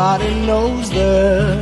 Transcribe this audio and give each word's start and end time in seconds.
Nobody 0.00 0.32
knows 0.46 0.88
the 0.88 1.60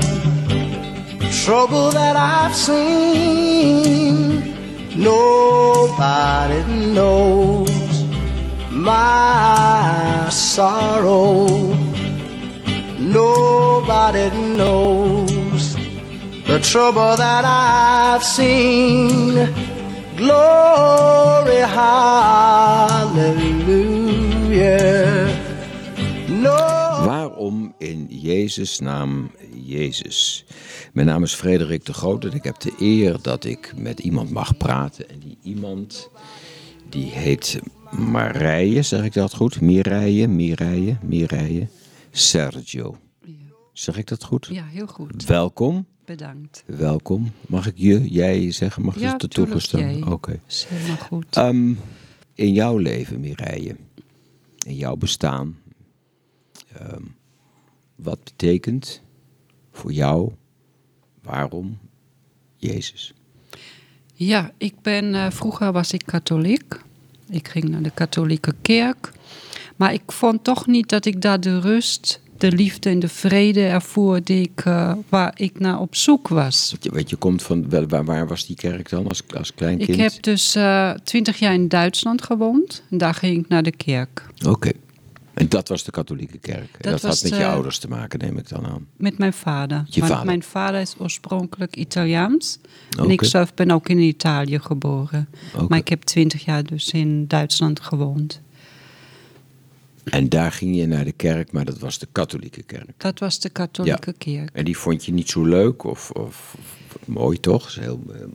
trouble 1.42 1.90
that 1.90 2.14
I've 2.14 2.54
seen. 2.54 4.54
Nobody 4.96 6.62
knows 6.94 8.04
my 8.70 10.28
sorrow. 10.30 11.48
Nobody 13.00 14.30
knows 14.56 15.74
the 16.46 16.60
trouble 16.62 17.16
that 17.16 17.44
I've 17.44 18.22
seen. 18.22 19.52
Glory, 20.16 21.62
hallelujah. 21.76 23.08
In 27.78 28.06
Jezus' 28.08 28.78
naam 28.78 29.30
Jezus? 29.64 30.44
Mijn 30.92 31.06
naam 31.06 31.22
is 31.22 31.34
Frederik 31.34 31.84
de 31.84 31.92
Groot 31.92 32.24
en 32.24 32.32
ik 32.32 32.44
heb 32.44 32.58
de 32.60 32.72
eer 32.78 33.18
dat 33.22 33.44
ik 33.44 33.72
met 33.76 34.00
iemand 34.00 34.30
mag 34.30 34.56
praten. 34.56 35.08
En 35.08 35.18
die 35.18 35.38
iemand, 35.42 36.08
die 36.88 37.10
heet 37.10 37.60
Marije, 37.90 38.82
zeg 38.82 39.04
ik 39.04 39.12
dat 39.12 39.34
goed? 39.34 39.60
Mireille, 39.60 40.26
Mireille, 40.26 40.96
Mireille. 41.02 41.68
Sergio. 42.10 42.96
Zeg 43.72 43.96
ik 43.96 44.06
dat 44.06 44.24
goed? 44.24 44.48
Ja, 44.50 44.64
heel 44.64 44.86
goed. 44.86 45.24
Welkom. 45.24 45.86
Bedankt. 46.04 46.62
Welkom. 46.66 47.32
Mag 47.48 47.66
ik 47.66 47.76
je, 47.76 48.08
jij 48.10 48.50
zeggen? 48.52 48.82
Mag 48.82 48.94
Ja, 48.94 49.00
je 49.00 49.14
het 49.16 49.30
toegestaan? 49.30 50.12
Oké. 50.12 50.40
Is 50.48 50.66
helemaal 50.68 50.96
goed. 50.96 51.36
Ehm, 51.36 51.72
in 52.34 52.52
jouw 52.52 52.76
leven, 52.76 53.20
Mireille, 53.20 53.76
in 54.66 54.74
jouw 54.74 54.96
bestaan, 54.96 55.58
ehm, 56.72 57.02
wat 58.02 58.24
betekent 58.24 59.02
voor 59.72 59.92
jou, 59.92 60.32
waarom 61.22 61.78
Jezus? 62.56 63.12
Ja, 64.14 64.52
ik 64.58 64.74
ben, 64.82 65.14
eh, 65.14 65.30
vroeger 65.30 65.72
was 65.72 65.92
ik 65.92 66.02
katholiek. 66.06 66.80
Ik 67.28 67.48
ging 67.48 67.68
naar 67.68 67.82
de 67.82 67.90
katholieke 67.94 68.54
kerk. 68.62 69.12
Maar 69.76 69.92
ik 69.92 70.12
vond 70.12 70.44
toch 70.44 70.66
niet 70.66 70.88
dat 70.88 71.04
ik 71.04 71.22
daar 71.22 71.40
de 71.40 71.60
rust, 71.60 72.20
de 72.38 72.52
liefde 72.52 72.90
en 72.90 72.98
de 72.98 73.08
vrede 73.08 73.64
ervoer 73.66 74.24
die 74.24 74.42
ik, 74.42 74.60
eh, 74.64 74.92
waar 75.08 75.32
ik 75.36 75.58
naar 75.58 75.80
op 75.80 75.94
zoek 75.94 76.28
was. 76.28 76.74
Want 76.92 77.10
je, 77.10 77.16
komt 77.16 77.42
van, 77.42 77.70
waar, 77.88 78.04
waar 78.04 78.26
was 78.26 78.46
die 78.46 78.56
kerk 78.56 78.88
dan 78.88 79.08
als, 79.08 79.22
als 79.34 79.54
klein 79.54 79.78
kind? 79.78 79.88
Ik 79.88 79.96
heb 79.96 80.22
dus 80.22 80.54
eh, 80.54 80.90
twintig 80.90 81.38
jaar 81.38 81.54
in 81.54 81.68
Duitsland 81.68 82.22
gewoond. 82.22 82.82
En 82.90 82.98
daar 82.98 83.14
ging 83.14 83.38
ik 83.38 83.48
naar 83.48 83.62
de 83.62 83.76
kerk. 83.76 84.26
Oké. 84.46 84.70
En 85.38 85.48
dat 85.48 85.68
was 85.68 85.84
de 85.84 85.90
katholieke 85.90 86.38
kerk. 86.38 86.68
Dat, 86.72 86.92
Dat 86.92 87.02
had 87.02 87.22
met 87.22 87.32
je 87.32 87.38
de- 87.38 87.46
ouders 87.46 87.78
te 87.78 87.88
maken, 87.88 88.18
neem 88.18 88.36
ik 88.38 88.48
dan 88.48 88.66
aan. 88.66 88.86
Met 88.96 89.18
mijn 89.18 89.32
vader. 89.32 89.84
Je 89.88 90.00
Want 90.00 90.12
vader. 90.12 90.26
mijn 90.26 90.42
vader 90.42 90.80
is 90.80 90.94
oorspronkelijk 90.98 91.76
Italiaans. 91.76 92.58
En 92.98 93.10
ik 93.10 93.24
zelf 93.24 93.54
ben 93.54 93.70
ook 93.70 93.88
in 93.88 93.98
Italië 93.98 94.58
geboren. 94.58 95.28
Maar 95.68 95.78
ik 95.78 95.88
heb 95.88 96.02
twintig 96.02 96.44
jaar 96.44 96.64
dus 96.64 96.90
in 96.90 97.26
Duitsland 97.26 97.80
gewoond. 97.80 98.40
En 100.04 100.28
daar 100.28 100.52
ging 100.52 100.76
je 100.76 100.86
naar 100.86 101.04
de 101.04 101.12
kerk, 101.12 101.52
maar 101.52 101.64
dat 101.64 101.78
was 101.78 101.98
de 101.98 102.08
katholieke 102.12 102.62
kerk. 102.62 102.90
Dat 102.96 103.18
was 103.18 103.40
de 103.40 103.48
katholieke 103.48 104.12
kerk. 104.18 104.50
En 104.52 104.64
die 104.64 104.78
vond 104.78 105.04
je 105.04 105.12
niet 105.12 105.28
zo 105.28 105.44
leuk 105.44 105.84
of, 105.84 106.10
of, 106.10 106.54
of 106.58 106.76
mooi 107.04 107.40
toch? 107.40 107.74
Heel, 107.74 108.00
ehm, 108.12 108.28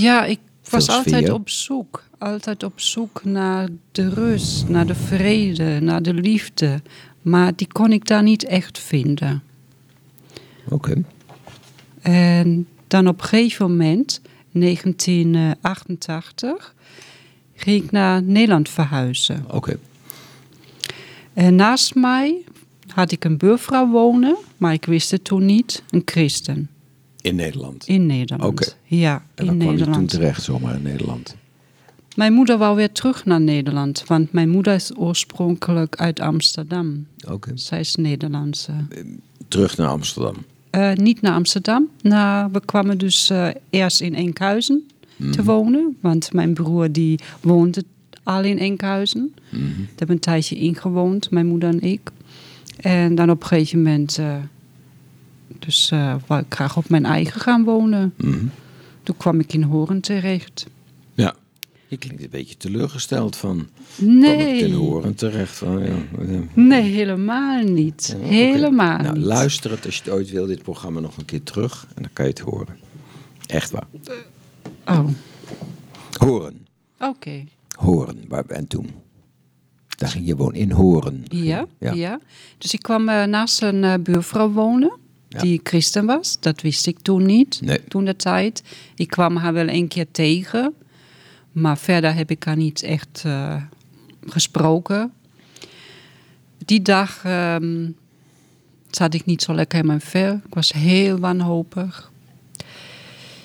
Ja, 0.00 0.24
ik 0.24 0.38
was 0.70 0.84
Veel 0.84 0.94
altijd 0.94 1.30
op 1.30 1.48
zoek. 1.48 2.04
Altijd 2.18 2.62
op 2.62 2.80
zoek 2.80 3.24
naar 3.24 3.68
de 3.92 4.08
rust, 4.08 4.68
naar 4.68 4.86
de 4.86 4.94
vrede, 4.94 5.80
naar 5.80 6.02
de 6.02 6.14
liefde. 6.14 6.82
Maar 7.22 7.52
die 7.56 7.68
kon 7.72 7.92
ik 7.92 8.06
daar 8.06 8.22
niet 8.22 8.44
echt 8.44 8.78
vinden. 8.78 9.42
Oké. 10.68 11.04
En 12.00 12.66
dan 12.86 13.08
op 13.08 13.20
een 13.20 13.28
gegeven 13.28 13.70
moment, 13.70 14.20
1988, 14.50 16.74
ging 17.54 17.84
ik 17.84 17.90
naar 17.90 18.22
Nederland 18.22 18.68
verhuizen. 18.68 19.44
Oké. 19.50 19.78
En 21.32 21.54
naast 21.54 21.94
mij 21.94 22.42
had 22.86 23.12
ik 23.12 23.24
een 23.24 23.36
buurvrouw 23.36 23.88
wonen, 23.88 24.36
maar 24.56 24.72
ik 24.72 24.84
wist 24.84 25.10
het 25.10 25.24
toen 25.24 25.44
niet, 25.44 25.82
een 25.90 26.02
christen 26.04 26.68
In 27.24 27.36
Nederland. 27.36 27.86
in 27.86 28.06
Nederland. 28.06 28.50
Oké. 28.52 28.72
Ja, 28.84 29.14
en 29.34 29.46
in 29.46 29.46
dan 29.46 29.58
kwam 29.58 29.58
je 29.58 29.58
toen 29.58 29.68
Nederland. 29.76 30.08
terecht 30.10 30.42
zomaar 30.42 30.74
in 30.74 30.82
Nederland. 30.82 31.36
Mijn 32.16 32.32
moeder 32.32 32.58
wou 32.58 32.76
weer 32.76 32.92
terug 32.92 33.24
naar 33.24 33.40
Nederland, 33.40 34.04
want 34.06 34.32
mijn 34.32 34.48
moeder 34.50 34.74
is 34.74 34.96
oorspronkelijk 34.96 35.96
uit 35.96 36.20
Amsterdam. 36.20 37.06
Oké. 37.28 37.50
Zij 37.54 37.80
is 37.80 37.94
Nederlandse. 37.94 38.72
Terug 39.48 39.76
naar 39.76 39.88
Amsterdam. 39.88 40.34
Eh, 40.70 40.92
niet 40.92 41.20
naar 41.20 41.34
Amsterdam. 41.34 41.88
Nou, 42.02 42.48
we 42.52 42.60
kwamen 42.64 42.98
dus 42.98 43.30
eh, 43.30 43.48
eerst 43.70 44.00
in 44.00 44.14
Enkhuizen 44.14 44.82
te 45.30 45.42
wonen, 45.44 45.96
want 46.00 46.32
mijn 46.32 46.54
broer 46.54 46.92
die 46.92 47.18
woonde 47.40 47.84
al 48.22 48.42
in 48.42 48.58
Enkhuizen. 48.58 49.34
Mhm. 49.50 49.62
Daar 49.62 49.88
hebben 49.96 50.16
een 50.16 50.22
tijdje 50.22 50.56
ingewoond, 50.56 51.30
mijn 51.30 51.46
moeder 51.46 51.68
en 51.68 51.80
ik. 51.80 52.10
En 52.76 53.14
dan 53.14 53.30
op 53.30 53.42
een 53.42 53.48
gegeven 53.48 53.82
moment, 53.82 54.18
eh, 54.18 54.36
dus 55.64 55.90
eh 55.90 56.14
wou 56.26 56.40
ik 56.42 56.54
graag 56.54 56.76
op 56.76 56.88
mijn 56.88 57.04
eigen 57.04 57.40
gaan 57.40 57.64
wonen. 57.64 58.14
Mhm. 58.16 58.46
Toen 59.02 59.16
kwam 59.16 59.40
ik 59.40 59.52
in 59.52 59.62
Horen 59.62 60.00
terecht. 60.00 60.66
Ja. 61.14 61.34
Je 61.88 61.96
klinkt 61.96 62.22
een 62.22 62.30
beetje 62.30 62.56
teleurgesteld 62.56 63.36
van. 63.36 63.68
Nee. 63.98 64.58
ten 64.58 64.72
horen 64.72 65.14
terecht 65.14 65.56
van. 65.56 65.82
Ja. 65.84 65.94
Nee, 66.54 66.82
helemaal 66.82 67.62
niet. 67.62 68.16
Ja. 68.20 68.26
Helemaal 68.26 68.98
Nou, 68.98 69.14
niet. 69.18 69.24
luister 69.26 69.70
het 69.70 69.84
als 69.86 69.96
je 69.96 70.02
het 70.04 70.12
ooit 70.12 70.30
wil, 70.30 70.46
dit 70.46 70.62
programma 70.62 71.00
nog 71.00 71.16
een 71.16 71.24
keer 71.24 71.42
terug. 71.42 71.86
En 71.94 72.02
dan 72.02 72.10
kan 72.12 72.24
je 72.24 72.30
het 72.30 72.40
horen. 72.40 72.78
Echt 73.46 73.70
waar. 73.70 73.86
Oh, 74.86 75.08
Horen. 76.18 76.66
oké. 76.98 77.44
Horen. 77.78 78.24
Waar, 78.28 78.44
en 78.46 78.66
toen? 78.66 78.90
Daar 79.96 80.08
ging 80.08 80.26
je 80.26 80.36
wonen 80.36 80.54
in 80.60 80.70
Horen. 80.70 81.24
Ja, 81.28 81.66
Ja. 81.78 81.92
ja. 81.92 82.20
Dus 82.58 82.72
ik 82.74 82.82
kwam 82.82 83.08
eh, 83.08 83.24
naast 83.24 83.62
een 83.62 83.84
eh, 83.84 83.94
buurvrouw 84.00 84.50
wonen, 84.50 84.92
Ja. 85.34 85.40
die 85.40 85.60
christen 85.62 86.06
was. 86.06 86.36
Dat 86.40 86.60
wist 86.60 86.86
ik 86.86 86.98
toen 87.02 87.26
niet, 87.26 87.60
Nee. 87.62 87.84
toen 87.88 88.04
de 88.04 88.16
tijd. 88.16 88.62
Ik 88.94 89.08
kwam 89.08 89.36
haar 89.36 89.52
wel 89.52 89.68
een 89.68 89.88
keer 89.88 90.06
tegen, 90.10 90.74
maar 91.52 91.78
verder 91.78 92.14
heb 92.14 92.30
ik 92.30 92.44
haar 92.44 92.56
niet 92.56 92.82
echt 92.82 93.22
eh, 93.24 93.62
gesproken. 94.26 95.12
Die 96.64 96.82
dag 96.82 97.24
ehm, 97.24 97.90
zat 98.90 99.14
ik 99.14 99.24
niet 99.24 99.42
zo 99.42 99.54
lekker 99.54 99.78
in 99.78 99.86
mijn 99.86 100.00
vel. 100.00 100.34
Ik 100.46 100.54
was 100.54 100.72
heel 100.72 101.18
wanhopig. 101.18 102.12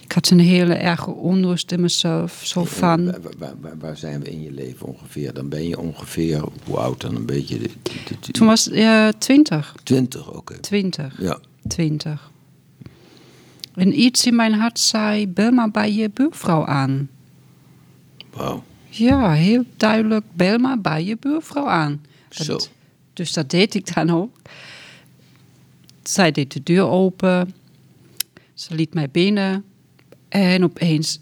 Ik 0.03 0.11
had 0.15 0.29
een 0.29 0.39
hele 0.39 0.73
erge 0.73 1.11
onrust 1.11 1.71
in 1.71 1.81
mezelf. 1.81 2.41
Zo 2.43 2.63
van, 2.63 3.05
Waar, 3.05 3.19
waar- 3.37 3.53
waar- 3.61 3.77
waar 3.77 3.97
zijn 3.97 4.19
we 4.19 4.29
in 4.31 4.41
je 4.41 4.51
leven 4.51 4.87
ongeveer? 4.87 5.33
Dan 5.33 5.49
ben 5.49 5.67
je 5.67 5.79
ongeveer, 5.79 6.43
hoe 6.65 6.77
oud 6.77 7.01
dan? 7.01 7.15
Een 7.15 7.25
beetje 7.25 7.59
de, 7.59 7.69
de- 7.83 8.15
de- 8.19 8.31
toen 8.31 8.47
was 8.47 8.67
ik 8.67 9.11
twintig. 9.17 9.75
20, 9.83 10.31
oké. 10.31 10.57
Twintig. 10.59 11.21
Ja. 11.21 11.39
20. 11.67 12.31
En 13.73 13.99
iets 13.99 14.25
in 14.25 14.35
mijn 14.35 14.53
hart 14.53 14.79
zei: 14.79 15.27
bel 15.27 15.51
maar 15.51 15.71
bij 15.71 15.93
je 15.93 16.09
buurvrouw 16.09 16.65
aan. 16.65 17.09
Wauw. 18.33 18.63
Ja, 18.89 19.31
heel 19.31 19.63
duidelijk: 19.77 20.25
bel 20.33 20.57
maar 20.57 20.81
bij 20.81 21.03
je 21.03 21.17
buurvrouw 21.19 21.67
aan. 21.67 22.01
Zo. 22.29 22.59
Dus 23.13 23.33
dat 23.33 23.49
deed 23.49 23.75
ik 23.75 23.93
dan 23.93 24.09
ook. 24.09 24.35
Zij 26.03 26.31
deed 26.31 26.53
de 26.53 26.63
deur 26.63 26.87
open. 26.87 27.53
Ze 28.53 28.75
liet 28.75 28.93
mij 28.93 29.09
binnen. 29.09 29.63
En 30.29 30.63
opeens, 30.63 31.19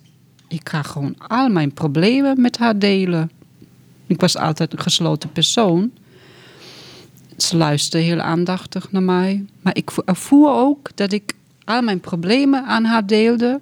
ik 0.48 0.70
ga 0.70 0.82
gewoon 0.82 1.18
al 1.18 1.50
mijn 1.50 1.74
problemen 1.74 2.42
met 2.42 2.58
haar 2.58 2.80
delen. 2.80 3.32
Ik 4.08 4.20
was 4.20 4.38
altijd 4.38 4.74
een 4.74 4.80
gesloten 4.80 5.32
persoon. 5.32 5.92
Ze 7.38 7.58
luisterde 7.58 8.06
heel 8.06 8.20
aandachtig 8.20 8.92
naar 8.92 9.04
mij. 9.04 9.46
Maar 9.62 9.76
ik 9.76 9.92
vo- 9.92 10.02
ervoer 10.06 10.50
ook 10.52 10.90
dat 10.96 11.12
ik 11.12 11.34
al 11.64 11.82
mijn 11.82 12.00
problemen 12.00 12.66
aan 12.66 12.84
haar 12.84 13.06
deelde. 13.08 13.60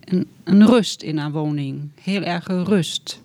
En 0.00 0.26
een 0.44 0.66
rust 0.66 1.02
in 1.02 1.18
haar 1.18 1.32
woning. 1.32 1.88
Heel 2.00 2.22
erg 2.22 2.46
rust. 2.46 3.20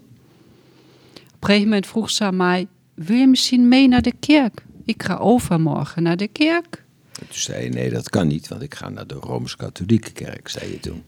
Op 1.14 1.44
een 1.44 1.48
gegeven 1.48 1.64
moment 1.68 1.88
vroeg 1.88 2.10
ze 2.10 2.24
aan 2.24 2.36
mij... 2.36 2.68
wil 2.94 3.18
je 3.18 3.28
misschien 3.28 3.68
mee 3.68 3.88
naar 3.88 4.02
de 4.02 4.14
kerk? 4.20 4.66
Ik 4.86 5.04
ga 5.04 5.16
overmorgen 5.18 6.04
naar 6.04 6.18
de 6.18 6.28
kerk. 6.28 6.84
En 7.20 7.28
toen 7.28 7.38
zei 7.38 7.64
je, 7.64 7.70
nee, 7.70 7.90
dat 7.90 8.10
kan 8.10 8.28
niet, 8.28 8.48
want 8.48 8.62
ik 8.62 8.76
ga 8.76 8.90
naar 8.90 9.08
de 9.08 9.14
Rooms-Katholieke 9.16 10.12
kerk, 10.12 10.48
zei 10.48 10.72
je 10.72 10.80
toen. 10.80 11.04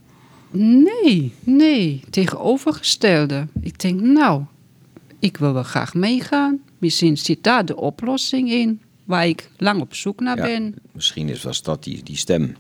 Nee, 0.52 1.34
nee, 1.44 2.02
tegenovergestelde. 2.10 3.48
Ik 3.62 3.80
denk, 3.80 4.02
nou, 4.02 4.44
ik 5.20 5.38
wil 5.38 5.54
wel 5.54 5.64
graag 5.64 5.94
meegaan. 5.94 6.60
Misschien 6.78 7.18
zit 7.18 7.44
daar 7.44 7.66
de 7.66 7.76
oplossing 7.76 8.52
in, 8.52 8.82
waar 9.04 9.28
ik 9.28 9.50
lang 9.58 9.82
op 9.82 9.96
zoek 9.96 10.20
naar 10.20 10.38
Ja, 10.38 10.44
ben. 10.44 10.76
misschien 10.92 11.30
is, 11.30 11.44
was 11.44 11.62
dat 11.62 11.84
die, 11.84 12.04
die 12.04 12.18
stem. 12.18 12.56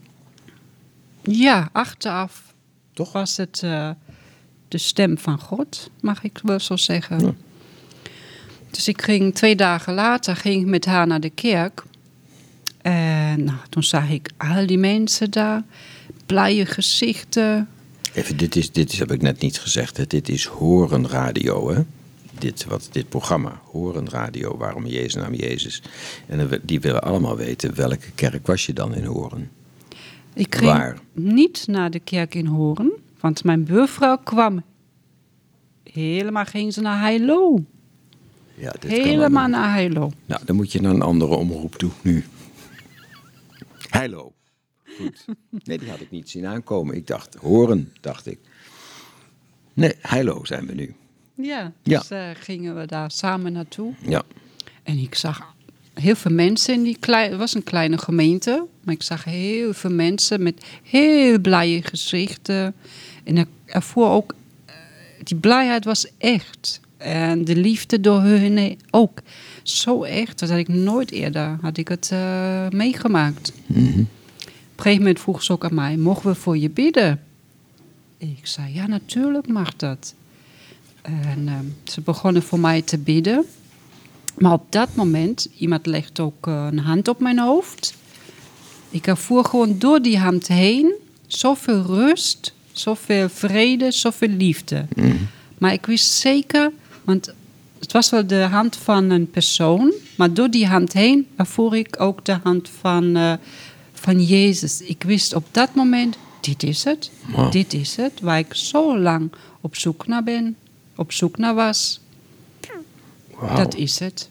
Ja, 1.23 1.69
achteraf 1.71 2.53
Toch? 2.93 3.11
was 3.11 3.37
het 3.37 3.61
eh, 3.63 3.89
de 4.67 4.77
stem 4.77 5.17
van 5.17 5.39
God, 5.39 5.89
mag 6.01 6.23
ik 6.23 6.39
wel 6.43 6.59
zo 6.59 6.75
zeggen. 6.75 7.19
Ja. 7.19 7.33
Dus 8.71 8.87
ik 8.87 9.01
ging 9.01 9.35
twee 9.35 9.55
dagen 9.55 9.93
later 9.93 10.35
ging 10.35 10.61
ik 10.61 10.67
met 10.67 10.85
haar 10.85 11.07
naar 11.07 11.19
de 11.19 11.29
kerk. 11.29 11.83
En 12.81 13.43
nou, 13.43 13.57
toen 13.69 13.83
zag 13.83 14.09
ik 14.09 14.29
al 14.37 14.65
die 14.65 14.77
mensen 14.77 15.31
daar, 15.31 15.63
blije 16.25 16.65
gezichten. 16.65 17.67
Even, 18.13 18.37
dit, 18.37 18.55
is, 18.55 18.71
dit 18.71 18.91
is, 18.91 18.99
heb 18.99 19.11
ik 19.11 19.21
net 19.21 19.39
niet 19.39 19.59
gezegd. 19.59 19.97
Hè? 19.97 20.07
Dit 20.07 20.29
is 20.29 20.45
Horenradio, 20.45 21.69
hè? 21.69 21.81
Dit, 22.39 22.65
wat, 22.65 22.89
dit 22.91 23.09
programma, 23.09 23.61
Horenradio, 23.63 24.57
waarom 24.57 24.85
Jezus 24.85 25.15
naam 25.15 25.33
Jezus. 25.33 25.81
En 26.27 26.61
die 26.63 26.79
willen 26.79 27.01
allemaal 27.01 27.37
weten, 27.37 27.75
welke 27.75 28.11
kerk 28.15 28.47
was 28.47 28.65
je 28.65 28.73
dan 28.73 28.95
in 28.95 29.03
Horen? 29.05 29.51
Ik 30.33 30.55
ging 30.55 30.71
Waar? 30.71 30.99
niet 31.13 31.67
naar 31.67 31.91
de 31.91 31.99
kerk 31.99 32.35
in 32.35 32.45
Horen, 32.45 32.91
want 33.19 33.43
mijn 33.43 33.63
buurvrouw 33.63 34.17
kwam. 34.17 34.63
Helemaal 35.83 36.45
ging 36.45 36.73
ze 36.73 36.81
naar 36.81 36.99
Heilo. 36.99 37.63
Ja, 38.55 38.73
dit 38.79 38.91
Helemaal 38.91 39.47
naar 39.47 39.73
Heilo. 39.73 40.11
Nou, 40.25 40.45
dan 40.45 40.55
moet 40.55 40.71
je 40.71 40.81
naar 40.81 40.93
een 40.93 41.01
andere 41.01 41.35
omroep 41.35 41.75
toe 41.75 41.91
nu. 42.01 42.25
Heilo. 43.89 44.33
Goed. 44.97 45.25
Nee, 45.63 45.77
die 45.77 45.89
had 45.89 45.99
ik 45.99 46.11
niet 46.11 46.29
zien 46.29 46.45
aankomen. 46.45 46.95
Ik 46.95 47.07
dacht, 47.07 47.35
horen, 47.35 47.93
dacht 48.01 48.25
ik. 48.25 48.39
Nee, 49.73 49.93
Heilo 49.99 50.45
zijn 50.45 50.65
we 50.65 50.73
nu. 50.73 50.95
Ja, 51.41 51.71
dus 51.83 52.09
eh, 52.09 52.21
gingen 52.39 52.75
we 52.79 52.85
daar 52.85 53.11
samen 53.11 53.51
naartoe. 53.53 53.93
Ja. 54.07 54.23
En 54.83 54.97
ik 54.97 55.15
zag 55.15 55.53
heel 55.93 56.15
veel 56.15 56.31
mensen 56.31 56.73
in 56.73 56.83
die 56.83 56.97
kleine... 56.99 57.29
Het 57.29 57.39
was 57.39 57.53
een 57.55 57.63
kleine 57.63 57.97
gemeente, 57.97 58.65
maar 58.83 58.93
ik 58.93 59.03
zag 59.03 59.23
heel 59.23 59.73
veel 59.73 59.91
mensen 59.91 60.43
met 60.43 60.65
heel 60.83 61.39
blije 61.39 61.81
gezichten. 61.83 62.73
En 63.23 63.37
er 63.37 63.45
ervoor 63.65 64.09
ook... 64.09 64.33
eh, 64.65 64.73
Die 65.23 65.37
blijheid 65.37 65.85
was 65.85 66.07
echt. 66.17 66.79
En 66.97 67.45
de 67.45 67.55
liefde 67.55 67.99
door 67.99 68.21
hun 68.21 68.57
heen 68.57 68.79
ook. 68.89 69.19
Zo 69.63 70.03
echt, 70.03 70.39
dat 70.39 70.49
had 70.49 70.57
ik 70.57 70.67
nooit 70.67 71.11
eerder 71.11 71.57
had 71.61 71.77
ik 71.77 71.87
het 71.87 72.09
eh, 72.11 72.67
meegemaakt. 72.69 73.51
Op 73.69 73.75
een 73.75 74.07
gegeven 74.75 74.97
moment 74.97 75.19
vroeg 75.19 75.43
ze 75.43 75.51
ook 75.51 75.63
aan 75.65 75.73
mij, 75.75 75.97
mogen 75.97 76.29
we 76.29 76.35
voor 76.35 76.57
je 76.57 76.69
bidden? 76.69 77.21
Ik 78.17 78.39
zei, 78.41 78.73
ja, 78.73 78.87
natuurlijk 78.87 79.47
mag 79.47 79.75
dat. 79.75 80.13
En 81.23 81.47
eh, 81.47 81.53
ze 81.83 82.01
begonnen 82.01 82.43
voor 82.43 82.59
mij 82.59 82.81
te 82.81 82.97
bidden. 82.97 83.45
Maar 84.37 84.53
op 84.53 84.65
dat 84.71 84.95
moment, 84.95 85.49
iemand 85.57 85.85
legt 85.85 86.19
ook 86.19 86.47
eh, 86.47 86.67
een 86.71 86.79
hand 86.79 87.07
op 87.07 87.19
mijn 87.19 87.39
hoofd. 87.39 87.93
Ik 88.89 89.07
ervoer 89.07 89.45
gewoon 89.45 89.79
door 89.79 90.01
die 90.01 90.17
hand 90.17 90.47
heen 90.47 90.93
zoveel 91.27 91.81
rust, 91.81 92.53
zoveel 92.71 93.29
vrede, 93.29 93.91
zoveel 93.91 94.29
liefde. 94.29 94.85
Maar 95.57 95.73
ik 95.73 95.85
wist 95.85 96.11
zeker, 96.11 96.71
want 97.03 97.33
het 97.79 97.91
was 97.91 98.09
wel 98.09 98.27
de 98.27 98.41
hand 98.41 98.75
van 98.75 99.09
een 99.09 99.29
persoon, 99.29 99.93
maar 100.15 100.33
door 100.33 100.49
die 100.49 100.67
hand 100.67 100.93
heen 100.93 101.27
ervoer 101.35 101.75
ik 101.75 102.01
ook 102.01 102.25
de 102.25 102.37
hand 102.43 102.69
van, 102.79 103.15
eh, 103.15 103.33
van 103.93 104.23
Jezus. 104.23 104.81
Ik 104.81 105.03
wist 105.03 105.33
op 105.33 105.45
dat 105.51 105.75
moment, 105.75 106.17
dit 106.41 106.63
is 106.63 106.83
het, 106.83 107.11
dit 107.51 107.73
is 107.73 107.95
het, 107.95 108.19
waar 108.21 108.39
ik 108.39 108.53
zo 108.53 108.99
lang 108.99 109.31
op 109.61 109.75
zoek 109.75 110.07
naar 110.07 110.23
ben, 110.23 110.55
op 110.99 111.11
zoek 111.11 111.37
naar 111.37 111.55
was. 111.55 111.99
Dat 113.55 113.75
is 113.75 113.99
het. 113.99 114.29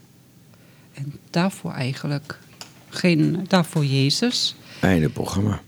En 0.94 1.12
daarvoor 1.30 1.72
eigenlijk 1.72 2.38
geen, 2.88 3.44
daarvoor 3.48 3.84
Jezus. 3.84 4.54
Einde 4.80 5.08
programma. 5.08 5.62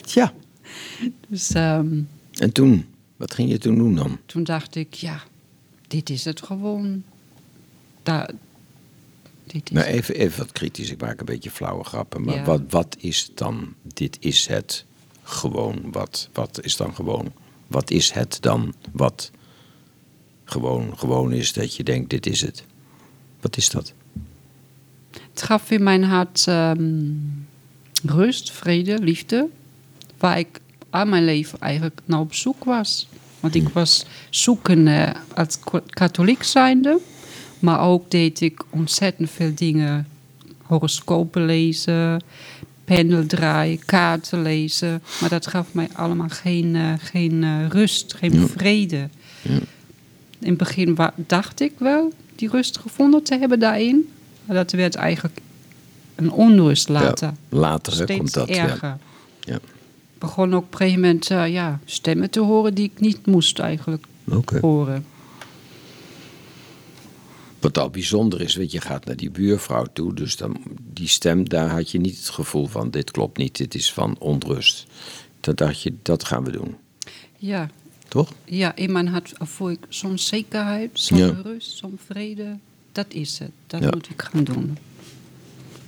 Tja, 0.00 0.32
Dus 1.28 1.50
ehm, 1.50 2.00
en 2.32 2.52
toen? 2.52 2.86
Wat 3.16 3.34
ging 3.34 3.50
je 3.50 3.58
toen 3.58 3.76
doen 3.76 3.94
dan? 3.94 4.18
toen 4.26 4.44
dacht 4.44 4.74
ik, 4.74 4.94
ja, 4.94 5.22
dit 5.88 6.10
is 6.10 6.24
het 6.24 6.42
gewoon. 6.42 7.02
Daar, 8.02 8.30
dit 9.46 9.62
is 9.64 9.70
Nou, 9.70 9.86
even, 9.86 10.14
even 10.14 10.38
wat 10.38 10.52
kritisch. 10.52 10.90
Ik 10.90 11.00
maak 11.00 11.20
een 11.20 11.26
beetje 11.26 11.50
flauwe 11.50 11.84
grappen. 11.84 12.22
Maar 12.24 12.34
Ja. 12.34 12.44
wat, 12.44 12.60
wat 12.68 12.96
is 12.98 13.30
dan, 13.34 13.74
dit 13.82 14.16
is 14.20 14.46
het 14.46 14.84
gewoon? 15.22 15.92
Wat, 15.92 16.28
wat 16.32 16.64
is 16.64 16.76
dan 16.76 16.94
gewoon? 16.94 17.32
Wat 17.74 17.90
is 17.90 18.10
het 18.10 18.38
dan 18.40 18.74
wat 18.92 19.30
gewoon, 20.44 20.98
gewoon 20.98 21.32
is 21.32 21.52
dat 21.52 21.76
je 21.76 21.82
denkt, 21.82 22.10
dit 22.10 22.26
is 22.26 22.40
het? 22.40 22.64
Wat 23.40 23.56
is 23.56 23.70
dat? 23.70 23.92
Het 25.10 25.42
gaf 25.42 25.70
in 25.70 25.82
mijn 25.82 26.04
hart 26.04 26.46
ehm, 26.46 27.12
rust, 28.04 28.52
vrede, 28.52 28.98
liefde. 28.98 29.48
Waar 30.18 30.38
ik 30.38 30.60
al 30.90 31.06
mijn 31.06 31.24
leven 31.24 31.60
eigenlijk 31.60 32.00
naar 32.04 32.20
op 32.20 32.34
zoek 32.34 32.64
was. 32.64 33.08
Want 33.40 33.54
ik 33.54 33.68
was 33.68 34.06
zoeken 34.30 35.14
als 35.34 35.58
katholiek 35.88 36.42
zijnde. 36.42 37.00
Maar 37.58 37.80
ook 37.80 38.10
deed 38.10 38.40
ik 38.40 38.64
ontzettend 38.70 39.30
veel 39.30 39.54
dingen. 39.54 40.08
Horoscopen 40.62 41.44
lezen, 41.44 42.22
pendel 42.84 43.26
draaien, 43.26 43.84
kaarten 43.84 44.42
lezen. 44.42 45.02
Maar 45.20 45.28
dat 45.28 45.46
gaf 45.46 45.66
mij 45.72 45.88
allemaal 45.92 46.28
geen, 46.28 46.76
eh, 46.76 46.92
geen 46.98 47.44
eh, 47.44 47.68
rust, 47.68 48.14
geen 48.14 48.48
vrede. 48.48 49.08
In 50.38 50.48
het 50.48 50.56
begin 50.56 50.98
dacht 51.16 51.60
ik 51.60 51.72
wel 51.78 52.12
die 52.34 52.48
rust 52.48 52.78
gevonden 52.78 53.22
te 53.22 53.38
hebben 53.38 53.58
daarin. 53.58 54.12
Maar 54.44 54.56
dat 54.56 54.72
werd 54.72 54.94
eigenlijk 54.94 55.38
een 56.14 56.30
onrust 56.30 56.88
later. 56.88 57.32
Ja, 57.48 57.58
later 57.58 57.98
hè, 57.98 58.16
komt 58.16 58.34
dat. 58.34 58.48
erger. 58.48 58.88
Ja. 58.88 58.98
Ja. 59.40 59.54
Ik 59.54 60.20
begon 60.20 60.54
ook 60.54 60.62
op 60.62 60.72
een 60.72 60.78
gegeven 60.78 61.00
moment 61.00 61.30
eh, 61.30 61.52
ja, 61.52 61.78
stemmen 61.84 62.30
te 62.30 62.40
horen 62.40 62.74
die 62.74 62.84
ik 62.94 63.00
niet 63.00 63.26
moest 63.26 63.58
eigenlijk 63.58 64.06
horen. 64.60 65.04
Wat 67.64 67.78
al 67.78 67.90
bijzonder 67.90 68.40
is, 68.40 68.54
weet 68.54 68.72
je, 68.72 68.80
gaat 68.80 69.04
naar 69.04 69.16
die 69.16 69.30
buurvrouw 69.30 69.84
toe. 69.92 70.14
Dus 70.14 70.36
dan, 70.36 70.56
die 70.92 71.08
stem, 71.08 71.48
daar 71.48 71.68
had 71.70 71.90
je 71.90 71.98
niet 71.98 72.16
het 72.16 72.28
gevoel 72.28 72.66
van, 72.66 72.90
dit 72.90 73.10
klopt 73.10 73.36
niet, 73.38 73.56
dit 73.56 73.74
is 73.74 73.92
van 73.92 74.16
onrust. 74.18 74.86
Dan 75.40 75.54
dacht 75.54 75.82
je, 75.82 75.94
dat 76.02 76.24
gaan 76.24 76.44
we 76.44 76.50
doen. 76.50 76.76
Ja, 77.38 77.70
Toch? 78.08 78.32
ja, 78.44 78.76
in 78.76 78.92
mijn 78.92 79.08
hart 79.08 79.32
voel 79.38 79.70
ik 79.70 79.78
zo'n 79.88 80.18
zekerheid, 80.18 80.90
zo'n 80.92 81.18
Ja. 81.18 81.34
rust, 81.42 81.76
zo'n 81.76 81.98
vrede. 82.06 82.56
Dat 82.92 83.06
is 83.08 83.38
het, 83.38 83.50
dat 83.66 83.82
Ja. 83.82 83.90
moet 83.92 84.08
ik 84.10 84.22
gaan 84.22 84.44
doen. 84.44 84.78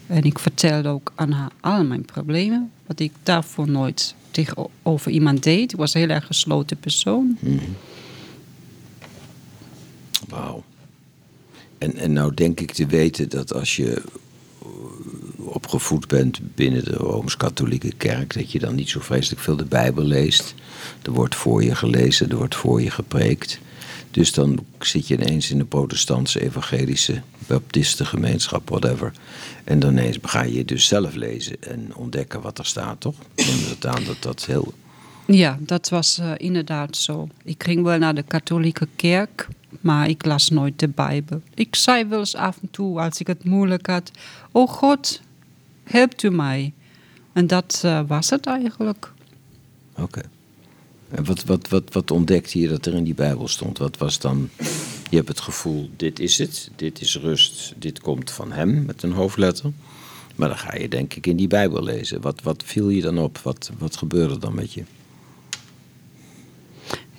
En 0.06 0.22
ik 0.22 0.38
vertelde 0.38 0.88
ook 0.88 1.12
aan 1.14 1.30
haar 1.32 1.50
al 1.60 1.84
mijn 1.84 2.04
problemen, 2.04 2.70
wat 2.86 3.00
ik 3.00 3.12
daarvoor 3.22 3.68
nooit 3.70 4.14
tegenover 4.30 5.10
iemand 5.10 5.42
deed. 5.42 5.72
Ik 5.72 5.78
was 5.78 5.94
een 5.94 6.00
heel 6.00 6.08
erg 6.10 6.26
gesloten 6.26 6.76
persoon. 6.76 7.38
Wauw. 10.28 10.64
En, 11.78 11.96
en 11.96 12.12
nou 12.12 12.34
denk 12.34 12.60
ik 12.60 12.72
te 12.72 12.86
weten 12.86 13.28
dat 13.28 13.54
als 13.54 13.76
je 13.76 14.02
eh, 14.62 14.66
opgevoed 15.36 16.08
bent 16.08 16.40
binnen 16.54 16.84
de 16.84 16.94
Rooms-Katholieke 16.94 17.92
Kerk, 17.96 18.34
dat 18.34 18.52
je 18.52 18.58
dan 18.58 18.74
niet 18.74 18.88
zo 18.88 19.00
vreselijk 19.00 19.42
veel 19.42 19.56
de 19.56 19.64
Bijbel 19.64 20.04
leest. 20.04 20.54
Er 21.02 21.12
wordt 21.12 21.34
voor 21.34 21.62
je 21.62 21.74
gelezen, 21.74 22.30
er 22.30 22.36
wordt 22.36 22.56
voor 22.56 22.82
je 22.82 22.90
gepreekt. 22.90 23.60
Dus 24.10 24.32
dan 24.32 24.64
zit 24.78 25.08
je 25.08 25.14
ineens 25.14 25.50
in 25.50 25.58
de 25.58 25.64
protestantse, 25.64 26.42
evangelische, 26.42 27.22
baptistengemeenschap, 27.46 28.68
whatever. 28.68 29.12
En 29.64 29.78
dan 29.78 29.90
ineens 29.90 30.18
ga 30.22 30.42
je 30.42 30.64
dus 30.64 30.86
zelf 30.86 31.14
lezen 31.14 31.56
en 31.60 31.90
ontdekken 31.94 32.40
wat 32.40 32.58
er 32.58 32.66
staat, 32.66 33.00
toch? 33.00 33.14
Neem 33.34 33.68
het 33.68 33.86
aan 33.86 34.04
dat 34.04 34.16
dat 34.20 34.44
heel... 34.44 34.72
Ja, 35.26 35.58
dat 35.60 35.88
was 35.88 36.18
eh, 36.18 36.32
inderdaad 36.36 36.96
zo. 36.96 37.28
Ik 37.44 37.62
ging 37.62 37.82
wel 37.82 37.98
naar 37.98 38.14
de 38.14 38.22
katholieke 38.22 38.88
kerk, 38.96 39.48
maar 39.80 40.08
ik 40.08 40.24
las 40.24 40.50
nooit 40.50 40.78
de 40.78 40.88
Bijbel. 40.88 41.42
Ik 41.54 41.74
zei 41.74 42.04
wel 42.04 42.18
eens 42.18 42.34
af 42.34 42.58
en 42.62 42.70
toe, 42.70 43.00
als 43.00 43.20
ik 43.20 43.26
het 43.26 43.44
moeilijk 43.44 43.86
had... 43.86 44.10
Oh 44.52 44.68
God, 44.68 45.20
helpt 45.84 46.22
u 46.22 46.30
mij. 46.30 46.72
En 47.32 47.46
dat 47.46 47.80
eh, 47.84 48.00
was 48.06 48.30
het 48.30 48.46
eigenlijk. 48.46 49.12
Oké. 49.98 50.20
En 51.08 51.24
wat, 51.24 51.44
wat, 51.44 51.68
wat, 51.68 51.92
wat 51.92 52.10
ontdekte 52.10 52.58
je 52.58 52.68
dat 52.68 52.86
er 52.86 52.94
in 52.94 53.04
die 53.04 53.14
Bijbel 53.14 53.48
stond? 53.48 53.78
Wat 53.78 53.96
was 53.96 54.18
dan. 54.18 54.48
Je 55.10 55.16
hebt 55.16 55.28
het 55.28 55.40
gevoel, 55.40 55.90
dit 55.96 56.18
is 56.18 56.38
het, 56.38 56.70
dit 56.76 57.00
is 57.00 57.16
rust, 57.16 57.74
dit 57.76 58.00
komt 58.00 58.30
van 58.30 58.52
hem 58.52 58.84
met 58.84 59.02
een 59.02 59.12
hoofdletter. 59.12 59.72
Maar 60.36 60.48
dan 60.48 60.58
ga 60.58 60.76
je 60.76 60.88
denk 60.88 61.14
ik 61.14 61.26
in 61.26 61.36
die 61.36 61.48
Bijbel 61.48 61.82
lezen. 61.82 62.20
Wat, 62.20 62.42
wat 62.42 62.62
viel 62.66 62.88
je 62.88 63.00
dan 63.00 63.18
op? 63.18 63.38
Wat, 63.38 63.70
wat 63.78 63.96
gebeurde 63.96 64.38
dan 64.38 64.54
met 64.54 64.72
je? 64.72 64.82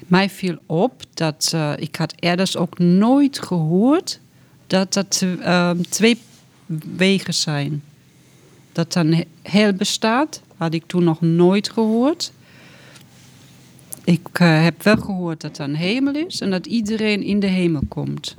Mij 0.08 0.30
viel 0.30 0.58
op 0.66 1.04
dat 1.14 1.52
eh, 1.54 1.74
ik 1.78 1.96
had 1.96 2.14
ergens 2.20 2.58
ook 2.58 2.80
nooit 2.80 3.40
gehoord 3.40 4.20
dat 4.68 4.94
dat 4.94 5.26
eh, 5.42 5.72
twee 5.90 6.20
wegen 6.96 7.34
zijn. 7.34 7.84
Dat 8.72 8.94
dan 8.94 9.08
he- 9.08 9.28
hel 9.42 9.74
bestaat, 9.74 10.42
had 10.58 10.74
ik 10.74 10.84
toen 10.86 11.04
nog 11.04 11.22
nooit 11.22 11.70
gehoord. 11.70 12.32
Ik 14.04 14.28
eh, 14.34 14.64
heb 14.64 14.84
wel 14.84 14.98
gehoord 14.98 15.42
dat 15.42 15.58
er 15.58 15.64
een 15.64 15.76
hemel 15.76 16.16
is 16.16 16.42
en 16.42 16.50
dat 16.50 16.66
iedereen 16.66 17.24
in 17.24 17.40
de 17.40 17.48
hemel 17.48 17.82
komt. 17.88 18.36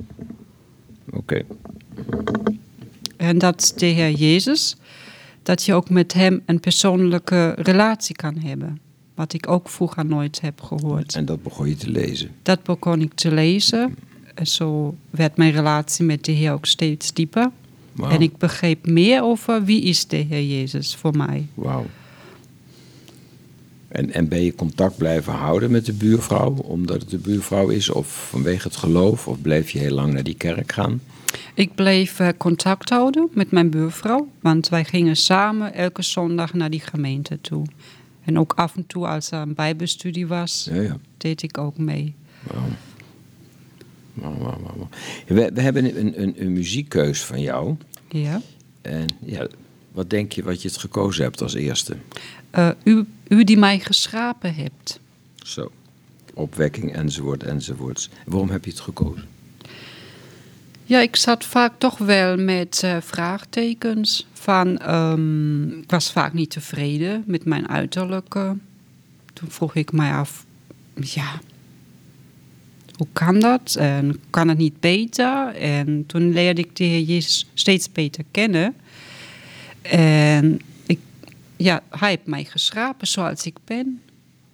Oké. 1.11 1.41
En 3.17 3.37
dat 3.37 3.73
de 3.75 3.85
Heer 3.85 4.11
Jezus, 4.11 4.75
dat 5.43 5.63
je 5.63 5.73
ook 5.73 5.89
met 5.89 6.13
hem 6.13 6.41
een 6.45 6.59
persoonlijke 6.59 7.53
relatie 7.57 8.15
kan 8.15 8.37
hebben. 8.37 8.79
Wat 9.19 9.33
ik 9.33 9.49
ook 9.49 9.69
vroeger 9.69 10.05
nooit 10.05 10.41
heb 10.41 10.61
gehoord. 10.61 11.15
En 11.15 11.25
dat 11.25 11.43
begon 11.43 11.69
je 11.69 11.75
te 11.75 11.89
lezen. 11.89 12.29
Dat 12.43 12.63
begon 12.63 13.01
ik 13.01 13.13
te 13.13 13.31
lezen. 13.31 13.95
En 14.35 14.47
zo 14.47 14.95
werd 15.09 15.37
mijn 15.37 15.51
relatie 15.51 16.05
met 16.05 16.25
de 16.25 16.31
Heer 16.31 16.51
ook 16.51 16.65
steeds 16.65 17.13
dieper. 17.13 17.51
En 18.09 18.21
ik 18.21 18.37
begreep 18.37 18.87
meer 18.87 19.23
over 19.23 19.63
wie 19.63 19.81
is 19.81 20.07
de 20.07 20.17
Heer 20.17 20.43
Jezus 20.43 20.95
voor 20.95 21.17
mij. 21.17 21.47
Wauw. 21.53 21.85
En, 23.87 24.13
en 24.13 24.27
ben 24.27 24.43
je 24.43 24.55
contact 24.55 24.97
blijven 24.97 25.33
houden 25.33 25.71
met 25.71 25.85
de 25.85 25.93
buurvrouw, 25.93 26.53
omdat 26.55 27.01
het 27.01 27.09
de 27.09 27.17
buurvrouw 27.17 27.69
is, 27.69 27.89
of 27.89 28.27
vanwege 28.29 28.67
het 28.67 28.77
geloof, 28.77 29.27
of 29.27 29.41
bleef 29.41 29.69
je 29.69 29.79
heel 29.79 29.93
lang 29.93 30.13
naar 30.13 30.23
die 30.23 30.35
kerk 30.37 30.71
gaan? 30.71 31.01
Ik 31.53 31.75
bleef 31.75 32.19
eh, 32.19 32.27
contact 32.37 32.89
houden 32.89 33.29
met 33.33 33.51
mijn 33.51 33.69
buurvrouw, 33.69 34.27
want 34.41 34.69
wij 34.69 34.85
gingen 34.85 35.15
samen 35.15 35.73
elke 35.73 36.01
zondag 36.01 36.53
naar 36.53 36.69
die 36.69 36.79
gemeente 36.79 37.41
toe. 37.41 37.65
En 38.29 38.39
ook 38.39 38.53
af 38.55 38.75
en 38.75 38.87
toe 38.87 39.07
als 39.07 39.31
er 39.31 39.39
een 39.39 39.53
bijbelstudie 39.53 40.27
was, 40.27 40.67
Ja, 40.71 40.81
ja. 40.81 40.97
deed 41.17 41.41
ik 41.41 41.57
ook 41.57 41.77
mee. 41.77 42.15
Wauw, 44.13 44.37
wauw, 44.37 44.59
wauw. 44.61 44.89
We, 45.27 45.51
we 45.53 45.61
hebben 45.61 45.97
een, 45.99 46.21
een, 46.21 46.41
een 46.41 46.53
muziekkeus 46.53 47.23
van 47.23 47.41
jou. 47.41 47.75
Ja. 48.09 48.41
En 48.81 49.05
ja, 49.25 49.47
wat 49.91 50.09
denk 50.09 50.31
je 50.31 50.43
wat 50.43 50.61
je 50.61 50.67
het 50.67 50.77
gekozen 50.77 51.23
hebt 51.23 51.41
als 51.41 51.53
eerste? 51.53 51.95
Eh, 52.49 52.69
u, 52.83 53.05
u 53.27 53.43
die 53.43 53.57
mij 53.57 53.79
geschapen 53.79 54.55
hebt. 54.55 54.99
Zo. 55.35 55.71
Opwekking 56.33 56.93
enzovoort 56.93 57.43
enzovoorts. 57.43 58.09
Waarom 58.25 58.49
heb 58.49 58.65
je 58.65 58.71
het 58.71 58.79
gekozen? 58.79 59.27
Ja, 60.89 60.99
ik 60.99 61.15
zat 61.15 61.45
vaak 61.45 61.73
toch 61.77 61.97
wel 61.97 62.37
met 62.37 62.83
eh, 62.83 62.97
vraagtekens. 63.01 64.27
Van, 64.33 64.77
ehm, 64.77 65.67
ik 65.67 65.89
was 65.89 66.11
vaak 66.11 66.33
niet 66.33 66.49
tevreden 66.49 67.23
met 67.25 67.45
mijn 67.45 67.69
uiterlijke. 67.69 68.57
Toen 69.33 69.49
vroeg 69.51 69.75
ik 69.75 69.91
mij 69.91 70.13
af, 70.13 70.45
ja, 70.95 71.41
hoe 72.95 73.07
kan 73.13 73.39
dat? 73.39 73.75
En 73.79 74.19
kan 74.29 74.47
het 74.47 74.57
niet 74.57 74.79
beter? 74.79 75.55
En 75.55 76.03
toen 76.07 76.33
leerde 76.33 76.61
ik 76.61 76.75
de 76.75 76.83
Heer 76.83 77.01
Jezus 77.01 77.49
steeds 77.53 77.91
beter 77.91 78.23
kennen. 78.31 78.75
En 79.81 80.59
ik, 80.85 80.99
ja, 81.57 81.81
hij 81.89 82.09
heeft 82.09 82.25
mij 82.25 82.43
geschapen 82.43 83.07
zoals 83.07 83.45
ik 83.45 83.57
ben. 83.65 84.01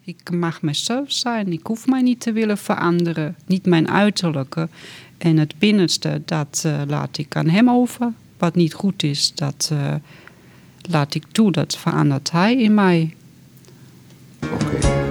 Ik 0.03 0.31
mag 0.31 0.61
mezelf 0.61 1.11
zijn. 1.11 1.51
Ik 1.51 1.65
hoef 1.65 1.87
mij 1.87 2.01
niet 2.01 2.19
te 2.19 2.31
willen 2.31 2.57
veranderen. 2.57 3.35
Niet 3.45 3.65
mijn 3.65 3.89
uiterlijke. 3.89 4.69
En 5.17 5.37
het 5.37 5.59
binnenste, 5.59 6.21
dat 6.25 6.63
eh, 6.65 6.81
laat 6.87 7.17
ik 7.17 7.35
aan 7.35 7.49
hem 7.49 7.69
over. 7.69 8.13
Wat 8.37 8.55
niet 8.55 8.73
goed 8.73 9.03
is, 9.03 9.31
dat 9.35 9.69
eh, 9.71 9.93
laat 10.89 11.15
ik 11.15 11.23
toe. 11.31 11.51
Dat 11.51 11.77
verandert 11.77 12.31
hij 12.31 12.57
in 12.57 12.73
mij. 12.73 13.15
Oké. 14.43 15.04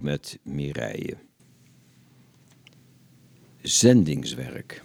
Met 0.00 0.38
Mireille. 0.42 1.16
Zendingswerk. 3.62 4.82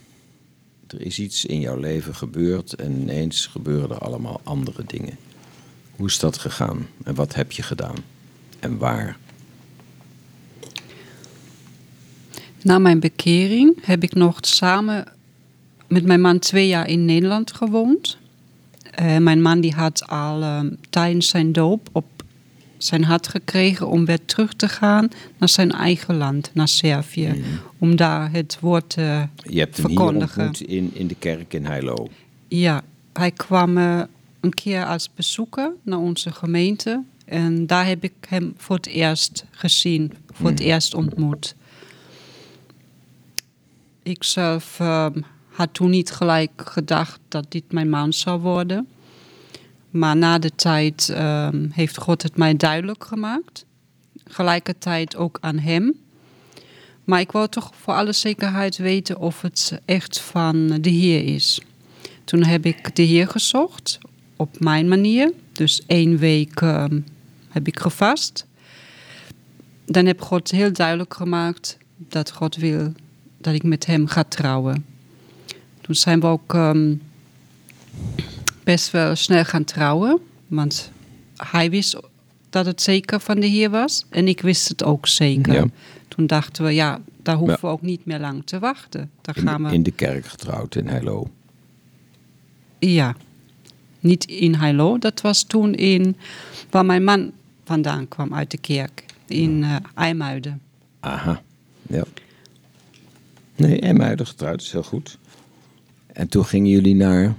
Er 0.87 1.01
is 1.01 1.19
iets 1.19 1.45
in 1.45 1.59
jouw 1.59 1.77
leven 1.77 2.15
gebeurd 2.15 2.73
en 2.73 3.01
ineens 3.01 3.45
gebeuren 3.45 3.89
er 3.89 3.97
allemaal 3.97 4.41
andere 4.43 4.83
dingen. 4.85 5.17
Hoe 5.95 6.07
is 6.07 6.19
dat 6.19 6.37
gegaan 6.37 6.87
en 7.03 7.15
wat 7.15 7.35
heb 7.35 7.51
je 7.51 7.63
gedaan? 7.63 7.95
En 8.59 8.77
waar? 8.77 9.17
Na 12.61 12.79
mijn 12.79 12.99
bekering 12.99 13.85
heb 13.85 14.03
ik 14.03 14.13
nog 14.13 14.37
samen 14.41 15.05
met 15.87 16.05
mijn 16.05 16.21
man 16.21 16.39
twee 16.39 16.67
jaar 16.67 16.87
in 16.87 17.05
Nederland 17.05 17.53
gewoond. 17.53 18.17
Eh, 18.91 19.17
mijn 19.17 19.41
man 19.41 19.61
die 19.61 19.73
had 19.73 20.07
al 20.07 20.41
ehm, 20.41 20.69
tijdens 20.89 21.27
zijn 21.27 21.51
doop 21.51 21.89
op 21.91 22.05
zijn 22.83 23.03
hart 23.03 23.27
gekregen 23.27 23.87
om 23.87 24.05
weer 24.05 24.25
terug 24.25 24.53
te 24.53 24.67
gaan 24.67 25.09
naar 25.37 25.49
zijn 25.49 25.71
eigen 25.71 26.15
land, 26.17 26.51
naar 26.53 26.67
Servië. 26.67 27.43
Om 27.77 27.95
daar 27.95 28.31
het 28.31 28.57
woord 28.59 28.89
te 28.89 29.27
Je 29.35 29.59
hebt 29.59 29.77
hem 29.77 29.85
verkondigen. 29.85 30.47
ontmoet 30.47 30.69
in, 30.69 30.91
in 30.93 31.07
de 31.07 31.15
kerk 31.15 31.53
in 31.53 31.65
Heilo. 31.65 32.07
Ja, 32.47 32.81
hij 33.13 33.31
kwam 33.31 33.77
eh, 33.77 34.01
een 34.39 34.53
keer 34.53 34.85
als 34.85 35.09
bezoeker 35.15 35.73
naar 35.83 35.99
onze 35.99 36.31
gemeente. 36.31 37.03
En 37.25 37.67
daar 37.67 37.87
heb 37.87 38.03
ik 38.03 38.13
hem 38.27 38.53
voor 38.57 38.75
het 38.75 38.87
eerst 38.87 39.45
gezien, 39.51 40.13
voor 40.31 40.49
het 40.49 40.59
eerst 40.59 40.93
ontmoet. 40.93 41.55
Ik 44.03 44.23
zelf 44.23 44.79
ehm, 44.79 45.21
had 45.49 45.73
toen 45.73 45.89
niet 45.89 46.11
gelijk 46.11 46.51
gedacht 46.55 47.19
dat 47.27 47.45
dit 47.49 47.71
mijn 47.71 47.89
man 47.89 48.13
zou 48.13 48.39
worden. 48.39 48.87
Maar 49.91 50.17
na 50.17 50.39
de 50.39 50.55
tijd 50.55 51.09
ehm, 51.09 51.67
heeft 51.71 51.97
God 51.97 52.23
het 52.23 52.37
mij 52.37 52.55
duidelijk 52.55 53.03
gemaakt. 53.03 53.65
Gelijkertijd 54.25 55.15
ook 55.15 55.37
aan 55.41 55.57
hem. 55.57 55.93
Maar 57.03 57.19
ik 57.19 57.31
wou 57.31 57.47
toch 57.47 57.71
voor 57.75 57.93
alle 57.93 58.11
zekerheid 58.11 58.77
weten 58.77 59.17
of 59.17 59.41
het 59.41 59.79
echt 59.85 60.19
van 60.19 60.67
de 60.67 60.89
Heer 60.89 61.33
is. 61.33 61.61
Toen 62.23 62.43
heb 62.43 62.65
ik 62.65 62.95
de 62.95 63.01
Heer 63.01 63.27
gezocht 63.27 63.97
op 64.35 64.59
mijn 64.59 64.87
manier. 64.87 65.33
Dus 65.51 65.81
één 65.85 66.17
week 66.17 66.61
ehm, 66.61 66.99
heb 67.49 67.67
ik 67.67 67.79
gevast. 67.79 68.45
Dan 69.85 70.05
heb 70.05 70.21
God 70.21 70.51
heel 70.51 70.73
duidelijk 70.73 71.13
gemaakt 71.13 71.77
dat 71.97 72.31
God 72.31 72.55
wil 72.55 72.93
dat 73.37 73.53
ik 73.53 73.63
met 73.63 73.85
hem 73.85 74.07
ga 74.07 74.23
trouwen. 74.23 74.85
Toen 75.81 75.95
zijn 75.95 76.19
we 76.19 76.27
ook 76.27 76.53
ehm, 76.53 76.93
best 78.71 78.91
wel 78.91 79.15
snel 79.15 79.45
gaan 79.45 79.63
trouwen. 79.63 80.19
Want 80.47 80.91
hij 81.35 81.69
wist 81.69 81.99
dat 82.49 82.65
het 82.65 82.81
zeker 82.81 83.19
van 83.19 83.39
de 83.39 83.47
Heer 83.47 83.69
was. 83.69 84.05
En 84.09 84.27
ik 84.27 84.41
wist 84.41 84.67
het 84.67 84.83
ook 84.83 85.07
zeker. 85.07 85.53
Ja. 85.53 85.65
Toen 86.07 86.27
dachten 86.27 86.63
we, 86.63 86.71
ja, 86.73 87.01
daar 87.23 87.35
hoeven 87.35 87.57
Ja. 87.61 87.67
we 87.67 87.73
ook 87.73 87.81
niet 87.81 88.05
meer 88.05 88.19
lang 88.19 88.45
te 88.45 88.59
wachten. 88.59 89.09
Daar 89.21 89.37
In, 89.37 89.47
gaan 89.47 89.63
we... 89.63 89.73
in 89.73 89.83
de 89.83 89.91
kerk 89.91 90.25
getrouwd 90.25 90.75
in 90.75 90.87
Heilo. 90.87 91.29
Ja, 92.79 93.15
niet 93.99 94.25
in 94.25 94.55
Heilo. 94.55 94.97
Dat 94.97 95.21
was 95.21 95.43
toen 95.43 95.73
in 95.75 96.15
waar 96.69 96.85
mijn 96.85 97.03
man 97.03 97.31
vandaan 97.63 98.07
kwam 98.07 98.33
uit 98.33 98.51
de 98.51 98.57
kerk. 98.57 99.05
In 99.27 99.63
eh 99.63 99.75
IJmuiden. 99.95 100.61
Aha, 100.99 101.41
ja. 101.87 102.03
Nee, 103.55 103.79
Emmuiden 103.79 104.27
getrouwd, 104.27 104.61
is 104.61 104.71
heel 104.71 104.83
goed. 104.83 105.17
En 106.13 106.27
toen 106.27 106.45
gingen 106.45 106.69
jullie 106.71 106.95
naar... 106.95 107.35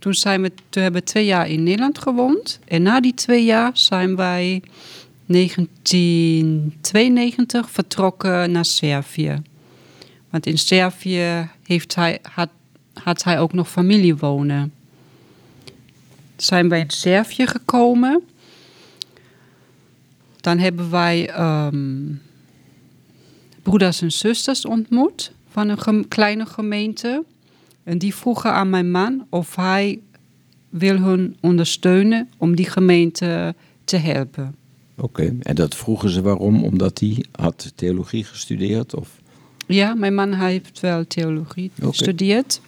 Toen, 0.00 0.14
zijn 0.14 0.42
we, 0.42 0.52
toen 0.68 0.82
hebben 0.82 1.00
we 1.00 1.06
twee 1.06 1.24
jaar 1.24 1.48
in 1.48 1.62
Nederland 1.62 1.98
gewoond. 1.98 2.58
En 2.64 2.82
na 2.82 3.00
die 3.00 3.14
twee 3.14 3.44
jaar 3.44 3.70
zijn 3.72 4.16
wij 4.16 4.62
1992 5.26 7.70
vertrokken 7.70 8.50
naar 8.50 8.64
Servië. 8.64 9.42
Want 10.30 10.46
in 10.46 10.58
Servië 10.58 11.48
heeft 11.62 11.94
hij, 11.94 12.20
had, 13.02 13.24
hij 13.24 13.40
ook 13.40 13.52
nog 13.52 13.70
familie 13.70 14.16
wonen. 14.16 14.72
Zijn 16.36 16.68
wij 16.68 16.80
in 16.80 16.90
Servië 16.90 17.46
gekomen. 17.46 18.22
Dan 20.40 20.58
hebben 20.58 20.90
wij 20.90 21.28
ehm, 21.28 22.12
broeders 23.62 24.02
en 24.02 24.12
zusters 24.12 24.64
ontmoet 24.64 25.32
van 25.50 25.68
een 25.68 26.08
kleine 26.08 26.46
gemeente. 26.46 27.24
En 27.84 27.98
die 27.98 28.14
vroegen 28.14 28.52
aan 28.52 28.70
mijn 28.70 28.90
man 28.90 29.26
of 29.30 29.56
hij 29.56 30.00
wil 30.68 30.96
hun 30.98 31.36
ondersteunen 31.40 32.28
om 32.36 32.54
die 32.56 32.70
gemeente 32.70 33.54
te 33.84 33.96
helpen. 33.96 34.54
Oké, 34.96 35.36
en 35.42 35.54
dat 35.54 35.74
vroegen 35.74 36.10
ze 36.10 36.22
waarom? 36.22 36.64
Omdat 36.64 36.98
hij 37.00 37.24
had 37.32 37.72
theologie 37.74 38.24
gestudeerd? 38.24 38.94
Of... 38.94 39.08
Ja, 39.66 39.94
mijn 39.94 40.14
man 40.14 40.32
hij 40.32 40.50
heeft 40.50 40.80
wel 40.80 41.06
theologie 41.06 41.70
gestudeerd. 41.80 42.60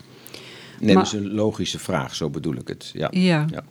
Nee, 0.80 0.94
Maar- 0.94 1.04
dat 1.04 1.12
is 1.12 1.18
een 1.20 1.32
logische 1.34 1.78
vraag, 1.78 2.14
zo 2.14 2.30
bedoel 2.30 2.54
ik 2.54 2.68
het. 2.68 2.90
Ja. 2.94 3.08
Ja. 3.10 3.46
Ja. 3.50 3.64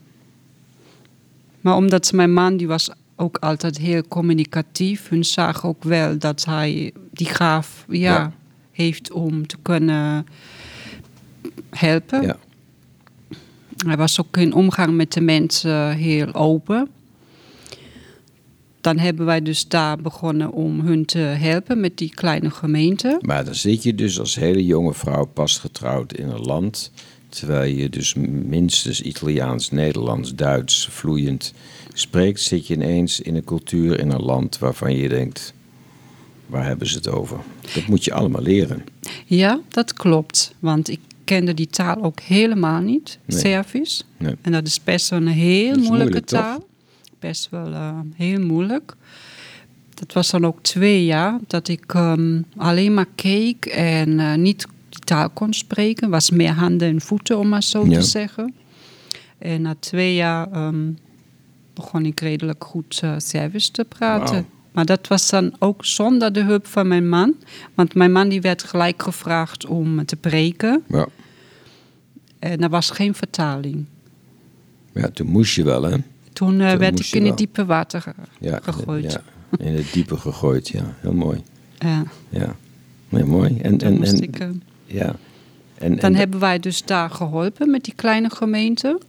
Maar 1.62 1.76
omdat 1.76 2.12
mijn 2.12 2.34
man, 2.34 2.58
die 2.58 2.68
was 2.68 2.90
ook 3.16 3.38
altijd 3.38 3.78
heel 3.78 4.02
communicatief. 4.08 5.10
Hun 5.10 5.26
zagen 5.26 5.70
ook 5.70 5.84
wel 5.84 6.18
dat 6.18 6.46
hij 6.46 6.94
die 7.12 7.28
gaaf 7.28 7.86
ja, 7.90 7.98
Ja. 8.16 8.32
heeft 8.72 9.12
om 9.12 9.48
te 9.48 9.58
kunnen 9.62 10.26
helpen. 11.72 12.22
Ja. 12.22 12.38
Hij 13.86 13.98
was 13.98 14.20
ook 14.20 14.38
in 14.38 14.54
omgang 14.54 14.96
met 14.96 15.14
de 15.14 15.22
mensen 15.22 15.92
heel 15.96 16.34
open. 16.34 16.90
Dan 18.82 18.98
hebben 18.98 19.26
wij 19.26 19.42
dus 19.42 19.68
daar 19.68 19.98
begonnen 19.98 20.52
om 20.52 20.80
hun 20.80 21.06
te 21.06 21.18
helpen 21.18 21.80
met 21.80 21.98
die 21.98 22.14
kleine 22.14 22.50
gemeente. 22.50 23.20
Maar 23.22 23.46
dan 23.46 23.56
zit 23.56 23.84
je 23.84 23.96
dus 23.96 24.20
als 24.20 24.36
hele 24.36 24.66
jonge 24.66 24.94
vrouw 24.94 25.26
pas 25.26 25.58
getrouwd 25.58 26.14
in 26.14 26.30
een 26.30 26.42
land... 26.42 26.92
terwijl 27.30 27.76
je 27.76 27.90
dus 27.90 28.14
minstens 28.14 29.02
Italiaans, 29.02 29.72
Nederlands, 29.72 30.36
Duits 30.36 30.88
vloeiend 30.92 31.54
spreekt... 31.94 32.42
zit 32.42 32.68
je 32.68 32.74
ineens 32.74 33.20
in 33.20 33.36
een 33.36 33.44
cultuur, 33.44 34.00
in 34.00 34.12
een 34.12 34.24
land 34.24 34.58
waarvan 34.60 34.96
je 34.96 35.10
denkt... 35.10 35.54
waar 36.46 36.66
hebben 36.66 36.88
ze 36.88 36.96
het 36.96 37.10
over? 37.10 37.38
Dat 37.74 37.88
moet 37.88 38.04
je 38.04 38.14
allemaal 38.14 38.42
leren. 38.42 38.84
Ja, 39.26 39.60
dat 39.70 39.94
klopt. 39.94 40.54
Want 40.60 40.90
ik 40.90 41.00
kende 41.36 41.54
die 41.54 41.68
taal 41.68 42.04
ook 42.04 42.20
helemaal 42.20 42.82
niet, 42.82 43.20
Nee. 43.26 43.40
Servisch. 43.40 44.04
Nee. 44.18 44.36
En 44.42 44.52
dat 44.52 44.68
is 44.68 44.84
best 44.84 45.10
wel 45.10 45.20
een 45.20 45.28
heel 45.28 45.66
moeilijke 45.76 45.88
moeilijk, 45.98 46.26
toch? 46.26 46.40
taal. 46.40 46.68
Best 47.20 47.48
wel 47.50 47.74
eh, 47.74 48.00
heel 48.16 48.40
moeilijk. 48.40 48.94
Dat 49.94 50.14
was 50.14 50.30
dan 50.30 50.46
ook 50.46 50.62
twee 50.62 51.06
jaar 51.06 51.40
dat 51.48 51.68
ik 51.68 51.94
ehm, 51.94 52.42
alleen 52.58 52.94
maar 52.94 53.08
keek 53.16 53.66
en 53.66 54.20
eh, 54.20 54.36
niet 54.36 54.68
die 54.90 55.00
taal 55.00 55.30
kon 55.30 55.54
spreken. 55.54 56.10
Was 56.10 56.30
meer 56.30 56.52
handen 56.52 56.88
en 56.88 57.02
voeten, 57.02 57.38
om 57.40 57.50
maar 57.50 57.64
zo 57.64 57.86
Ja. 57.86 58.00
te 58.00 58.02
zeggen. 58.06 58.54
En 59.38 59.62
na 59.62 59.76
twee 59.80 60.16
jaar 60.16 60.52
ehm, 60.52 60.92
begon 61.74 62.06
ik 62.06 62.20
redelijk 62.20 62.64
goed 62.64 63.00
eh 63.04 63.14
Servisch 63.18 63.70
te 63.70 63.86
praten. 63.86 64.46
Maar 64.72 64.86
dat 64.86 65.08
was 65.08 65.30
dan 65.30 65.54
ook 65.60 65.86
zonder 65.86 66.34
de 66.34 66.44
hulp 66.44 66.68
van 66.68 66.88
mijn 66.88 67.10
man. 67.10 67.36
Want 67.76 67.96
mijn 67.96 68.12
man 68.12 68.30
die 68.30 68.42
werd 68.42 68.64
gelijk 68.64 69.04
gevraagd 69.04 69.66
om 69.66 70.06
te 70.06 70.16
preken. 70.16 70.84
Ja, 70.88 71.08
En 72.42 72.64
er 72.64 72.70
was 72.70 72.90
geen 72.90 73.14
vertaling. 73.14 73.86
ja 74.94 75.10
toen 75.10 75.28
moest 75.28 75.56
je 75.56 75.64
wel, 75.64 75.84
hè? 75.84 75.98
Toen 76.34 76.62
eh, 76.62 76.70
Toen 76.70 76.80
werd 76.80 77.00
ik 77.00 77.12
in 77.12 77.26
het 77.26 77.38
diepe 77.38 77.66
water 77.66 78.04
Ja, 78.40 78.60
gegooid. 78.64 79.12
Ja, 79.12 79.22
in 79.58 79.76
het 79.76 79.94
diepe 79.94 80.18
gegooid, 80.18 80.70
ja. 80.70 80.96
Heel 81.00 81.14
mooi. 81.14 81.44
Ja, 81.78 82.04
Ja, 82.30 82.56
nee, 83.10 83.24
mooi. 83.24 83.58
En, 83.62 83.78
toen 83.78 83.90
en, 83.90 83.98
moest 83.98 84.14
en, 84.14 84.22
ik, 84.22 84.40
eh, 84.40 84.48
ja. 84.86 85.16
En, 85.78 85.90
dan 85.90 86.00
en, 86.00 86.16
hebben 86.16 86.40
wij 86.40 86.60
dus 86.60 86.86
daar 86.86 87.10
geholpen 87.10 87.72
met 87.72 87.84
die 87.84 87.94
kleine 87.96 88.30
gemeente. 88.30 89.00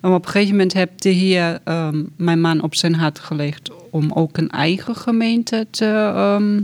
En 0.00 0.12
op 0.12 0.24
een 0.24 0.30
gegeven 0.30 0.50
moment 0.50 0.72
heeft 0.72 1.02
de 1.02 1.08
heer 1.08 1.60
ehm, 1.64 2.04
mijn 2.16 2.40
man 2.40 2.62
op 2.62 2.74
zijn 2.74 2.94
hart 2.94 3.18
gelegd 3.18 3.70
om 3.90 4.12
ook 4.12 4.36
een 4.36 4.50
eigen 4.50 4.96
gemeente 4.96 5.66
te, 5.70 6.12
ehm, 6.14 6.60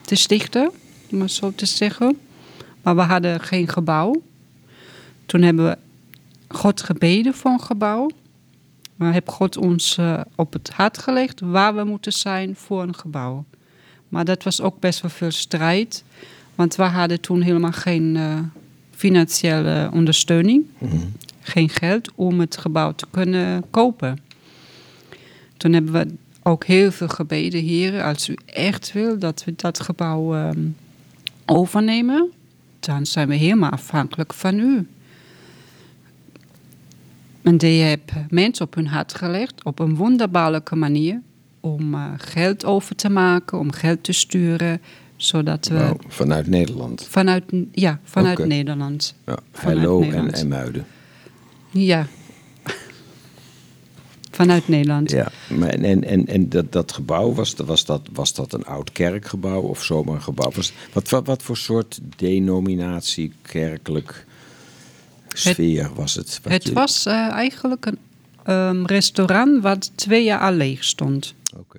te 0.00 0.14
stichten, 0.14 0.70
om 1.10 1.18
maar 1.18 1.30
zo 1.30 1.52
te 1.54 1.66
zeggen. 1.66 2.16
Maar 2.82 2.96
we 2.96 3.02
hadden 3.02 3.40
geen 3.40 3.68
gebouw. 3.68 4.22
Toen 5.26 5.42
hebben 5.42 5.64
we 5.64 5.78
God 6.48 6.82
gebeden 6.82 7.34
voor 7.34 7.50
een 7.50 7.60
gebouw. 7.60 8.10
Maar 8.96 9.12
heeft 9.12 9.28
God 9.28 9.56
ons 9.56 9.96
eh, 9.96 10.20
op 10.34 10.52
het 10.52 10.70
hart 10.70 10.98
gelegd 10.98 11.40
waar 11.40 11.74
we 11.74 11.84
moeten 11.84 12.12
zijn 12.12 12.56
voor 12.56 12.82
een 12.82 12.94
gebouw. 12.94 13.44
Maar 14.08 14.24
dat 14.24 14.42
was 14.42 14.60
ook 14.60 14.80
best 14.80 15.00
wel 15.00 15.10
veel 15.10 15.30
strijd. 15.30 16.04
Want 16.54 16.76
we 16.76 16.82
hadden 16.82 17.20
toen 17.20 17.40
helemaal 17.40 17.72
geen 17.72 18.16
eh, 18.16 18.38
financiële 18.90 19.90
ondersteuning. 19.92 20.64
Mhm. 20.78 20.96
Geen 21.40 21.68
geld 21.68 22.10
om 22.14 22.40
het 22.40 22.56
gebouw 22.56 22.92
te 22.92 23.06
kunnen 23.10 23.64
kopen. 23.70 24.18
Toen 25.56 25.72
hebben 25.72 25.92
we 25.92 26.14
ook 26.42 26.64
heel 26.64 26.92
veel 26.92 27.08
gebeden, 27.08 27.62
heren, 27.62 28.04
als 28.04 28.28
u 28.28 28.36
echt 28.46 28.92
wil 28.92 29.18
dat 29.18 29.44
we 29.44 29.52
dat 29.56 29.80
gebouw 29.80 30.34
ehm, 30.34 30.60
overnemen, 31.46 32.30
dan 32.80 33.06
zijn 33.06 33.28
we 33.28 33.34
helemaal 33.34 33.70
afhankelijk 33.70 34.34
van 34.34 34.58
u. 34.58 34.86
En 37.44 37.58
die 37.58 37.82
heb 37.82 38.00
mensen 38.28 38.66
op 38.66 38.74
hun 38.74 38.86
hart 38.86 39.14
gelegd 39.14 39.64
op 39.64 39.78
een 39.78 39.96
wonderbaarlijke 39.96 40.76
manier. 40.76 41.20
om 41.60 41.94
eh, 41.94 42.12
geld 42.16 42.64
over 42.64 42.96
te 42.96 43.08
maken, 43.08 43.58
om 43.58 43.72
geld 43.72 44.04
te 44.04 44.12
sturen, 44.12 44.80
zodat 45.16 45.68
we 45.68 45.94
vanuit 46.08 46.46
Nederland. 46.46 47.06
vanuit, 47.10 47.44
ja, 47.72 48.00
vanuit. 48.02 48.46
Nederland. 48.46 49.14
Ja, 49.26 49.38
Hello 49.52 50.02
en, 50.02 50.48
Muiden. 50.48 50.86
Ja. 51.70 52.06
vanuit 54.30 54.68
Nederland. 54.68 55.10
Ja, 55.10 55.28
maar 55.48 55.68
en, 55.68 55.84
en, 55.84 56.04
en, 56.04 56.26
en 56.26 56.48
dat, 56.48 56.72
dat 56.72 56.92
gebouw, 56.92 57.34
was, 57.34 57.54
was, 57.54 57.84
dat, 57.84 58.08
was 58.12 58.34
dat 58.34 58.52
een 58.52 58.64
oud 58.64 58.92
kerkgebouw 58.92 59.60
of 59.60 59.82
zomaar 59.82 60.14
een 60.14 60.22
gebouw? 60.22 60.50
Was, 60.50 60.72
wat, 60.92 61.08
wat, 61.08 61.26
wat 61.26 61.42
voor 61.42 61.56
soort 61.56 62.00
denominatie, 62.16 63.32
kerkelijk 63.42 64.26
sfeer 65.38 65.94
was 65.94 66.14
het? 66.14 66.40
Het 66.48 66.64
je- 66.64 66.72
was 66.72 67.06
eh, 67.06 67.28
eigenlijk 67.30 67.86
een 67.86 67.98
ehm, 68.44 68.84
restaurant 68.84 69.62
wat 69.62 69.90
twee 69.94 70.24
jaar 70.24 70.40
al 70.40 70.52
leeg 70.52 70.84
stond. 70.84 71.34
Oké. 71.56 71.78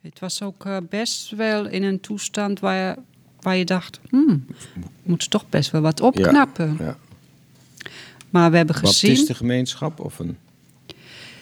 Het 0.00 0.18
was 0.18 0.42
ook 0.42 0.64
eh, 0.64 0.76
best 0.88 1.30
wel 1.30 1.66
in 1.68 1.82
een 1.82 2.00
toestand 2.00 2.60
waar 2.60 2.76
je, 2.88 2.96
waar 3.40 3.56
je 3.56 3.64
dacht, 3.64 4.00
hmm, 4.08 4.46
moet 5.02 5.30
toch 5.30 5.48
best 5.48 5.70
wel 5.70 5.80
wat 5.80 6.00
opknappen. 6.00 6.76
Ja. 6.78 6.96
Maar 8.30 8.50
we 8.50 8.56
hebben 8.56 8.74
gezien, 8.74 9.08
Baptistengemeenschap 9.10 10.00
of 10.00 10.18
een... 10.18 10.36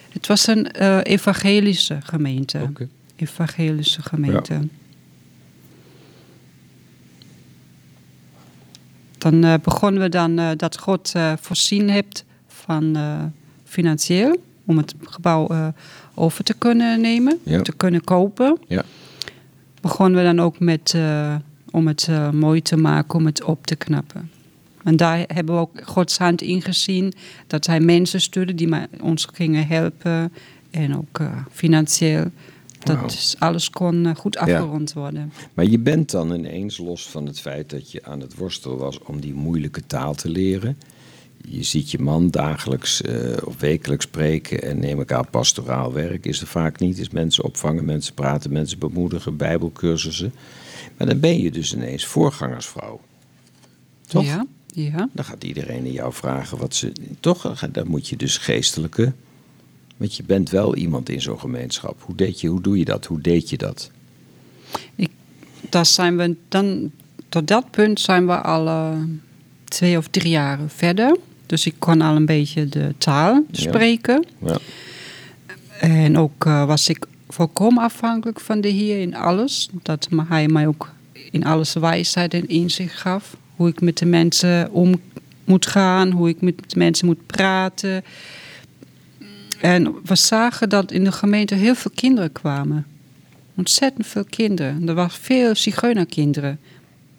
het 0.09 0.27
was 0.27 0.47
een 0.47 0.71
eh, 0.71 0.99
evangelische 1.03 1.99
gemeente. 2.03 2.61
Oké. 2.62 2.88
Evangelische 3.16 4.03
gemeente. 4.03 4.61
Dan 9.18 9.44
eh, 9.44 9.54
begonnen 9.62 10.02
we 10.02 10.09
dan 10.09 10.38
eh, 10.38 10.50
dat 10.57 10.78
God 10.78 11.12
eh, 11.14 11.33
voorzien 11.40 11.90
hebt 11.90 12.24
van 12.46 12.96
financieel 13.64 14.37
om 14.64 14.76
het 14.76 14.94
gebouw 15.02 15.72
over 16.14 16.44
te 16.44 16.54
kunnen 16.54 17.00
nemen, 17.00 17.38
Ja. 17.42 17.62
te 17.62 17.72
kunnen 17.72 18.04
kopen. 18.04 18.59
Ja. 18.68 18.85
Begonnen 19.81 20.18
we 20.18 20.24
dan 20.24 20.40
ook 20.40 20.59
met 20.59 20.96
om 21.70 21.87
het 21.87 22.09
mooi 22.33 22.62
te 22.62 22.76
maken, 22.76 23.18
om 23.18 23.26
het 23.26 23.44
op 23.44 23.66
te 23.66 23.76
knappen. 23.76 24.31
En 24.85 24.96
daar 24.96 25.24
hebben 25.26 25.54
we 25.54 25.61
ook 25.61 25.81
Gods 25.85 26.18
hand 26.18 26.42
in 26.42 26.62
gezien 26.62 27.12
dat 27.46 27.66
hij 27.66 27.81
mensen 27.81 28.20
stuurde 28.20 28.54
die 28.54 28.74
ons 29.00 29.26
gingen 29.33 29.66
helpen 29.66 30.33
en 30.70 30.96
ook 30.96 31.20
financieel. 31.52 32.31
Dat 32.85 33.12
is- 33.12 33.37
alles 33.38 33.71
kon 33.71 34.07
eh, 34.07 34.14
goed 34.14 34.37
afgerond 34.37 34.93
worden. 34.93 35.33
Maar 35.55 35.64
je 35.64 35.79
bent 35.79 36.11
dan 36.11 36.35
ineens 36.35 36.79
los 36.79 37.09
van 37.09 37.27
het 37.27 37.41
feit 37.41 37.71
dat 37.71 37.91
je 37.91 38.05
aan 38.05 38.21
het 38.21 38.35
worstelen 38.35 38.77
was 38.79 38.99
om 38.99 39.21
die 39.21 39.35
moeilijke 39.35 39.87
taal 39.87 40.14
te 40.14 40.29
leren. 40.29 40.79
Je 41.49 41.62
ziet 41.62 41.91
je 41.91 41.99
man 41.99 42.31
dagelijks 42.31 43.03
eh, 43.03 43.37
of 43.45 43.61
wekelijks 43.61 44.05
spreken 44.05 44.62
en 44.62 44.79
neem 44.79 45.01
ik 45.01 45.12
aan 45.12 45.31
pastoraal 45.31 45.93
werk 45.93 46.27
is 46.27 46.41
er 46.41 46.47
vaak 46.47 46.79
niet. 46.79 46.99
Is 46.99 47.11
mensen 47.11 47.45
opvangen, 47.45 47.85
mensen 47.85 48.14
praten, 48.14 48.53
mensen 48.53 48.79
bemoedigen, 48.79 49.37
bijbelcursussen. 49.37 50.33
Maar 50.97 51.07
dan 51.07 51.21
ben 51.21 51.41
je 51.41 51.51
dus 51.51 51.75
ineens 51.75 52.07
voorgangersvrouw. 52.07 53.01
Toch? 54.07 54.25
Ja, 54.25 54.47
ja. 54.67 55.09
Dan 55.12 55.25
gaat 55.25 55.45
iedereen 55.45 55.81
aan 55.85 55.93
jou 55.93 56.12
vragen 56.12 56.59
wat 56.59 56.75
ze... 56.75 56.93
Toch, 57.21 57.69
dan 57.73 57.88
moet 57.88 58.09
je 58.09 58.17
dus 58.17 58.37
geestelijke... 58.37 59.12
Want 59.98 60.16
je 60.16 60.22
bent 60.22 60.50
wel 60.50 60.76
iemand 60.76 61.08
in 61.08 61.20
zo'n 61.20 61.40
gemeenschap. 61.40 62.02
Hoe, 62.02 62.14
deed 62.16 62.40
je, 62.40 62.48
hoe 62.48 62.61
doe 62.61 62.78
je 62.78 62.84
dat? 62.84 63.04
Hoe 63.04 63.20
deed 63.20 63.50
je 63.50 63.56
dat? 63.56 63.90
Daar 65.70 65.87
zijn 65.87 66.16
we 66.16 66.37
dan, 66.48 66.90
tot 67.28 67.48
dat 67.48 67.70
punt 67.70 68.00
zijn 68.00 68.26
we 68.26 68.40
al 68.40 68.66
eh, 68.66 68.98
twee 69.64 69.96
of 69.96 70.08
drie 70.08 70.30
jaren 70.30 70.70
verder. 70.70 71.16
Dus 71.46 71.66
ik 71.66 71.74
kon 71.78 72.00
al 72.00 72.16
een 72.16 72.26
beetje 72.26 72.66
de 72.66 72.94
taal 72.98 73.44
spreken. 73.50 74.24
Ja. 74.44 74.58
En 75.80 76.18
ook 76.18 76.46
eh, 76.46 76.66
was 76.66 76.88
ik 76.88 77.06
volkomen 77.28 77.82
afhankelijk 77.82 78.40
van 78.40 78.61
de 78.61 78.68
Heer 78.68 79.00
in 79.00 79.14
alles. 79.14 79.68
Dat 79.82 80.08
hij 80.28 80.48
mij 80.48 80.66
ook 80.66 80.92
in 81.30 81.44
alles 81.44 81.72
wijsheid 81.72 82.34
en 82.34 82.48
inzicht 82.48 82.96
gaf. 82.96 83.37
Hoe 83.56 83.68
ik 83.68 83.80
met 83.80 83.98
de 83.98 84.06
mensen 84.06 84.72
om 84.72 85.00
moet 85.44 85.66
gaan, 85.66 86.11
hoe 86.11 86.28
ik 86.28 86.40
met 86.40 86.54
de 86.66 86.78
mensen 86.78 87.06
moet 87.06 87.26
praten. 87.26 88.04
En 89.61 89.94
we 90.05 90.14
zagen 90.14 90.68
dat 90.68 90.92
in 90.92 91.05
de 91.05 91.12
gemeente 91.12 91.55
heel 91.55 91.75
veel 91.75 91.90
kinderen 91.94 92.33
kwamen. 92.33 92.87
Ontzettend 93.55 94.07
veel 94.07 94.25
kinderen. 94.25 94.88
Er 94.88 94.94
waren 94.94 95.11
veel 95.11 95.55
zigeunerkinderen. 95.55 96.61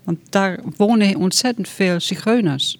Want 0.03 0.19
daar 0.29 0.59
wonen 0.77 1.15
ontzettend 1.15 1.67
veel 1.67 1.99
zigeuners. 1.99 2.79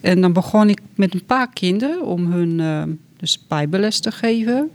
En 0.00 0.20
dan 0.20 0.32
begon 0.32 0.68
ik 0.68 0.80
met 0.94 1.14
een 1.14 1.24
paar 1.24 1.52
kinderen 1.52 2.06
om 2.06 2.32
hun 2.32 2.60
eh, 2.60 2.82
dus 3.16 3.46
bijbelles 3.48 4.00
te 4.00 4.12
geven. 4.12 4.70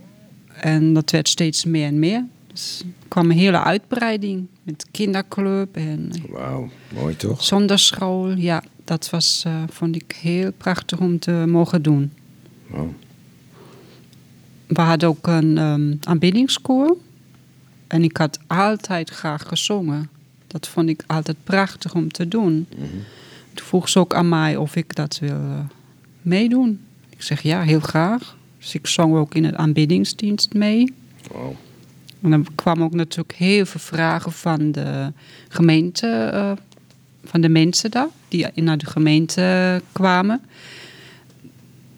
En 0.54 0.94
dat 0.94 1.12
werd 1.12 1.28
steeds 1.28 1.66
meer 1.66 1.88
en 1.88 2.00
meer. 2.00 2.26
Dus 2.48 2.80
er 2.80 3.08
kwam 3.08 3.30
een 3.32 3.38
hele 3.38 3.64
uitbreiding 3.64 4.48
met 4.64 4.86
kinderclub 4.92 5.76
en 5.76 6.12
Wauw, 6.30 6.70
mooi 6.94 7.16
toch? 7.16 7.44
zondagschool. 7.44 8.32
Ja, 8.32 8.64
dat 8.84 9.10
was, 9.10 9.44
eh, 9.46 9.64
vond 9.70 9.96
ik 9.96 10.18
heel 10.22 10.52
prachtig 10.52 11.00
om 11.00 11.20
te 11.20 11.32
mogen 11.48 11.82
doen. 11.82 12.12
Wauw. 12.68 12.94
We 14.68 14.82
hadden 14.82 15.10
ook 15.10 15.28
een 15.28 15.58
ehm 15.58 15.94
aanbiddingskoor. 16.04 16.98
En 17.88 18.04
ik 18.04 18.18
had 18.18 18.40
altijd 18.48 19.10
graag 19.10 19.48
gezongen. 19.48 20.10
Dat 20.48 20.68
vond 20.68 20.90
ik 20.90 21.04
altijd 21.08 21.38
prachtig 21.44 21.94
om 21.94 22.12
te 22.12 22.28
doen. 22.28 22.68
Toen 23.54 23.66
vroeg 23.66 23.90
ze 23.90 24.00
ook 24.00 24.14
aan 24.14 24.30
mij 24.30 24.56
of 24.56 24.76
ik 24.76 24.96
dat 24.96 25.20
wil 25.20 25.30
eh, 25.30 25.60
meedoen. 26.22 26.80
Ik 27.10 27.22
zeg 27.22 27.42
ja, 27.42 27.62
heel 27.62 27.80
graag. 27.80 28.36
Dus 28.60 28.76
ik 28.76 28.88
zong 28.88 29.16
ook 29.16 29.36
in 29.36 29.44
het 29.44 29.56
aanbiddingsdienst 29.56 30.54
mee. 30.54 30.94
En 32.22 32.30
dan 32.30 32.48
kwamen 32.56 32.84
ook 32.84 32.94
natuurlijk 32.94 33.38
heel 33.38 33.66
veel 33.66 33.80
vragen 33.80 34.32
van 34.32 34.72
de 34.72 35.12
gemeente, 35.48 36.08
eh, 36.08 36.52
van 37.24 37.42
de 37.42 37.50
mensen 37.50 37.92
daar, 37.92 38.08
die 38.28 38.48
naar 38.56 38.78
de 38.78 38.86
gemeente 38.86 39.82
kwamen. 39.92 40.42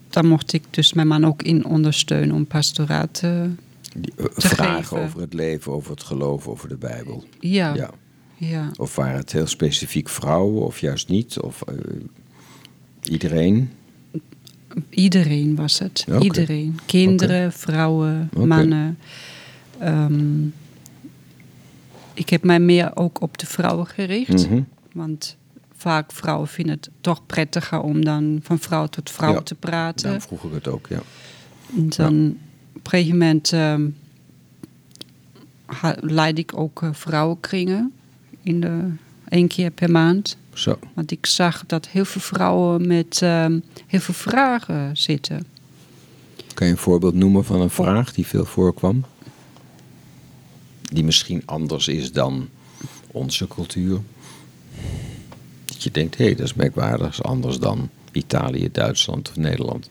Daar 0.09 0.25
mocht 0.25 0.53
ik 0.53 0.63
dus 0.69 0.93
mijn 0.93 1.07
man 1.07 1.25
ook 1.25 1.41
in 1.41 1.65
ondersteunen 1.65 2.35
om 2.35 2.45
pastoraat 2.45 3.13
te... 3.13 3.49
Die, 3.97 4.13
eh, 4.17 4.25
Te 4.25 4.47
vragen 4.47 4.83
geven. 4.83 5.03
over 5.03 5.21
het 5.21 5.33
leven, 5.33 5.71
over 5.71 5.91
het 5.91 6.03
geloof, 6.03 6.47
over 6.47 6.69
de 6.69 6.77
Bijbel. 6.77 7.23
Ja, 7.39 7.73
Ja. 7.75 7.89
ja. 8.37 8.71
Of 8.77 8.95
waren 8.95 9.17
het 9.17 9.31
heel 9.31 9.47
specifiek 9.47 10.09
vrouwen 10.09 10.65
of 10.65 10.79
juist 10.79 11.07
niet? 11.07 11.39
Of 11.39 11.61
eh, 11.61 11.75
iedereen? 13.03 13.69
iedereen 14.89 15.55
was 15.55 15.79
het. 15.79 16.05
Iedereen. 16.21 16.79
Kinderen, 16.85 17.51
vrouwen, 17.53 18.29
mannen. 18.37 18.97
Ehm, 19.79 20.45
ik 22.13 22.29
heb 22.29 22.43
mij 22.43 22.59
meer 22.59 22.91
ook 22.95 23.21
op 23.21 23.37
de 23.37 23.45
vrouwen 23.45 23.87
gericht. 23.87 24.49
Mhm. 24.49 24.61
Want 24.93 25.37
vaak 25.79 26.11
vrouwen 26.11 26.47
vinden 26.47 26.75
het 26.75 26.89
toch 27.01 27.25
prettiger 27.25 27.81
om 27.81 28.05
dan 28.05 28.39
van 28.43 28.59
vrouw 28.59 28.87
tot 28.87 29.09
vrouw 29.09 29.33
Ja, 29.33 29.41
te 29.41 29.55
praten. 29.55 30.03
Daarom 30.03 30.21
vroeg 30.21 30.43
ik 30.43 30.51
het 30.53 30.67
ook, 30.67 30.87
ja. 30.87 31.01
En 31.75 31.89
dan 31.89 32.37
op 32.75 32.83
een 32.85 32.89
gegeven 32.89 33.17
moment 33.17 33.53
ehm, 33.53 33.89
ha- 35.65 35.95
leid 35.99 36.37
ik 36.37 36.57
ook 36.57 36.81
eh, 36.81 36.89
vrouwenkringen 36.93 37.93
in 38.41 38.61
de 38.61 38.89
één 39.29 39.47
keer 39.47 39.71
per 39.71 39.91
maand. 39.91 40.37
Zo. 40.53 40.79
Want 40.93 41.11
ik 41.11 41.25
zag 41.25 41.63
dat 41.65 41.87
heel 41.87 42.05
veel 42.05 42.21
vrouwen 42.21 42.87
met 42.87 43.21
ehm, 43.21 43.59
heel 43.87 43.99
veel 43.99 44.13
vragen 44.13 44.97
zitten. 44.97 45.45
Kan 46.53 46.67
je 46.67 46.73
een 46.73 46.79
voorbeeld 46.79 47.13
noemen 47.13 47.45
van 47.45 47.61
een 47.61 47.69
vraag 47.69 48.13
die 48.13 48.27
veel 48.27 48.45
voorkwam? 48.45 49.05
Die 50.81 51.03
misschien 51.03 51.41
anders 51.45 51.87
is 51.87 52.11
dan 52.11 52.49
onze 53.11 53.47
cultuur. 53.47 53.99
Dat 55.79 55.87
je 55.93 55.99
denkt, 55.99 56.17
hé, 56.17 56.25
hey, 56.25 56.35
dat 56.35 56.45
is 56.45 56.53
merkwaardig, 56.53 57.23
anders 57.23 57.59
dan 57.59 57.89
Italië, 58.11 58.69
Duitsland 58.71 59.29
of 59.29 59.35
Nederland. 59.35 59.89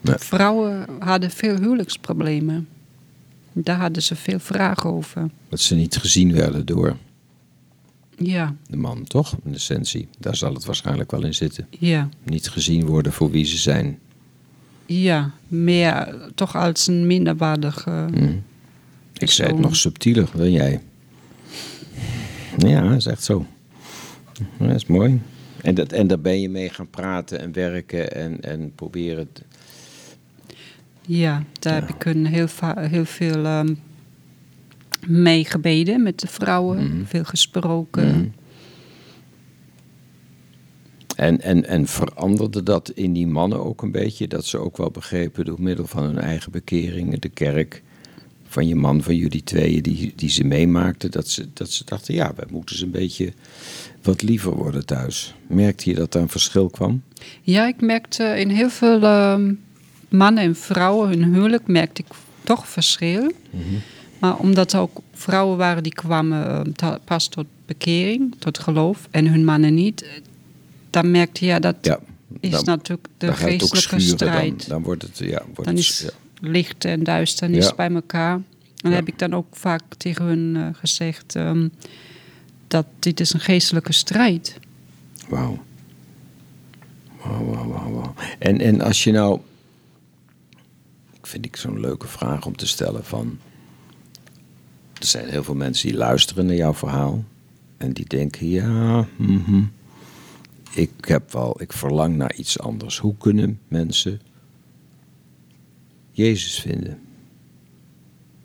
Nee. 0.00 0.14
Vrouwen 0.18 0.86
hadden 0.98 1.30
veel 1.30 1.56
huwelijksproblemen. 1.56 2.68
Daar 3.52 3.78
hadden 3.78 4.02
ze 4.02 4.16
veel 4.16 4.38
vragen 4.38 4.90
over. 4.90 5.30
Dat 5.48 5.60
ze 5.60 5.74
niet 5.74 5.96
gezien 5.96 6.32
werden 6.32 6.66
door 6.66 6.96
Ja, 8.16 8.54
de 8.70 8.76
man, 8.76 9.04
toch? 9.04 9.34
In 9.44 9.54
essentie. 9.54 10.08
Daar 10.18 10.36
zal 10.36 10.54
het 10.54 10.64
waarschijnlijk 10.64 11.10
wel 11.10 11.24
in 11.24 11.34
zitten. 11.34 11.66
ja, 11.78 12.08
Niet 12.22 12.48
gezien 12.48 12.86
worden 12.86 13.12
voor 13.12 13.30
wie 13.30 13.44
ze 13.44 13.56
zijn. 13.56 13.98
ja. 14.86 15.30
Meer 15.48 16.16
toch 16.34 16.56
als 16.56 16.86
een 16.86 17.06
minderwaardige... 17.06 17.90
Mhm. 18.10 18.36
Ik 19.18 19.30
zei 19.30 19.48
het 19.48 19.58
nog 19.58 19.76
subtieler 19.76 20.28
dan 20.34 20.50
jij. 20.50 20.82
Ja, 22.58 22.88
dat 22.88 22.96
is 22.96 23.06
echt 23.06 23.24
zo. 23.24 23.46
Ja, 24.58 24.66
dat 24.66 24.76
is 24.76 24.86
mooi. 24.86 25.20
En, 25.62 25.74
dat, 25.74 25.92
en 25.92 26.06
daar 26.06 26.20
ben 26.20 26.40
je 26.40 26.48
mee 26.48 26.68
gaan 26.68 26.90
praten 26.90 27.40
en 27.40 27.52
werken 27.52 28.12
en, 28.14 28.40
en 28.40 28.72
proberen. 28.74 29.32
te- 29.32 29.42
Ja, 31.06 31.44
daar 31.58 31.74
heb 31.74 31.88
ik 31.88 32.04
een 32.04 32.26
heel, 32.26 32.48
va- 32.48 32.80
heel 32.80 33.04
veel 33.04 33.44
ehm 33.44 33.74
mee 35.06 35.44
gebeden 35.44 36.02
met 36.02 36.20
de 36.20 36.26
vrouwen. 36.26 36.84
Mhm. 36.96 37.04
Veel 37.04 37.24
gesproken. 37.24 38.06
Mhm. 38.08 38.26
En, 41.16 41.40
en, 41.40 41.66
en 41.66 41.86
veranderde 41.86 42.62
dat 42.62 42.90
in 42.94 43.12
die 43.12 43.26
mannen 43.26 43.64
ook 43.64 43.82
een 43.82 43.90
beetje? 43.90 44.28
Dat 44.28 44.44
ze 44.44 44.58
ook 44.58 44.76
wel 44.76 44.90
begrepen 44.90 45.44
door 45.44 45.62
middel 45.62 45.86
van 45.86 46.02
hun 46.04 46.18
eigen 46.18 46.52
bekeringen, 46.52 47.20
de 47.20 47.28
kerk, 47.28 47.82
van 48.48 48.66
je 48.68 48.74
man, 48.74 49.02
van 49.02 49.16
jullie 49.16 49.42
tweeën, 49.44 49.82
die, 49.82 50.12
die 50.16 50.30
ze 50.30 50.44
meemaakten, 50.44 51.10
dat 51.10 51.28
ze, 51.28 51.46
dat 51.52 51.70
ze 51.70 51.84
dachten, 51.84 52.14
ja, 52.14 52.32
wij 52.36 52.46
moeten 52.50 52.76
ze 52.76 52.84
een 52.84 52.90
beetje 52.90 53.32
wat 54.06 54.22
liever 54.22 54.54
worden 54.56 54.86
thuis. 54.86 55.34
Merkte 55.46 55.90
je 55.90 55.96
dat 55.96 56.12
daar 56.12 56.22
een 56.22 56.28
verschil 56.28 56.68
kwam? 56.70 57.02
Ja, 57.42 57.66
ik 57.66 57.80
merkte 57.80 58.24
in 58.24 58.48
heel 58.50 58.70
veel 58.70 59.02
ehm, 59.02 59.54
mannen 60.08 60.42
en 60.44 60.56
vrouwen 60.56 61.08
hun 61.08 61.34
huwelijk 61.34 61.66
merkte 61.66 62.02
ik 62.02 62.14
toch 62.44 62.68
verschil. 62.68 63.32
Maar 64.18 64.36
omdat 64.36 64.72
er 64.72 64.80
ook 64.80 65.00
vrouwen 65.12 65.56
waren 65.56 65.82
die 65.82 65.92
kwamen 65.94 66.74
ehm, 66.76 66.96
pas 67.04 67.28
tot 67.28 67.46
bekering, 67.66 68.34
tot 68.38 68.58
geloof, 68.58 69.08
en 69.10 69.26
hun 69.28 69.44
mannen 69.44 69.74
niet, 69.74 70.06
dan 70.90 71.10
merkte 71.10 71.44
je 71.44 71.50
ja, 71.50 71.58
dat 71.58 71.76
Ja. 71.80 71.98
is 72.40 72.62
natuurlijk 72.62 73.08
de 73.18 73.32
geestelijke 73.32 73.80
schuren, 73.80 74.06
strijd. 74.06 74.58
Dan, 74.58 74.68
dan 74.68 74.82
wordt 74.82 75.02
het, 75.02 75.18
ja, 75.18 75.42
wordt 75.44 75.64
Dan 75.64 75.74
het, 75.74 75.78
is 75.78 76.00
ja. 76.00 76.48
licht 76.48 76.84
en 76.84 77.04
duisternis 77.04 77.74
bij 77.74 77.90
elkaar. 77.90 78.34
En 78.34 78.44
dan 78.82 78.92
heb 78.92 79.08
ik 79.08 79.18
dan 79.18 79.34
ook 79.34 79.46
vaak 79.50 79.82
tegen 79.96 80.24
hun 80.24 80.56
eh, 80.56 80.66
gezegd 80.72 81.34
ehm, 81.36 81.68
dat 82.68 82.86
dit 82.98 83.20
is 83.20 83.32
een 83.32 83.40
geestelijke 83.40 83.92
strijd. 83.92 84.58
Wauw. 85.28 85.64
Wauw, 87.24 87.44
wauw, 87.44 87.92
wauw. 87.92 88.14
En, 88.38 88.60
en 88.60 88.80
als 88.80 89.04
je 89.04 89.12
nou... 89.12 89.40
Vind 91.22 91.44
ik 91.44 91.56
zo'n 91.56 91.80
leuke 91.80 92.06
vraag 92.06 92.46
om 92.46 92.56
te 92.56 92.66
stellen 92.66 93.04
van... 93.04 93.38
Er 95.00 95.06
zijn 95.06 95.28
heel 95.28 95.44
veel 95.44 95.54
mensen 95.54 95.88
die 95.88 95.96
luisteren 95.96 96.46
naar 96.46 96.54
jouw 96.54 96.74
verhaal. 96.74 97.24
En 97.76 97.92
die 97.92 98.06
denken, 98.06 98.48
ja, 98.48 99.06
mhm, 99.16 99.62
ik 100.70 100.90
heb 101.00 101.32
wel, 101.32 101.62
ik 101.62 101.72
verlang 101.72 102.16
naar 102.16 102.34
iets 102.34 102.58
anders. 102.58 102.98
Hoe 102.98 103.16
kunnen 103.18 103.60
mensen 103.68 104.20
Jezus 106.10 106.60
vinden? 106.60 106.98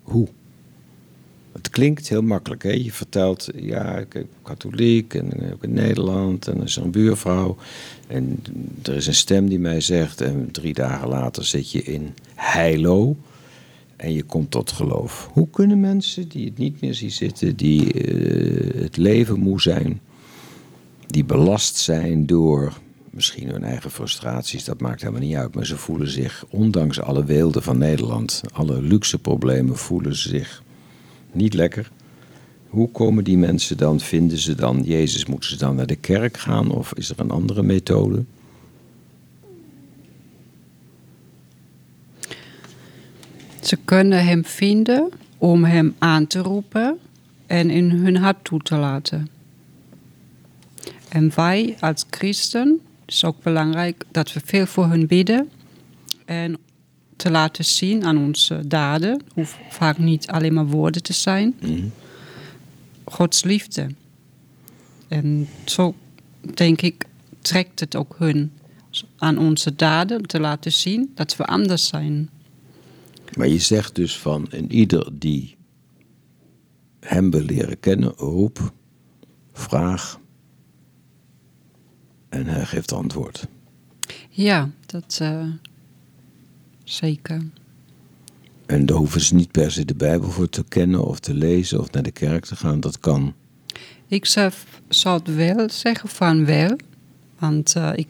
Hoe? 0.02 0.28
Het 1.52 1.70
klinkt 1.70 2.08
heel 2.08 2.22
makkelijk. 2.22 2.62
Hè? 2.62 2.70
Je 2.70 2.92
vertelt, 2.92 3.48
ja, 3.56 3.98
ik 3.98 4.08
ben 4.08 4.28
katholiek 4.42 5.14
en 5.14 5.52
ook 5.52 5.62
in 5.62 5.72
Nederland 5.72 6.48
en 6.48 6.56
er 6.56 6.64
is 6.64 6.76
een 6.76 6.90
buurvrouw. 6.90 7.56
En 8.06 8.42
er 8.82 8.94
is 8.94 9.06
een 9.06 9.14
stem 9.14 9.48
die 9.48 9.58
mij 9.58 9.80
zegt 9.80 10.20
en 10.20 10.50
drie 10.50 10.74
dagen 10.74 11.08
later 11.08 11.44
zit 11.44 11.70
je 11.70 11.82
in 11.82 12.14
Heilo 12.34 13.16
en 13.96 14.12
je 14.12 14.22
komt 14.22 14.50
tot 14.50 14.72
geloof. 14.72 15.28
Hoe 15.32 15.50
kunnen 15.50 15.80
mensen 15.80 16.28
die 16.28 16.44
het 16.44 16.58
niet 16.58 16.80
meer 16.80 16.94
zien 16.94 17.10
zitten, 17.10 17.56
die 17.56 17.92
eh, 17.92 18.82
het 18.82 18.96
leven 18.96 19.38
moe 19.38 19.60
zijn, 19.60 20.00
die 21.06 21.24
belast 21.24 21.76
zijn 21.76 22.26
door 22.26 22.72
misschien 23.10 23.48
hun 23.48 23.64
eigen 23.64 23.90
frustraties, 23.90 24.64
dat 24.64 24.80
maakt 24.80 25.00
helemaal 25.00 25.22
niet 25.22 25.36
uit, 25.36 25.54
maar 25.54 25.66
ze 25.66 25.76
voelen 25.76 26.10
zich, 26.10 26.44
ondanks 26.50 27.00
alle 27.00 27.24
weelde 27.24 27.62
van 27.62 27.78
Nederland, 27.78 28.42
alle 28.52 28.82
luxe 28.82 29.18
problemen, 29.18 29.76
voelen 29.76 30.16
ze 30.16 30.28
zich 30.28 30.62
niet 31.32 31.54
lekker. 31.54 31.90
Hoe 32.68 32.90
komen 32.90 33.24
die 33.24 33.38
mensen 33.38 33.76
dan? 33.76 34.00
Vinden 34.00 34.38
ze 34.38 34.54
dan 34.54 34.82
Jezus? 34.82 35.26
Moeten 35.26 35.50
ze 35.50 35.56
dan 35.56 35.76
naar 35.76 35.86
de 35.86 35.96
kerk 35.96 36.36
gaan? 36.36 36.70
Of 36.70 36.92
is 36.94 37.10
er 37.10 37.20
een 37.20 37.30
andere 37.30 37.62
methode? 37.62 38.24
Ze 43.60 43.78
kunnen 43.84 44.24
hem 44.24 44.44
vinden 44.44 45.10
om 45.38 45.64
hem 45.64 45.94
aan 45.98 46.26
te 46.26 46.38
roepen 46.38 46.98
en 47.46 47.70
in 47.70 47.90
hun 47.90 48.16
hart 48.16 48.44
toe 48.44 48.60
te 48.60 48.76
laten. 48.76 49.28
En 51.08 51.32
wij 51.34 51.76
als 51.80 52.04
christen, 52.10 52.80
is 53.06 53.24
ook 53.24 53.42
belangrijk 53.42 54.04
dat 54.10 54.32
we 54.32 54.40
veel 54.44 54.66
voor 54.66 54.86
hun 54.86 55.06
bidden 55.06 55.50
en 56.24 56.56
te 57.22 57.30
laten 57.30 57.64
zien 57.64 58.04
aan 58.04 58.18
onze 58.18 58.66
daden, 58.66 59.22
hoeft 59.34 59.56
vaak 59.68 59.98
niet 59.98 60.26
alleen 60.26 60.54
maar 60.54 60.66
woorden 60.66 61.02
te 61.02 61.12
zijn, 61.12 61.54
Gods 63.04 63.42
liefde. 63.42 63.86
En 65.08 65.48
zo 65.64 65.94
denk 66.54 66.82
ik, 66.82 67.06
trekt 67.40 67.80
het 67.80 67.96
ook 67.96 68.14
hun 68.18 68.52
aan 69.16 69.38
onze 69.38 69.74
daden 69.74 70.22
te 70.22 70.40
laten 70.40 70.72
zien 70.72 71.10
dat 71.14 71.36
we 71.36 71.44
anders 71.44 71.86
zijn. 71.86 72.30
Maar 73.36 73.48
je 73.48 73.58
zegt 73.58 73.94
dus 73.94 74.18
van 74.18 74.50
en 74.50 74.72
ieder 74.72 75.10
die 75.12 75.56
hem 77.00 77.30
wil 77.30 77.44
leren 77.44 77.80
kennen, 77.80 78.12
roep, 78.16 78.72
vraag 79.52 80.20
en 82.28 82.46
hij 82.46 82.64
geeft 82.64 82.92
antwoord. 82.92 83.46
Ja, 84.30 84.70
dat 84.86 85.18
eh, 85.20 85.44
zeker. 86.92 87.42
En 88.66 88.86
daar 88.86 88.96
hoeven 88.96 89.20
ze 89.20 89.34
niet 89.34 89.50
per 89.50 89.72
se 89.72 89.84
de 89.84 89.94
Bijbel 89.94 90.30
voor 90.30 90.48
te 90.48 90.64
kennen 90.68 91.04
of 91.04 91.20
te 91.20 91.34
lezen 91.34 91.80
of 91.80 91.90
naar 91.90 92.02
de 92.02 92.10
kerk 92.10 92.44
te 92.44 92.56
gaan. 92.56 92.80
Dat 92.80 92.98
kan. 92.98 93.34
Ik 94.06 94.26
zou, 94.26 94.52
zou 94.88 95.18
het 95.18 95.34
wel 95.34 95.70
zeggen 95.70 96.08
van 96.08 96.44
wel. 96.44 96.76
Want 97.38 97.76
eh, 97.76 97.90
ik, 97.94 98.08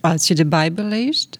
als 0.00 0.28
je 0.28 0.34
de 0.34 0.46
Bijbel 0.46 0.84
leest, 0.84 1.38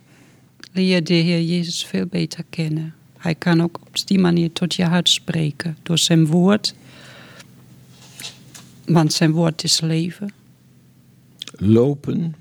leer 0.72 0.94
je 0.94 1.02
de 1.02 1.14
Heer 1.14 1.42
Jezus 1.42 1.84
veel 1.84 2.06
beter 2.06 2.44
kennen. 2.50 2.94
Hij 3.16 3.34
kan 3.34 3.62
ook 3.62 3.78
op 3.86 4.06
die 4.06 4.18
manier 4.18 4.52
tot 4.52 4.74
je 4.74 4.84
hart 4.84 5.08
spreken. 5.08 5.76
Door 5.82 5.98
zijn 5.98 6.26
woord. 6.26 6.74
Want 8.86 9.12
zijn 9.12 9.32
woord 9.32 9.64
is 9.64 9.80
leven. 9.80 10.32
Lopen 11.52 12.34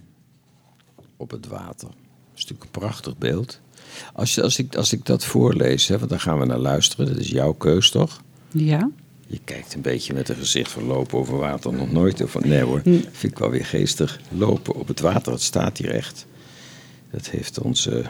op 1.17 1.31
het 1.31 1.47
water. 1.47 1.87
Dat 1.87 1.97
is 2.35 2.41
natuurlijk 2.41 2.63
een 2.63 2.81
prachtig 2.81 3.17
beeld. 3.17 3.59
Als, 4.13 4.35
je, 4.35 4.41
als, 4.43 4.59
ik, 4.59 4.75
als 4.75 4.93
ik 4.93 5.05
dat 5.05 5.25
voorlees, 5.25 5.87
hè, 5.87 5.97
want 5.97 6.09
daar 6.09 6.19
gaan 6.19 6.39
we 6.39 6.45
naar 6.45 6.57
luisteren, 6.57 7.05
dat 7.05 7.17
is 7.17 7.29
jouw 7.29 7.53
keus 7.53 7.89
toch? 7.91 8.21
Ja. 8.51 8.89
Je 9.27 9.39
kijkt 9.43 9.73
een 9.73 9.81
beetje 9.81 10.13
met 10.13 10.29
een 10.29 10.35
gezicht 10.35 10.71
van 10.71 10.83
lopen 10.83 11.17
over 11.17 11.37
water 11.37 11.73
nog 11.73 11.91
nooit. 11.91 12.21
Of 12.23 12.39
nee 12.39 12.61
hoor, 12.61 12.81
Nee. 12.83 13.05
vind 13.11 13.33
ik 13.33 13.39
wel 13.39 13.49
weer 13.49 13.65
geestig. 13.65 14.19
Lopen 14.37 14.75
op 14.75 14.87
het 14.87 14.99
water, 14.99 15.31
het 15.31 15.41
staat 15.41 15.77
hier 15.77 15.91
echt. 15.91 16.25
Dat 17.11 17.29
heeft 17.29 17.59
onze 17.59 18.03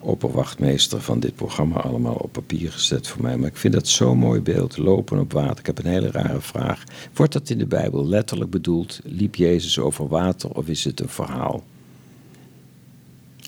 opperwachtmeester 0.00 1.00
van 1.00 1.20
dit 1.20 1.34
programma 1.34 1.80
allemaal 1.80 2.14
op 2.14 2.32
papier 2.32 2.72
gezet 2.72 3.08
voor 3.08 3.22
mij. 3.22 3.36
Maar 3.36 3.48
ik 3.48 3.56
vind 3.56 3.74
dat 3.74 3.88
zo'n 3.88 4.18
mooi 4.18 4.40
beeld, 4.40 4.76
lopen 4.76 5.18
op 5.18 5.32
water. 5.32 5.58
Ik 5.58 5.66
heb 5.66 5.78
een 5.78 5.90
hele 5.90 6.10
rare 6.10 6.40
vraag. 6.40 6.82
Wordt 7.14 7.32
dat 7.32 7.50
in 7.50 7.58
de 7.58 7.66
Bijbel 7.66 8.06
letterlijk 8.08 8.50
bedoeld? 8.50 9.00
Liep 9.04 9.34
Jezus 9.34 9.78
over 9.78 10.08
water 10.08 10.50
of 10.50 10.66
is 10.68 10.84
het 10.84 11.00
een 11.00 11.08
verhaal? 11.08 11.62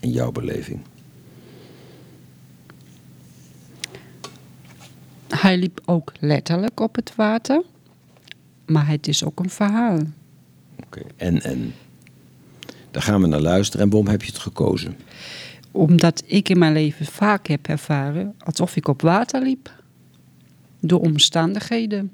In 0.01 0.11
jouw 0.11 0.33
beleving. 0.33 0.81
Hij 5.29 5.59
liep 5.59 5.81
ook 5.85 6.13
letterlijk 6.21 6.81
op 6.81 6.95
het 6.95 7.15
water. 7.17 7.63
Maar 8.67 8.89
het 8.89 9.09
is 9.09 9.25
ook 9.25 9.39
een 9.39 9.51
verhaal. 9.51 9.99
Oké. 10.85 11.01
En, 11.17 11.43
en 11.43 11.75
daar 12.91 13.03
gaan 13.03 13.21
we 13.21 13.27
naar 13.27 13.41
luisteren. 13.41 13.85
En 13.87 13.93
waarom 13.93 14.09
heb 14.11 14.23
je 14.23 14.33
het 14.33 14.41
gekozen? 14.41 14.97
Omdat 15.71 16.23
ik 16.27 16.49
in 16.49 16.59
mijn 16.59 16.73
leven 16.73 17.07
vaak 17.07 17.47
heb 17.47 17.67
ervaren 17.67 18.35
alsof 18.39 18.77
ik 18.77 18.89
op 18.89 19.03
water 19.03 19.43
liep. 19.43 19.79
Door 20.81 21.01
omstandigheden. 21.01 22.13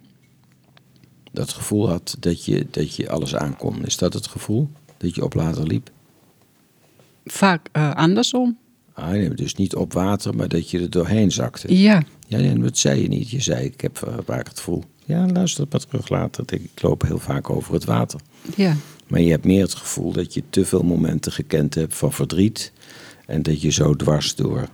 dat 1.33 1.53
gevoel 1.53 1.89
had 1.89 2.17
dat 2.21 2.45
je, 2.45 2.67
dat 2.71 2.97
je 2.97 3.11
alles 3.11 3.35
aankon. 3.35 3.85
Is 3.85 3.97
dat 3.97 4.13
het 4.13 4.27
gevoel? 4.27 4.69
Dat 4.97 5.15
je 5.15 5.25
op 5.25 5.35
water 5.35 5.67
liep? 5.67 5.91
Vaak 7.27 7.69
eh, 7.73 7.95
andersom. 7.95 8.59
Ah, 8.93 9.09
nee, 9.09 9.31
dus 9.31 9.55
niet 9.55 9.75
op 9.75 9.93
water, 9.93 10.35
maar 10.35 10.49
dat 10.49 10.71
je 10.71 10.81
er 10.81 10.91
doorheen 10.91 11.33
zakte. 11.33 11.79
Ja, 11.79 12.03
Ja, 12.27 12.39
nee, 12.39 12.59
dat 12.59 12.79
zei 12.79 13.03
je 13.03 13.09
niet. 13.09 13.31
Je 13.31 13.41
zei, 13.41 13.65
ik 13.65 13.81
heb 13.81 14.03
eh, 14.03 14.15
vaak 14.25 14.49
het 14.49 14.59
gevoel. 14.59 14.85
Ja, 15.05 15.27
luister 15.27 15.63
het 15.63 15.73
maar 15.73 15.81
terug 15.81 16.09
later. 16.09 16.45
Ik 16.47 16.83
loop 16.83 17.03
heel 17.03 17.19
vaak 17.19 17.51
over 17.51 17.75
het 17.75 17.85
water. 17.85 18.21
ja. 18.57 18.77
Maar 19.07 19.21
je 19.21 19.31
hebt 19.31 19.45
meer 19.45 19.63
het 19.63 19.75
gevoel 19.75 20.13
dat 20.13 20.35
je 20.35 20.43
te 20.51 20.65
veel 20.65 20.83
momenten 20.83 21.33
gekend 21.33 21.75
hebt 21.75 21.95
van 21.95 22.13
verdriet. 22.13 22.73
En 23.27 23.43
dat 23.43 23.61
je 23.61 23.71
zo 23.71 23.95
dwars 23.95 24.35
door 24.35 24.69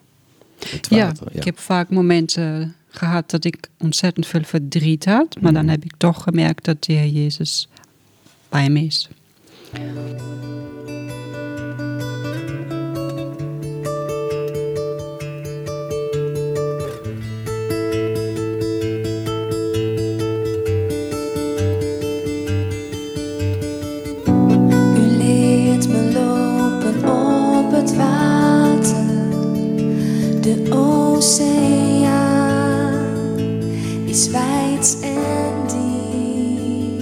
het 0.69 0.87
ja. 0.91 1.07
water. 1.07 1.27
ik 1.31 1.45
heb 1.45 1.59
vaak 1.59 1.91
momenten 1.91 2.75
gehad 2.89 3.31
dat 3.31 3.45
ik 3.45 3.69
ontzettend 3.79 4.27
veel 4.27 4.45
verdriet 4.45 5.05
had. 5.05 5.41
Maar 5.41 5.53
dan 5.53 5.69
heb 5.69 5.85
ik 5.85 5.93
toch 5.97 6.23
gemerkt 6.23 6.65
dat 6.65 6.85
de 6.85 6.93
Heer 6.93 7.23
Jezus 7.23 7.69
bij 8.49 8.71
me 8.71 8.85
is. 8.85 9.09
U 9.73 9.79
De 30.53 30.63
oceaan 30.71 32.13
is 34.05 34.31
wijd 34.31 34.99
en 35.03 35.53
diep. 35.67 37.01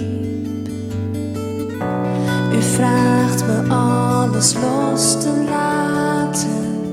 U 2.53 2.61
vraagt 2.61 3.45
me 3.45 3.73
alles 3.73 4.53
los 4.53 5.21
te 5.21 5.43
laten, 5.49 6.83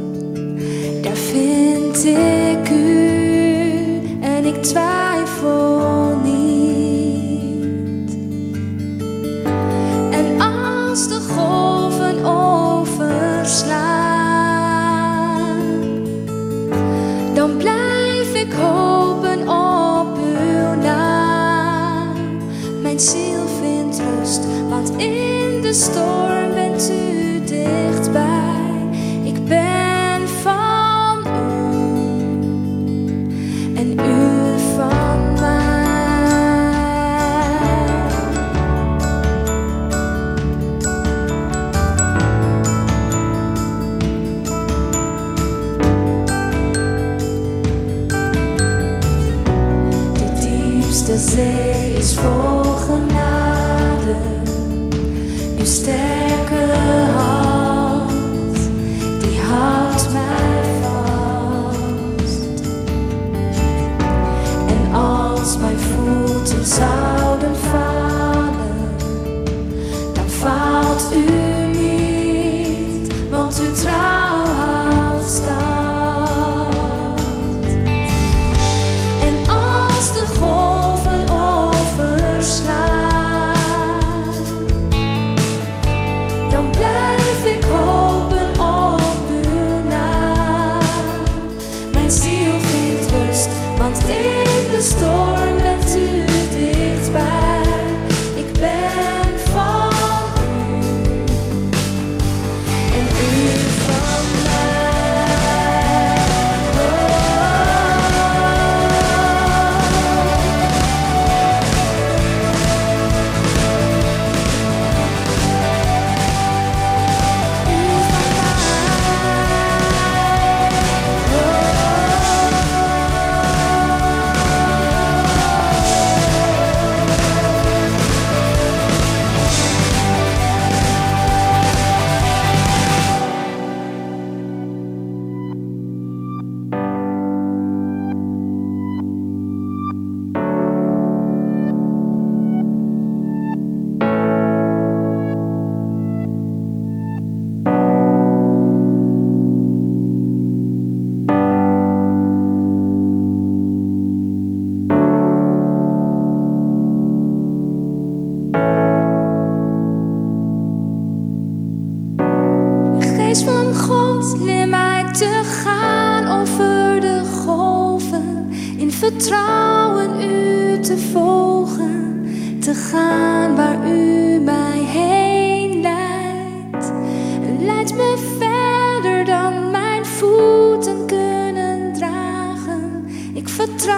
daar 1.02 1.16
vind 1.16 2.04
ik. 2.04 2.47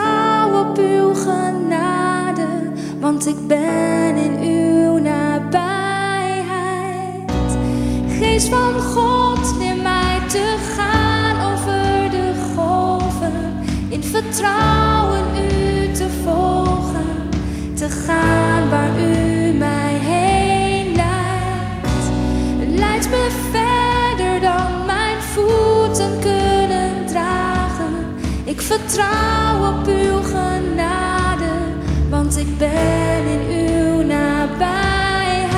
vertrouw 0.01 0.61
op 0.61 0.79
uw 0.79 1.15
genade, 1.15 2.49
want 3.01 3.27
ik 3.27 3.47
ben 3.47 4.17
in 4.17 4.39
uw 4.41 4.99
nabijheid. 4.99 5.61
Geest 8.19 8.49
van 8.49 8.81
God, 8.81 9.59
neem 9.59 9.83
mij 9.83 10.19
te 10.29 10.57
gaan 10.77 11.53
over 11.53 12.11
de 12.11 12.33
golven, 12.57 13.33
in 13.89 14.03
vertrouwen 14.03 15.25
u 15.37 15.93
te 15.93 16.09
volgen, 16.25 17.29
te 17.75 17.89
gaan 17.89 18.69
waar 18.71 19.01
u 19.01 19.53
mij 19.53 19.95
heen 19.95 20.95
leidt. 20.95 22.11
Leidt 22.81 23.11
me 23.11 23.29
verder. 23.51 23.70
Ik 28.51 28.61
vertrouw 28.61 29.69
op 29.69 29.87
uw 29.87 30.23
genade, 30.23 31.51
want 32.09 32.37
ik 32.39 32.59
ben 32.59 33.25
in 33.27 33.41
uw 33.51 34.03
nabijheid. 34.03 35.53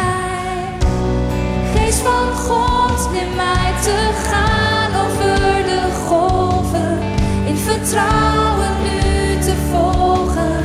Geest 1.75 1.99
van 1.99 2.33
God, 2.33 3.13
neem 3.13 3.35
mij 3.37 3.73
te 3.83 4.11
gaan 4.29 4.91
over 5.05 5.65
de 5.65 5.81
golven. 6.07 6.99
In 7.47 7.57
vertrouwen 7.57 8.71
u 8.85 9.41
te 9.41 9.55
volgen, 9.71 10.63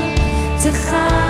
te 0.62 0.72
gaan. 0.72 1.27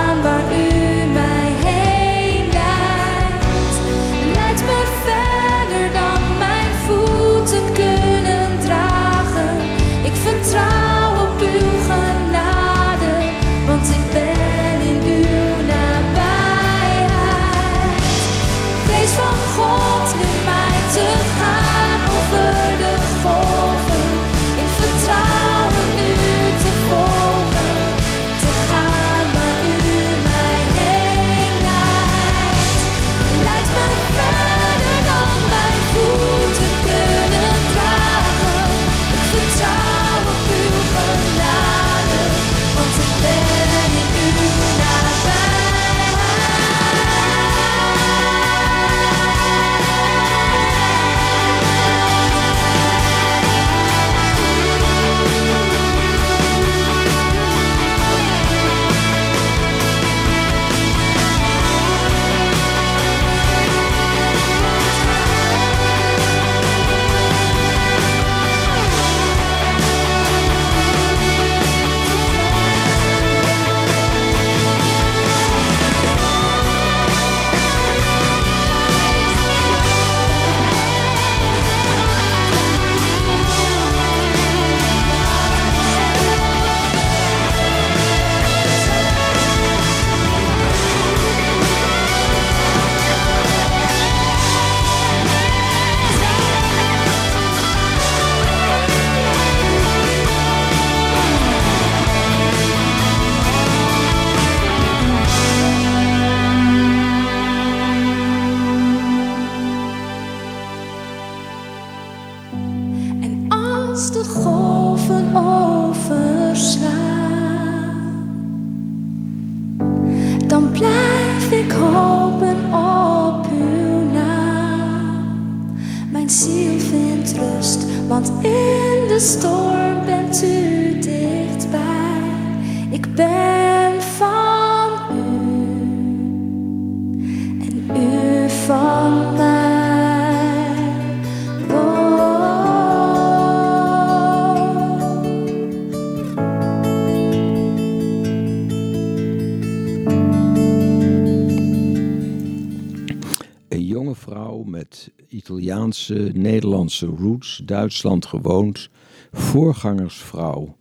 Roots, 157.06 157.62
Duitsland 157.66 158.26
gewoond, 158.26 158.90
voorgangersvrouw 159.32 160.78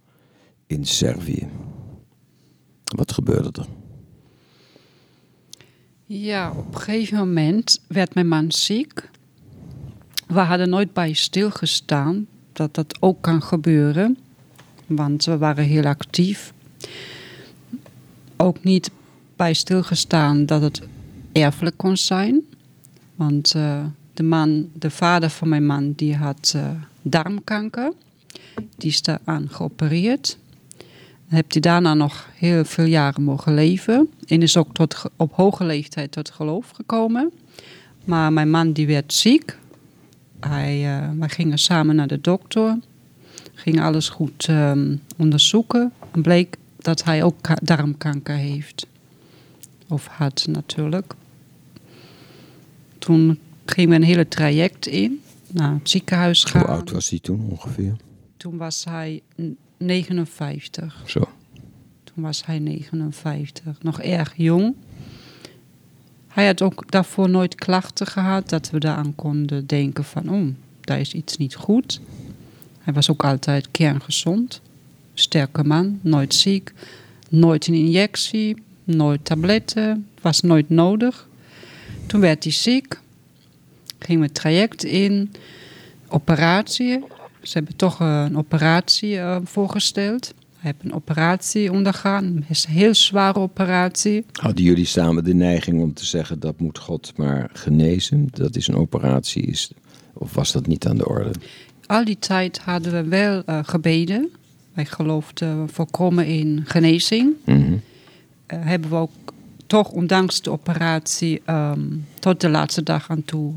in 0.67 0.85
Servië. 0.85 1.49
Wat 2.97 3.12
gebeurde 3.12 3.61
er? 3.61 3.67
Ja, 6.05 6.51
op 6.51 6.75
een 6.75 6.81
gegeven 6.81 7.19
moment 7.19 7.81
werd 7.89 8.14
mijn 8.14 8.29
man 8.29 8.53
ziek. 8.53 9.11
We 10.27 10.41
hadden 10.41 10.69
nooit 10.69 10.93
bij 10.93 11.12
stilgestaan 11.12 12.27
dat 12.53 12.75
dat 12.75 13.03
ook 13.03 13.21
kan 13.23 13.43
gebeuren. 13.43 14.19
Want 14.87 15.25
we 15.25 15.39
waren 15.39 15.64
heel 15.64 15.85
actief. 15.85 16.53
Ook 18.37 18.64
niet 18.64 18.91
bij 19.37 19.55
stilgestaan 19.55 20.47
dat 20.47 20.62
het 20.62 20.83
erfelijk 21.33 21.77
kon 21.77 21.97
zijn. 21.97 22.43
Want 23.14 23.55
eh, 23.55 23.85
de 24.17 24.23
man, 24.23 24.69
de 24.73 24.91
vader 24.91 25.31
van 25.31 25.49
mijn 25.49 25.67
man, 25.67 25.93
die 25.93 26.17
had 26.17 26.53
eh, 26.57 26.71
darmkanker. 27.03 27.93
Die 28.77 28.91
is 28.91 29.03
daaraan 29.03 29.49
geopereerd. 29.51 30.39
Heeft 31.27 31.53
hij 31.53 31.61
daarna 31.61 31.95
nog 31.95 32.29
heel 32.35 32.64
veel 32.64 32.85
jaren 32.85 33.23
mogen 33.23 33.55
leven. 33.55 34.09
En 34.27 34.43
is 34.43 34.57
ook 34.57 34.75
tot, 34.75 35.03
op 35.17 35.33
hoge 35.33 35.64
leeftijd 35.64 36.12
tot 36.12 36.31
geloof 36.31 36.71
gekomen. 36.71 37.33
Maar 38.05 38.33
mijn 38.33 38.51
man 38.51 38.73
die 38.73 38.87
werd 38.87 39.12
ziek. 39.12 39.59
Hij, 40.41 40.97
eh, 40.97 41.11
wij 41.19 41.29
gingen 41.29 41.59
samen 41.59 41.97
naar 41.97 42.07
de 42.09 42.21
dokter. 42.21 42.79
Gingen 43.55 43.83
alles 43.83 44.09
goed 44.09 44.47
ehm, 44.49 44.97
onderzoeken. 45.17 45.93
En 46.11 46.23
bleek 46.23 46.57
dat 46.79 47.05
hij 47.05 47.23
ook 47.23 47.37
ka- 47.41 47.59
darmkanker 47.62 48.37
heeft. 48.37 48.87
Of 49.89 50.07
had 50.07 50.47
natuurlijk. 50.49 51.14
Toen 52.99 53.39
gingen 53.71 53.91
we 53.91 53.97
een 53.97 54.03
hele 54.03 54.29
traject 54.29 54.87
in. 54.87 55.21
Naar 55.53 55.73
het 55.73 55.91
ziekenhuis 55.91 56.45
gaan. 56.45 56.61
Hoe 56.62 56.71
oud 56.71 56.91
was 56.91 57.11
hij 57.11 57.19
toen 57.19 57.47
ongeveer? 57.51 57.97
Toen 58.37 58.57
was 58.57 58.85
hij 58.85 59.23
n- 59.43 59.57
59. 59.77 61.03
Zo. 61.07 61.29
Toen 62.05 62.23
was 62.25 62.45
hij 62.47 62.59
59. 62.59 63.83
Nog 63.83 64.01
erg 64.01 64.33
jong. 64.37 64.75
Hij 66.29 66.47
had 66.47 66.62
ook 66.62 66.91
daarvoor 66.91 67.29
nooit 67.31 67.55
klachten 67.55 68.07
gehad 68.07 68.49
dat 68.49 68.71
we 68.71 68.79
daaraan 68.79 69.14
konden 69.14 69.67
denken 69.67 70.05
van, 70.05 70.29
oh, 70.29 70.47
daar 70.81 71.01
is 71.01 71.12
iets 71.12 71.37
niet 71.37 71.55
goed. 71.55 72.01
Hij 72.79 72.95
was 72.95 73.11
ook 73.11 73.25
altijd 73.25 73.71
kerngezond. 73.71 74.61
Sterke 75.14 75.64
man, 75.64 75.99
nooit 76.03 76.35
ziek, 76.35 76.73
nooit 77.29 77.67
een 77.67 77.75
injectie, 77.75 78.57
nooit 78.85 79.25
tabletten, 79.25 80.07
was 80.21 80.41
nooit 80.41 80.69
nodig. 80.71 81.29
Toen 82.07 82.21
werd 82.21 82.43
hij 82.45 82.53
ziek, 82.53 83.01
ging 84.07 84.19
we 84.19 84.25
het 84.25 84.35
traject 84.35 84.85
in, 84.85 85.33
operatie. 86.09 87.05
Ze 87.43 87.53
hebben 87.53 87.77
toch 87.77 88.01
eh, 88.01 88.25
een 88.29 88.39
operatie 88.39 89.19
eh, 89.19 89.37
voorgesteld. 89.45 90.35
Hij 90.57 90.75
heeft 90.75 90.85
een 90.85 90.95
operatie 90.95 91.73
ondergaan, 91.73 92.25
een 92.25 92.45
heel 92.69 92.95
zware 92.95 93.39
operatie. 93.39 94.25
Hadden 94.33 94.65
jullie 94.65 94.85
samen 94.85 95.25
de 95.25 95.35
neiging 95.35 95.83
om 95.83 95.95
te 95.95 96.07
zeggen 96.07 96.41
dat 96.41 96.61
moet 96.61 96.79
God 96.79 97.13
maar 97.17 97.51
genezen? 97.53 98.29
Dat 98.31 98.57
is 98.57 98.69
een 98.69 98.77
operatie, 98.77 99.43
is, 99.43 99.71
of 100.13 100.35
was 100.35 100.53
dat 100.53 100.67
niet 100.67 100.87
aan 100.87 100.97
de 100.97 101.09
orde? 101.09 101.31
Al 101.87 102.05
die 102.05 102.19
tijd 102.19 102.59
hadden 102.59 102.93
we 102.93 103.09
wel 103.09 103.43
eh, 103.47 103.59
gebeden. 103.63 104.31
Wij 104.75 104.85
geloofden 104.85 105.69
volkomen 105.69 106.27
in 106.27 106.63
genezing. 106.65 107.33
Mhm. 107.45 107.77
Hebben 108.47 108.91
we 108.91 108.97
ook 108.97 109.11
toch, 109.67 109.91
ondanks 109.91 110.43
de 110.43 110.51
operatie, 110.51 111.43
ehm, 111.45 111.81
tot 112.19 112.41
de 112.41 112.49
laatste 112.49 112.83
dag 112.83 113.11
aan 113.11 113.25
toe 113.25 113.55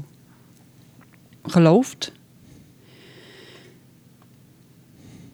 geloofd. 1.50 2.12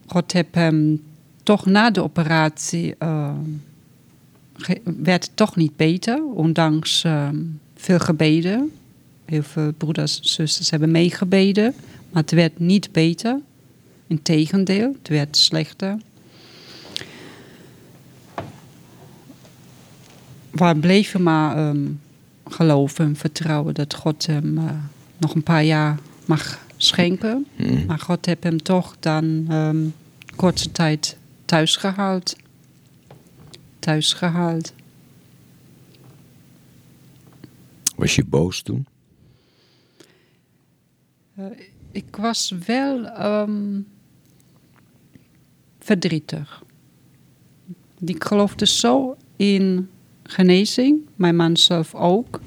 God 0.06 0.32
heeft 0.32 0.54
hem 0.54 1.02
toch 1.42 1.66
na 1.66 1.90
de 1.90 2.02
operatie, 2.02 2.94
ge- 4.56 4.80
werd 4.84 5.24
het 5.24 5.36
toch 5.36 5.56
niet 5.56 5.76
beter, 5.76 6.24
ondanks 6.24 7.04
ehm, 7.04 7.36
veel 7.74 7.98
gebeden. 7.98 8.72
Heel 9.24 9.42
veel 9.42 9.72
broeders 9.72 10.20
en 10.20 10.28
zusters 10.28 10.70
hebben 10.70 10.90
meegebeden, 10.90 11.74
maar 12.10 12.22
het 12.22 12.30
werd 12.30 12.58
niet 12.58 12.92
beter. 12.92 13.40
Integendeel, 14.06 14.92
het 14.98 15.08
werd 15.08 15.36
slechter. 15.36 15.96
we 20.50 20.76
bleven 20.80 21.22
maar 21.22 21.56
ehm, 21.56 21.86
geloven 22.48 23.04
en 23.04 23.16
vertrouwen 23.16 23.74
dat 23.74 23.94
God 23.94 24.26
hem 24.26 24.58
eh, 24.58 24.64
nog 25.18 25.34
een 25.34 25.42
paar 25.42 25.64
jaar 25.64 25.98
mag 26.24 26.64
schenken. 26.76 27.46
Mhm. 27.56 27.86
Maar 27.86 27.98
God 27.98 28.26
heeft 28.26 28.42
hem 28.42 28.62
toch 28.62 28.96
dan 29.00 29.46
ehm, 29.48 29.86
korte 30.36 30.72
tijd 30.72 31.18
thuis 31.44 31.76
gehaald. 31.76 32.36
Thuis 33.78 34.12
gehaald. 34.12 34.72
Was 37.96 38.14
je 38.14 38.24
boos 38.24 38.62
toen? 38.62 38.86
Ik 41.90 42.16
was 42.16 42.54
wel 42.66 43.04
ehm, 43.06 43.80
verdrietig. 45.78 46.64
Ik 48.04 48.24
geloofde 48.24 48.66
zo 48.66 49.16
in 49.36 49.88
genezing, 50.22 51.00
mijn 51.14 51.36
man 51.36 51.56
zelf 51.56 51.94
ook, 51.94 52.40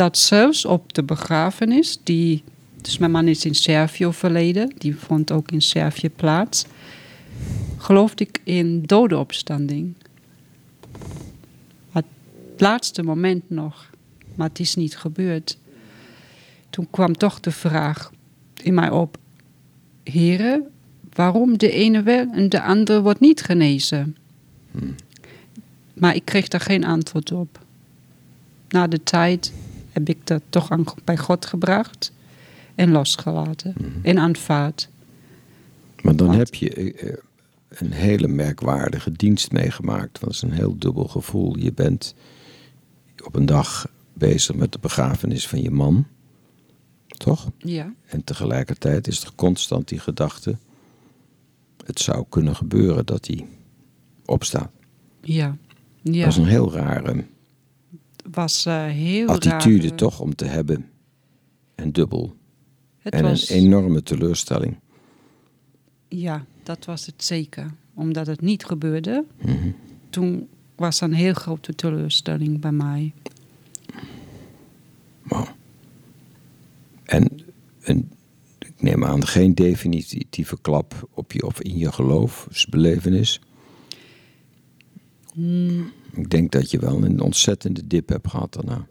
dat 0.00 0.18
zelfs 0.18 0.64
op 0.64 0.92
de 0.92 1.02
begrafenis, 1.02 1.98
die, 2.02 2.42
dus 2.80 2.98
mijn 2.98 3.10
man 3.10 3.28
is 3.28 3.44
in 3.44 3.54
Servië 3.54 4.06
overleden, 4.06 4.72
die 4.78 4.96
vond 4.96 5.32
ook 5.32 5.50
in 5.50 5.62
Servië 5.62 6.10
plaats, 6.10 6.64
geloofde 7.76 8.24
ik 8.24 8.40
in 8.44 8.82
dodenopstanding. 8.82 9.94
Het 11.92 12.04
laatste 12.56 13.02
moment 13.02 13.50
nog, 13.50 13.90
maar 14.34 14.48
het 14.48 14.58
is 14.58 14.74
niet 14.74 14.96
gebeurd. 14.96 15.58
Toen 16.70 16.86
kwam 16.90 17.16
toch 17.16 17.40
de 17.40 17.50
vraag 17.50 18.10
in 18.62 18.74
mij 18.74 18.90
op: 18.90 19.16
Heren, 20.02 20.66
waarom 21.14 21.58
de 21.58 21.70
ene 21.70 22.02
wel 22.02 22.26
en 22.32 22.48
de 22.48 22.62
andere 22.62 23.00
wordt 23.02 23.20
niet 23.20 23.42
genezen? 23.42 24.16
Maar 25.94 26.14
ik 26.14 26.24
kreeg 26.24 26.48
daar 26.48 26.60
geen 26.60 26.84
antwoord 26.84 27.32
op. 27.32 27.58
Na 28.68 28.86
de 28.86 29.02
tijd 29.02 29.52
heb 29.92 30.08
ik 30.08 30.26
dat 30.26 30.42
toch 30.48 30.70
aan, 30.70 30.84
bij 31.04 31.16
God 31.16 31.46
gebracht 31.46 32.12
en 32.74 32.90
losgelaten 32.90 33.74
en 34.02 34.18
aanvaard. 34.18 34.88
Maar 36.02 36.16
dan 36.16 36.30
heb 36.30 36.54
je 36.54 36.74
eh, 36.74 37.08
eh, 37.08 37.16
een 37.68 37.92
hele 37.92 38.28
merkwaardige 38.28 39.12
dienst 39.12 39.52
meegemaakt. 39.52 40.20
Dat 40.20 40.30
is 40.30 40.42
een 40.42 40.52
heel 40.52 40.78
dubbel 40.78 41.04
gevoel. 41.04 41.58
Je 41.58 41.72
bent 41.72 42.14
op 43.24 43.34
een 43.34 43.46
dag 43.46 43.88
bezig 44.12 44.56
met 44.56 44.72
de 44.72 44.78
begrafenis 44.78 45.48
van 45.48 45.62
je 45.62 45.70
man. 45.70 46.06
Toch? 47.06 47.50
Ja, 47.58 47.94
En 48.06 48.24
tegelijkertijd 48.24 49.06
is 49.06 49.24
er 49.24 49.30
constant 49.34 49.88
die 49.88 49.98
gedachte... 49.98 50.56
het 51.84 52.00
zou 52.00 52.24
kunnen 52.28 52.56
gebeuren 52.56 53.06
dat 53.06 53.26
hij 53.26 53.46
opstaat. 54.24 54.70
ja, 55.22 55.56
ja. 56.02 56.24
Dat 56.24 56.32
is 56.32 56.36
een 56.36 56.46
heel 56.46 56.72
rare 56.72 57.24
was 58.30 58.66
eh, 58.66 58.84
heel 58.84 59.28
attitude 59.28 59.88
raar. 59.88 59.96
toch 59.96 60.20
om 60.20 60.34
te 60.34 60.44
hebben. 60.44 60.86
En 61.74 61.92
dubbel. 61.92 62.36
Het 62.98 63.12
en 63.12 63.22
was, 63.22 63.50
een 63.50 63.56
enorme 63.56 64.02
teleurstelling. 64.02 64.78
Ja, 66.08 66.44
dat 66.62 66.84
was 66.84 67.06
het 67.06 67.24
zeker. 67.24 67.74
Omdat 67.94 68.26
het 68.26 68.40
niet 68.40 68.64
gebeurde. 68.64 69.24
Mhm. 69.42 69.70
Toen 70.10 70.48
was 70.76 71.00
er 71.00 71.08
een 71.08 71.14
heel 71.14 71.34
grote 71.34 71.74
teleurstelling 71.74 72.60
bij 72.60 72.72
mij. 72.72 73.12
Wauw. 75.22 75.46
En, 77.04 77.40
en 77.80 78.10
ik 78.58 78.82
neem 78.82 79.04
aan, 79.04 79.26
geen 79.26 79.54
definitieve 79.54 80.60
klap 80.60 81.08
op 81.14 81.32
je 81.32 81.46
of 81.46 81.60
in 81.60 81.78
je 81.78 81.92
geloofsbelevenis. 81.92 83.40
Ik 86.14 86.30
denk 86.30 86.52
dat 86.52 86.70
je 86.70 86.78
wel 86.78 87.04
een 87.04 87.20
ontzettende 87.20 87.86
dip 87.86 88.08
hebt 88.08 88.28
gehad 88.28 88.52
daarna. 88.52 88.86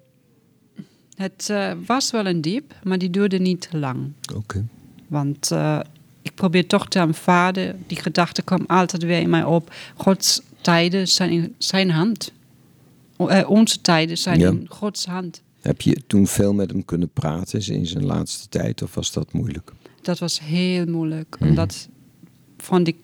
Het 1.16 1.48
eh, 1.50 1.72
was 1.86 2.12
wel 2.12 2.26
een 2.26 2.42
diep, 2.42 2.76
maar 2.84 2.98
die 2.98 3.10
duurde 3.10 3.38
niet 3.40 3.70
lang. 3.72 4.12
Oké. 4.36 4.66
Want 5.08 5.52
eh, 5.52 5.80
ik 6.22 6.34
probeer 6.36 6.68
toch 6.68 6.88
te 6.88 7.00
aanvaarden. 7.00 7.84
Die 7.88 8.02
gedachte 8.02 8.42
kwam 8.42 8.64
altijd 8.68 9.04
weer 9.04 9.20
in 9.20 9.30
mij 9.30 9.44
op. 9.44 9.74
Gods 9.96 10.42
tijden 10.62 11.08
zijn 11.08 11.30
in 11.32 11.56
zijn 11.58 11.90
hand. 11.92 12.32
O- 13.18 13.28
eh, 13.28 13.50
onze 13.50 13.82
tijden 13.82 14.18
zijn 14.18 14.40
Ja. 14.40 14.50
in 14.50 14.66
Gods 14.70 15.06
hand. 15.06 15.42
Heb 15.62 15.82
je 15.82 16.02
toen 16.08 16.28
veel 16.28 16.54
met 16.54 16.72
hem 16.72 16.86
kunnen 16.86 17.10
praten 17.10 17.74
in 17.74 17.88
zijn 17.88 18.06
laatste 18.06 18.50
tijd 18.50 18.82
of 18.82 18.96
was 18.96 19.12
dat 19.12 19.34
moeilijk? 19.34 19.72
Dat 20.02 20.20
was 20.20 20.40
heel 20.40 20.86
moeilijk. 20.86 21.36
Mhm. 21.40 21.50
En 21.50 21.56
dat 21.56 21.88
vond 22.58 22.88
ik 22.88 22.98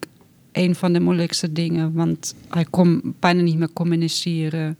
een 0.55 0.75
van 0.75 0.93
de 0.93 0.99
moeilijkste 0.99 1.51
dingen. 1.51 1.93
Want 1.93 2.35
hij 2.49 2.65
kon 2.65 3.15
bijna 3.19 3.41
niet 3.41 3.57
meer 3.57 3.73
communiceren. 3.73 4.77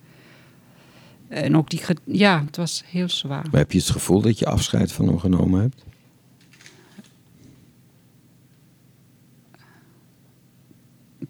En 1.27 1.57
ook 1.57 1.69
die... 1.69 1.81
Ja, 2.03 2.43
het 2.45 2.57
was 2.57 2.83
heel 2.85 3.09
zwaar. 3.09 3.47
Maar 3.51 3.59
heb 3.59 3.71
je 3.71 3.77
het 3.77 3.89
gevoel 3.89 4.21
dat 4.21 4.39
je 4.39 4.45
afscheid 4.45 4.91
van 4.91 5.07
hem 5.07 5.19
genomen 5.19 5.61
hebt? 5.61 5.83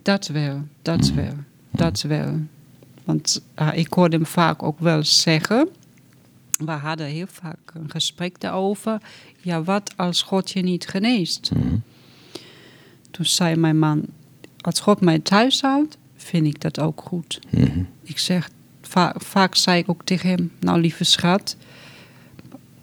Dat 0.02 0.28
wel, 0.28 0.62
dat 0.82 1.12
wel, 1.12 1.34
dat 1.72 2.02
wel. 2.02 2.39
Want 3.04 3.41
ik 3.74 3.93
hoorde 3.93 4.16
hem 4.16 4.26
vaak 4.26 4.64
ook 4.64 4.80
wel 4.80 5.04
zeggen. 5.04 5.70
We 6.58 6.72
hadden 6.72 7.08
heel 7.08 7.28
vaak 7.28 7.72
een 7.74 7.89
gesprek 7.89 8.39
daarover. 8.39 9.02
Ja, 9.41 9.64
wat 9.64 9.93
als 9.98 10.22
God 10.22 10.52
je 10.52 10.62
niet 10.62 10.88
geneest? 10.88 11.52
Toen 13.12 13.26
zei 13.26 13.56
mijn 13.56 13.80
man, 13.80 14.06
als 14.66 14.80
God 14.80 15.01
mij 15.01 15.20
thuis 15.20 15.61
houdt, 15.61 15.97
vind 16.16 16.45
ik 16.45 16.61
dat 16.61 16.80
ook 16.80 17.01
goed. 17.01 17.39
Ik 18.03 18.18
zeg, 18.18 18.49
va- 18.82 19.16
vaak 19.18 19.55
zei 19.55 19.80
ik 19.80 19.89
ook 19.89 20.03
tegen 20.03 20.30
hem, 20.30 20.51
nou 20.59 20.80
lieve 20.80 21.03
schat, 21.03 21.57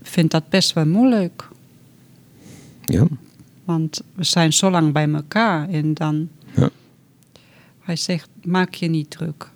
vind 0.02 0.30
dat 0.30 0.48
best 0.48 0.72
wel 0.72 0.86
moeilijk. 0.86 1.48
Ja. 2.84 3.06
Want 3.64 4.02
we 4.14 4.24
zijn 4.24 4.52
zo 4.52 4.70
lang 4.70 4.92
bij 4.92 5.08
elkaar 5.12 5.68
en 5.68 5.94
dan... 5.94 6.28
Ja. 6.54 6.70
Hij 7.80 7.96
zegt, 7.96 8.28
maak 8.42 8.74
je 8.74 8.88
niet 8.88 9.10
druk. 9.10 9.50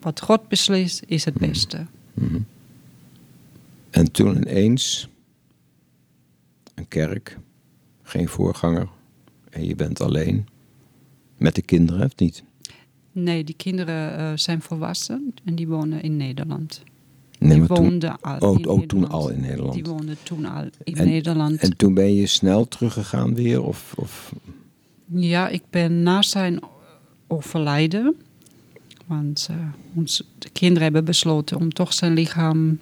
Wat 0.00 0.20
God 0.20 0.48
beslist, 0.48 1.02
is 1.06 1.24
het 1.24 1.34
beste. 1.34 1.86
En 3.90 4.10
toen 4.12 4.36
ineens 4.36 5.08
een 6.74 6.88
kerk, 6.88 7.38
geen 8.02 8.28
voorganger 8.28 8.88
en 9.50 9.64
je 9.64 9.74
bent 9.74 10.00
alleen 10.00 10.46
met 11.42 11.54
de 11.54 11.62
kinderen, 11.62 12.04
of 12.06 12.16
niet? 12.16 12.42
Nee, 13.12 13.44
die 13.44 13.54
kinderen 13.56 14.16
eh, 14.18 14.32
zijn 14.34 14.62
volwassen 14.62 15.34
en 15.44 15.54
die 15.54 15.68
wonen 15.68 16.02
in 16.02 16.16
Nederland. 16.16 16.82
Nee, 17.38 17.50
die 17.50 17.58
maar 17.58 17.68
toen, 17.68 17.76
woonden 17.86 18.20
al 18.20 18.38
oh, 18.50 18.58
in 18.58 18.66
oh, 18.68 18.80
toen 18.80 19.00
Nederland. 19.00 19.12
al 19.12 19.28
in 19.30 19.40
Nederland. 19.40 19.74
Die 19.74 19.84
woonden 19.84 20.16
toen 20.22 20.44
al 20.44 20.64
in 20.84 20.96
En- 20.96 21.06
Nederland. 21.06 21.56
En 21.60 21.76
toen 21.76 21.94
ben 21.94 22.14
je 22.14 22.26
snel 22.26 22.68
teruggegaan 22.68 23.34
weer? 23.34 23.62
Of, 23.62 23.92
of 23.96 24.32
Ja, 25.06 25.48
ik 25.48 25.62
ben 25.70 26.02
na 26.02 26.22
zijn 26.22 26.60
overlijden. 27.26 28.16
Want 29.06 29.46
eh, 29.50 29.56
ons, 29.94 30.22
de 30.38 30.50
kinderen 30.50 30.82
hebben 30.82 31.04
besloten 31.04 31.56
om 31.56 31.72
toch 31.72 31.92
zijn 31.92 32.12
lichaam 32.12 32.78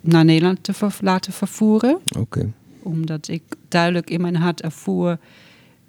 naar 0.00 0.24
Nederland 0.24 0.64
te 0.64 0.72
ver- 0.72 0.98
laten 1.00 1.32
vervoeren. 1.32 1.98
oké. 2.18 2.52
Omdat 2.82 3.28
ik 3.28 3.42
duidelijk 3.68 4.10
in 4.10 4.20
mijn 4.20 4.36
hart 4.36 4.60
ervoer... 4.62 5.18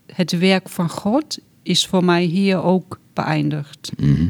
het 0.06 0.38
werk 0.38 0.70
van 0.70 0.90
God 0.90 1.40
is 1.66 1.86
voor 1.86 2.04
mij 2.04 2.24
hier 2.24 2.62
ook 2.64 3.00
beëindigd. 3.14 3.92
Mhm. 3.98 4.30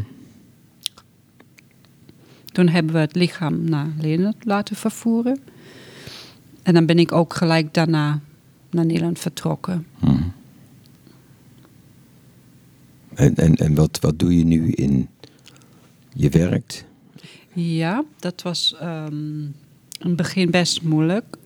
Toen 2.45 2.67
hebben 2.67 2.93
we 2.93 2.99
het 2.99 3.15
lichaam 3.15 3.69
naar 3.69 3.87
Nederland 3.97 4.45
laten 4.45 4.75
vervoeren. 4.75 5.39
En 6.63 6.73
dan 6.73 6.85
ben 6.85 6.99
ik 6.99 7.11
ook 7.11 7.33
gelijk 7.33 7.73
daarna 7.73 8.19
naar 8.69 8.85
Nederland 8.85 9.19
vertrokken. 9.19 9.85
En, 13.13 13.35
en, 13.35 13.55
en 13.55 13.75
wat, 13.75 13.99
wat 14.01 14.19
doe 14.19 14.37
je 14.37 14.43
nu 14.43 14.71
in 14.71 15.07
je 16.13 16.29
werkt? 16.29 16.85
Ja, 17.53 18.03
dat 18.19 18.41
was 18.41 18.75
ehm, 18.79 19.41
in 19.99 20.07
het 20.07 20.15
begin 20.15 20.51
best 20.51 20.81
moeilijk. 20.81 21.37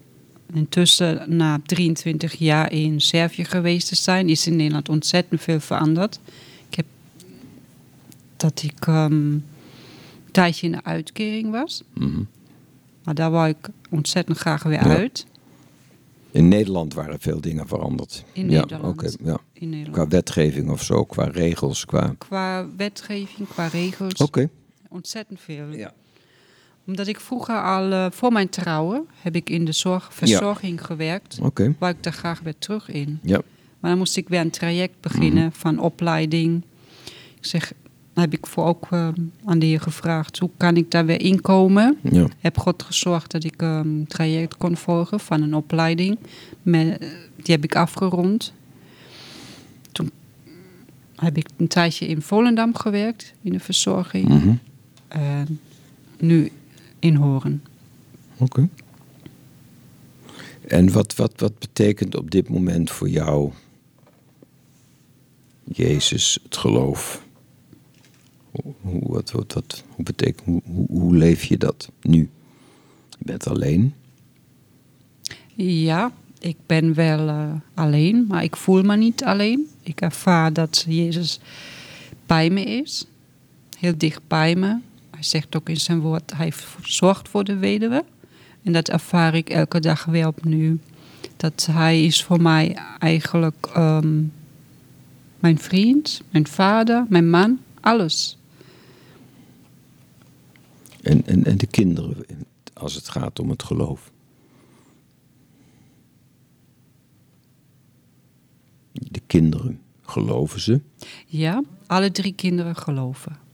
Intussen, 0.53 1.35
na 1.35 1.59
23 1.65 2.33
jaar 2.35 2.71
in 2.71 3.01
Servië 3.01 3.45
geweest 3.45 3.87
te 3.87 3.95
zijn, 3.95 4.29
is 4.29 4.47
in 4.47 4.55
Nederland 4.55 4.89
ontzettend 4.89 5.41
veel 5.41 5.59
veranderd. 5.59 6.19
Ik 6.69 6.75
heb 6.75 6.85
dat 8.37 8.63
ik 8.63 8.87
ehm, 8.87 9.11
een 9.13 9.43
tijdje 10.31 10.65
in 10.65 10.71
de 10.71 10.83
uitkering 10.83 11.51
was. 11.51 11.83
Mhm. 11.93 12.21
Maar 13.03 13.15
daar 13.15 13.31
wou 13.31 13.49
ik 13.49 13.69
ontzettend 13.89 14.37
graag 14.37 14.63
weer 14.63 14.87
Ja. 14.87 14.95
uit. 14.97 15.25
In 16.31 16.47
Nederland 16.47 16.93
waren 16.93 17.19
veel 17.19 17.41
dingen 17.41 17.67
veranderd. 17.67 18.23
In 18.33 18.49
ja, 18.49 18.59
Nederland. 18.59 18.93
oké, 18.93 19.09
ja. 19.23 19.37
In 19.53 19.69
Nederland. 19.69 19.95
Qua 19.95 20.07
wetgeving 20.07 20.69
of 20.69 20.83
zo, 20.83 21.03
qua 21.03 21.23
regels, 21.23 21.85
qua... 21.85 22.15
Qua 22.17 22.67
wetgeving, 22.77 23.47
qua 23.47 23.67
regels. 23.67 24.13
Oké. 24.13 24.49
Ontzettend 24.89 25.39
veel. 25.41 25.67
Ja. 25.71 25.93
Omdat 26.89 27.07
ik 27.07 27.19
vroeger 27.19 27.61
al, 27.63 27.91
eh, 27.91 28.05
voor 28.11 28.31
mijn 28.31 28.49
trouwen, 28.49 29.05
heb 29.21 29.35
ik 29.35 29.49
in 29.49 29.65
de 29.65 29.71
zorg, 29.71 30.13
verzorging 30.13 30.85
gewerkt. 30.85 31.39
Oké. 31.41 31.75
Waar 31.79 31.89
ik 31.89 32.03
daar 32.03 32.13
graag 32.13 32.39
weer 32.39 32.57
terug 32.59 32.89
in. 32.89 33.19
Ja. 33.23 33.41
Maar 33.79 33.89
dan 33.89 33.99
moest 33.99 34.17
ik 34.17 34.29
weer 34.29 34.39
een 34.39 34.49
traject 34.49 34.93
beginnen 35.01 35.43
Mhm. 35.45 35.51
van 35.55 35.79
opleiding. 35.79 36.63
Ik 37.37 37.45
zeg, 37.45 37.73
dan 38.13 38.23
heb 38.23 38.33
ik 38.33 38.47
voor 38.47 38.65
ook 38.65 38.87
eh, 38.89 39.07
aan 39.45 39.59
de 39.59 39.65
heer 39.65 39.79
gevraagd, 39.81 40.37
hoe 40.39 40.49
kan 40.57 40.75
ik 40.77 40.91
daar 40.91 41.05
weer 41.05 41.21
inkomen? 41.21 41.97
Ja. 42.11 42.27
Heb 42.39 42.57
God 42.57 42.83
gezorgd 42.83 43.31
dat 43.31 43.43
ik 43.43 43.61
ehm, 43.61 43.79
een 43.87 44.05
traject 44.07 44.57
kon 44.57 44.77
volgen 44.77 45.19
van 45.19 45.41
een 45.41 45.53
opleiding. 45.53 46.17
Met, 46.61 46.99
die 47.35 47.55
heb 47.55 47.63
ik 47.63 47.75
afgerond. 47.75 48.53
Toen 49.91 50.11
heb 51.15 51.37
ik 51.37 51.47
een 51.57 51.67
tijdje 51.67 52.07
in 52.07 52.21
Volendam 52.21 52.75
gewerkt, 52.75 53.33
in 53.41 53.51
de 53.51 53.59
verzorging. 53.59 54.59
En 55.07 55.59
nu 56.19 56.51
in 56.99 57.15
Horen. 57.15 57.63
Oké. 58.37 58.69
En 60.67 60.91
wat, 60.91 61.15
wat, 61.15 61.33
wat 61.35 61.59
betekent 61.59 62.15
op 62.15 62.31
dit 62.31 62.49
moment 62.49 62.91
voor 62.91 63.09
jou 63.09 63.51
Jezus, 65.63 66.39
het 66.43 66.57
geloof? 66.57 67.25
Hoe, 68.81 69.11
wat, 69.11 69.31
wat, 69.31 69.53
wat, 69.53 69.83
hoe, 69.95 70.05
betekent, 70.05 70.45
hoe, 70.45 70.61
hoe, 70.65 70.87
hoe 70.87 71.15
leef 71.15 71.43
je 71.43 71.57
dat 71.57 71.91
nu? 72.01 72.29
Je 73.09 73.25
bent 73.25 73.47
alleen. 73.47 73.93
Ja, 75.55 76.11
ik 76.39 76.57
ben 76.65 76.93
wel 76.93 77.27
eh, 77.27 77.51
alleen, 77.73 78.25
maar 78.27 78.43
ik 78.43 78.55
voel 78.55 78.83
me 78.83 78.97
niet 78.97 79.23
alleen. 79.23 79.67
Ik 79.83 80.01
ervaar 80.01 80.53
dat 80.53 80.85
Jezus 80.87 81.39
bij 82.25 82.49
me 82.49 82.63
is. 82.63 83.05
Heel 83.79 83.97
dicht 83.97 84.21
bij 84.27 84.55
me. 84.55 84.77
Hij 85.19 85.27
zegt 85.27 85.55
ook 85.55 85.69
in 85.69 85.79
zijn 85.79 85.99
woord, 85.99 86.33
hij 86.35 86.53
zorgt 86.81 87.29
voor 87.29 87.43
de 87.43 87.57
weduwe. 87.57 88.05
En 88.63 88.73
dat 88.73 88.89
ervaar 88.89 89.35
ik 89.35 89.49
elke 89.49 89.79
dag 89.79 90.05
weer 90.05 90.27
opnieuw. 90.27 90.77
Dat 91.37 91.67
hij 91.71 92.03
is 92.03 92.23
voor 92.23 92.41
mij 92.41 92.77
eigenlijk 92.99 93.69
ehm, 93.73 94.23
mijn 95.39 95.59
vriend, 95.59 96.21
mijn 96.29 96.47
vader, 96.47 97.05
mijn 97.09 97.29
man, 97.29 97.59
alles. 97.81 98.37
En, 101.01 101.25
en, 101.25 101.45
en 101.45 101.57
de 101.57 101.67
kinderen, 101.67 102.25
als 102.73 102.95
het 102.95 103.09
gaat 103.09 103.39
om 103.39 103.49
het 103.49 103.63
geloof. 103.63 104.11
De 108.91 109.21
kinderen, 109.27 109.79
geloven 110.01 110.59
ze? 110.59 110.81
Ja, 111.25 111.63
alle 111.87 112.11
drie 112.11 112.33
kinderen 112.33 112.75
geloven. 112.75 113.47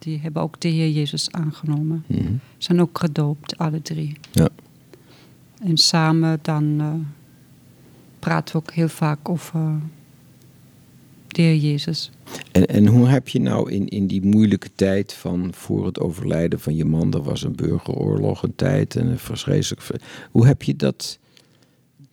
Die 0.00 0.18
hebben 0.18 0.42
ook 0.42 0.60
de 0.60 0.68
Heer 0.68 0.90
Jezus 0.90 1.30
aangenomen. 1.30 2.04
Mhm. 2.06 2.32
Zijn 2.58 2.80
ook 2.80 2.98
gedoopt, 2.98 3.58
alle 3.58 3.82
drie. 3.82 4.16
Ja. 4.32 4.48
En 5.62 5.76
samen 5.76 6.38
dan 6.42 6.80
eh, 6.80 6.94
praten 8.18 8.54
we 8.56 8.60
ook 8.62 8.72
heel 8.72 8.88
vaak 8.88 9.28
over 9.28 9.80
de 11.26 11.42
Heer 11.42 11.56
Jezus. 11.56 12.10
En, 12.52 12.66
en 12.66 12.86
hoe 12.86 13.06
heb 13.08 13.28
je 13.28 13.40
nou 13.40 13.70
in, 13.70 13.88
in 13.88 14.06
die 14.06 14.22
moeilijke 14.26 14.70
tijd 14.74 15.12
van 15.12 15.54
voor 15.54 15.86
het 15.86 16.00
overlijden 16.00 16.60
van 16.60 16.74
je 16.76 16.84
man, 16.84 17.12
er 17.14 17.22
was 17.22 17.42
een 17.42 17.56
burgeroorlog 17.56 18.42
een 18.42 18.54
tijd 18.54 18.96
en 18.96 19.06
een 19.06 19.18
verschrikkelijk. 19.18 19.82
ver- 19.82 20.00
Hoe 20.30 20.46
heb 20.46 20.62
je 20.62 20.76
dat, 20.76 21.18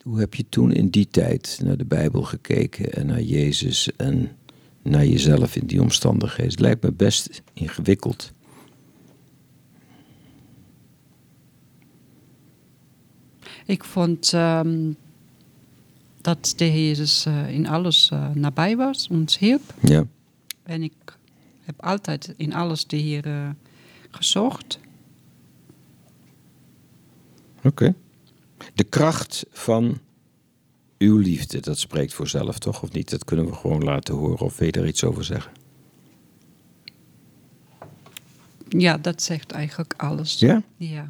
hoe 0.03 0.19
heb 0.19 0.33
je 0.33 0.45
toen 0.49 0.71
in 0.71 0.89
die 0.89 1.07
tijd 1.11 1.59
naar 1.63 1.77
de 1.77 1.85
Bijbel 1.85 2.21
gekeken 2.21 2.93
en 2.93 3.05
naar 3.05 3.21
Jezus 3.21 3.95
en 3.95 4.29
naar 4.89 5.05
jezelf 5.05 5.55
in 5.55 5.67
die 5.67 5.81
omstandigheden? 5.81 6.51
Het 6.51 6.59
lijkt 6.59 6.83
me 6.83 6.91
best 6.91 7.41
ingewikkeld. 7.53 8.31
Ik 13.65 13.83
vond 13.83 14.33
ehm, 14.33 14.91
dat 16.21 16.53
de 16.57 16.65
Heer 16.65 16.87
Jezus 16.87 17.25
eh, 17.25 17.49
in 17.49 17.67
alles 17.67 18.09
eh, 18.11 18.29
nabij 18.33 18.75
was, 18.75 19.07
ons 19.07 19.37
hielp. 19.37 19.73
Ja. 19.81 20.05
En 20.63 20.83
ik 20.83 21.17
heb 21.63 21.81
altijd 21.81 22.33
in 22.37 22.53
alles 22.53 22.87
de 22.87 22.97
Heer 22.97 23.25
eh, 23.25 23.49
gezocht. 24.11 24.79
Oké. 27.63 27.95
De 28.73 28.83
kracht 28.83 29.45
van 29.51 29.99
uw 30.97 31.17
liefde, 31.17 31.59
dat 31.59 31.79
spreekt 31.79 32.13
voor 32.13 32.27
zelf 32.27 32.59
toch, 32.59 32.83
of 32.83 32.91
niet? 32.91 33.09
Dat 33.09 33.23
kunnen 33.23 33.45
we 33.45 33.53
gewoon 33.53 33.83
laten 33.83 34.15
horen, 34.15 34.39
of 34.39 34.57
wil 34.57 34.67
je 34.67 34.73
er 34.73 34.87
iets 34.87 35.03
over 35.03 35.23
zeggen? 35.23 35.51
Ja, 38.69 38.97
dat 38.97 39.21
zegt 39.21 39.51
eigenlijk 39.51 39.93
alles. 39.97 40.39
Ja? 40.39 40.61
Ja. 40.77 41.05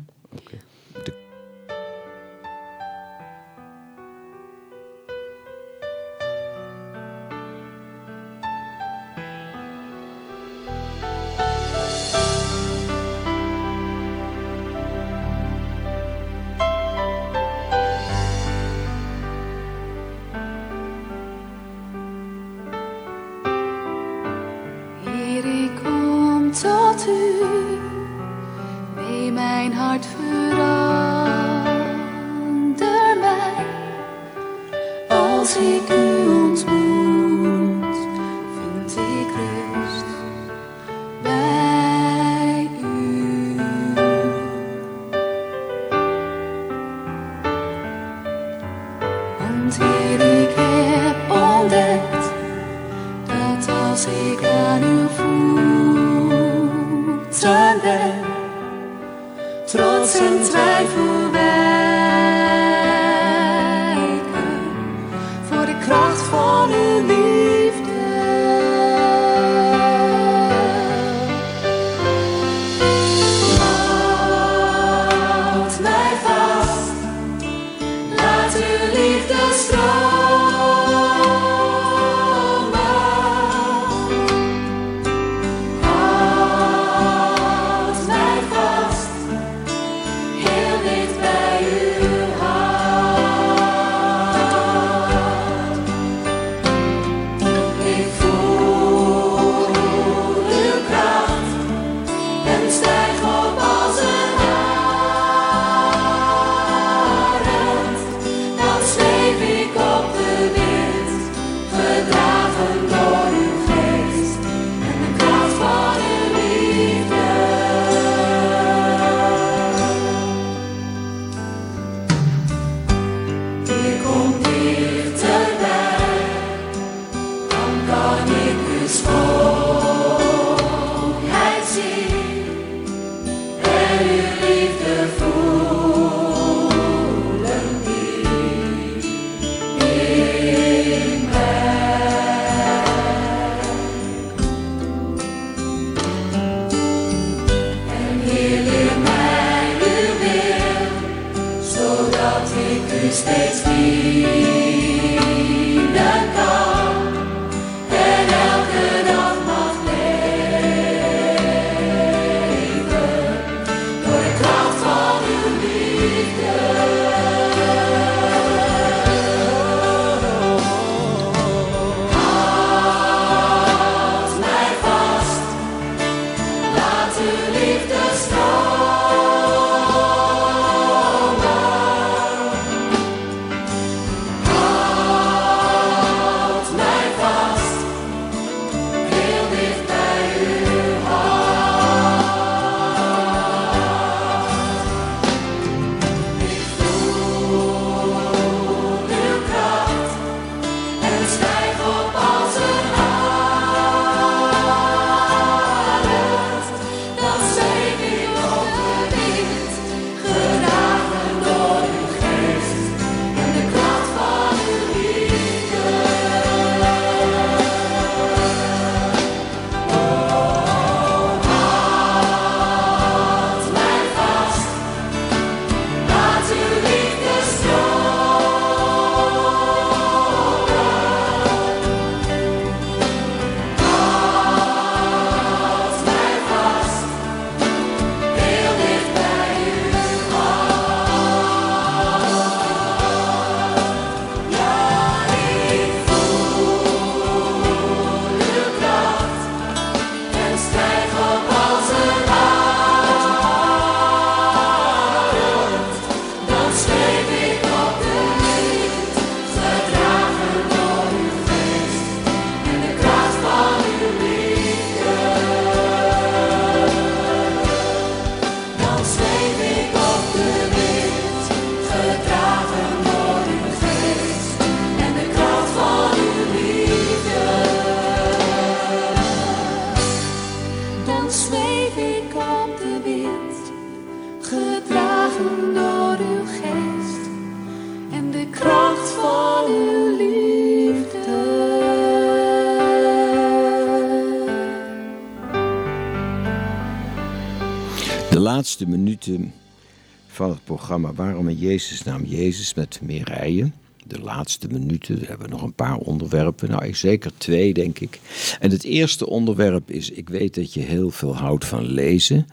Programma 300.78 301.14
Waarom 301.14 301.50
in 301.50 301.58
Jezus 301.58 302.04
naam 302.04 302.26
Jezus 302.26 302.74
met 302.74 303.00
Mireille. 303.02 303.72
De 304.06 304.20
laatste 304.20 304.68
minuten, 304.68 305.20
we 305.20 305.26
hebben 305.26 305.50
nog 305.50 305.62
een 305.62 305.74
paar 305.74 305.98
onderwerpen. 305.98 306.70
Nou, 306.70 306.94
zeker 306.94 307.32
twee, 307.38 307.74
denk 307.74 308.00
ik. 308.00 308.20
En 308.60 308.72
het 308.72 308.84
eerste 308.84 309.28
onderwerp 309.28 309.92
is: 309.92 310.10
ik 310.10 310.30
weet 310.30 310.56
dat 310.56 310.74
je 310.74 310.80
heel 310.80 311.10
veel 311.10 311.36
houdt 311.36 311.66
van 311.66 311.86
lezen. 311.86 312.48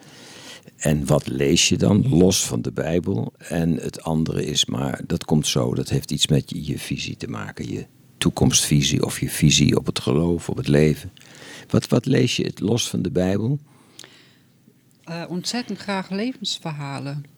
En 0.77 1.07
wat 1.07 1.27
lees 1.27 1.69
je 1.69 1.77
dan, 1.77 2.09
los 2.09 2.47
van 2.47 2.63
de 2.63 2.73
Bijbel? 2.73 3.33
En 3.39 3.75
het 3.75 4.03
andere 4.03 4.47
is, 4.47 4.65
maar 4.65 5.01
dat 5.07 5.25
komt 5.25 5.47
zo, 5.47 5.75
dat 5.75 5.89
heeft 5.89 6.11
iets 6.11 6.27
met 6.27 6.51
je, 6.51 6.65
je 6.67 6.79
visie 6.79 7.17
te 7.17 7.29
maken. 7.29 7.71
Je 7.71 7.87
toekomstvisie 8.19 9.05
of 9.05 9.21
je 9.21 9.31
visie 9.31 9.77
op 9.77 9.87
het 9.87 9.99
geloof, 9.99 10.49
op 10.49 10.57
het 10.57 10.69
leven. 10.69 11.13
Wat, 11.69 11.89
wat 11.89 12.07
lees 12.07 12.37
je 12.37 12.45
het 12.45 12.61
los 12.61 12.89
van 12.89 13.03
de 13.03 13.11
Bijbel? 13.11 13.59
Eh, 15.05 15.23
ontzettend 15.29 15.79
graag 15.79 16.11
levensverhalen. 16.11 17.34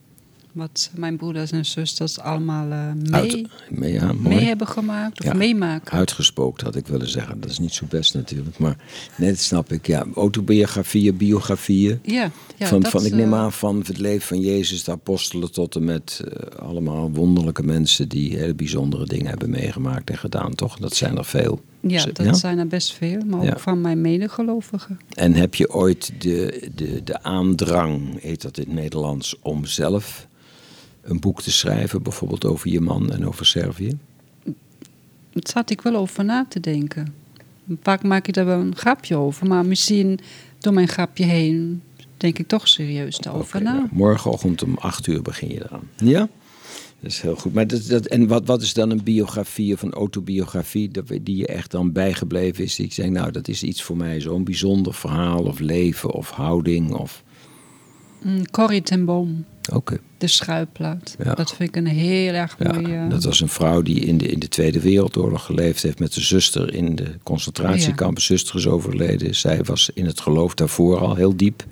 Wat 0.56 0.90
mijn 0.94 1.16
broeders 1.16 1.50
en 1.50 1.64
zusters 1.66 2.18
allemaal 2.20 2.70
eh, 2.70 2.92
mee, 3.10 3.12
Uit, 3.22 3.48
mee, 3.70 3.92
ja, 3.92 4.12
mooi. 4.12 4.34
mee 4.36 4.44
hebben 4.44 4.66
gemaakt 4.66 5.18
of 5.20 5.24
Ja. 5.26 5.34
meemaken. 5.34 5.92
Uitgespookt 5.98 6.60
had 6.60 6.76
ik 6.76 6.86
willen 6.86 7.08
zeggen. 7.08 7.40
Dat 7.40 7.50
is 7.50 7.58
niet 7.58 7.72
zo 7.72 7.86
best 7.88 8.14
natuurlijk. 8.14 8.58
Maar 8.58 8.76
nee, 9.16 9.30
dat 9.30 9.38
snap 9.38 9.72
ik. 9.72 9.86
Ja, 9.86 10.06
autobiografieën, 10.14 11.16
biografieën. 11.16 11.98
Ja, 12.02 12.30
ja 12.56 12.66
van, 12.66 12.80
dat, 12.80 12.90
van, 12.90 13.04
ik 13.04 13.12
neem 13.14 13.32
eh, 13.32 13.38
aan 13.38 13.52
van 13.52 13.78
het 13.86 13.98
leven 13.98 14.26
van 14.26 14.40
Jezus, 14.40 14.84
de 14.84 14.90
apostelen, 14.92 15.52
tot 15.52 15.74
en 15.76 15.84
met 15.84 16.22
eh, 16.24 16.58
allemaal 16.66 17.10
wonderlijke 17.10 17.62
mensen 17.62 18.08
die 18.08 18.36
hele 18.36 18.54
bijzondere 18.54 19.04
dingen 19.06 19.26
hebben 19.26 19.50
meegemaakt 19.50 20.10
en 20.10 20.18
gedaan, 20.18 20.54
toch? 20.54 20.78
Dat 20.78 20.94
zijn 20.96 21.16
er 21.18 21.24
veel. 21.24 21.60
Ja, 21.80 22.04
dat 22.12 22.38
zijn 22.38 22.58
er 22.58 22.66
best 22.66 22.92
veel, 22.92 23.20
maar 23.26 23.38
ook 23.40 23.44
Ja. 23.46 23.58
van 23.58 23.80
mijn 23.80 24.00
medegelovigen. 24.00 24.98
En 25.08 25.34
heb 25.34 25.54
je 25.54 25.72
ooit 25.74 26.12
de, 26.18 26.68
de, 26.74 27.00
de 27.04 27.22
aandrang, 27.22 28.20
heet 28.20 28.42
dat 28.42 28.58
in 28.58 28.64
het 28.64 28.74
Nederlands, 28.74 29.36
om 29.42 29.64
zelf 29.64 30.26
een 31.06 31.20
boek 31.20 31.42
te 31.42 31.52
schrijven, 31.52 32.02
bijvoorbeeld 32.02 32.44
over 32.44 32.70
je 32.70 32.80
man 32.80 33.12
en 33.12 33.26
over 33.26 33.46
Servië? 33.46 33.98
Daar 34.44 35.52
zat 35.52 35.70
ik 35.70 35.80
wel 35.80 35.96
over 35.96 36.24
na 36.24 36.46
te 36.48 36.60
denken. 36.60 37.14
Vaak 37.82 38.02
maak 38.02 38.28
ik 38.28 38.34
daar 38.34 38.44
wel 38.44 38.60
een 38.60 38.76
grapje 38.76 39.16
over, 39.16 39.46
maar 39.46 39.66
misschien 39.66 40.18
door 40.58 40.72
mijn 40.72 40.88
grapje 40.88 41.24
heen 41.24 41.82
denk 42.16 42.38
ik 42.38 42.48
toch 42.48 42.68
serieus 42.68 43.18
daarover 43.18 43.62
na. 43.62 43.72
nou, 43.72 43.86
morgenochtend 43.90 44.62
om 44.62 44.76
8 44.78 45.06
uur 45.06 45.22
begin 45.22 45.48
je 45.48 45.64
eraan. 45.64 45.90
Ja? 45.96 46.28
Dat 47.00 47.10
is 47.10 47.20
heel 47.20 47.36
goed. 47.36 47.54
Maar 47.54 47.66
dat, 47.66 47.86
dat, 47.86 48.06
en 48.06 48.26
wat, 48.26 48.46
wat 48.46 48.62
is 48.62 48.74
dan 48.74 48.90
een 48.90 49.02
biografie 49.02 49.72
of 49.74 49.82
een 49.82 49.92
autobiografie 49.92 50.90
dat, 50.90 51.08
die 51.22 51.36
je 51.36 51.46
echt 51.46 51.70
dan 51.70 51.92
bijgebleven 51.92 52.64
is? 52.64 52.74
Die 52.74 52.86
ik 52.86 52.92
zeg, 52.92 53.08
nou, 53.08 53.30
dat 53.30 53.48
is 53.48 53.62
iets 53.62 53.82
voor 53.82 53.96
mij, 53.96 54.20
zo'n 54.20 54.44
bijzonder 54.44 54.94
verhaal 54.94 55.42
of 55.42 55.58
leven 55.58 56.10
of 56.10 56.30
houding. 56.30 56.94
Of... 56.94 57.22
Mm, 58.26 58.50
Corrie 58.50 58.82
ten 58.82 59.04
Boom, 59.04 59.44
Oké. 59.72 59.98
de 60.18 60.26
schuilplaat. 60.26 61.16
Ja. 61.24 61.34
Dat 61.34 61.54
vind 61.54 61.68
ik 61.68 61.76
een 61.76 61.86
heel 61.86 62.32
erg 62.32 62.56
Ja, 62.58 62.72
mooie... 62.72 63.08
dat 63.08 63.24
was 63.24 63.40
een 63.40 63.48
vrouw 63.48 63.82
die 63.82 64.00
in 64.00 64.18
de, 64.18 64.26
in 64.28 64.38
de 64.38 64.48
Tweede 64.48 64.80
Wereldoorlog 64.80 65.44
geleefd 65.44 65.82
heeft 65.82 65.98
met 65.98 66.14
de 66.14 66.20
zuster 66.20 66.74
in 66.74 66.94
de 66.94 67.14
concentratiekamp. 67.22 68.20
Zuster 68.20 68.56
is 68.56 68.66
overleden. 68.66 69.34
Zij 69.34 69.62
was 69.64 69.90
in 69.94 70.06
het 70.06 70.20
geloof 70.20 70.54
daarvoor 70.54 70.98
al 70.98 71.14
heel 71.14 71.36
diep. 71.36 71.64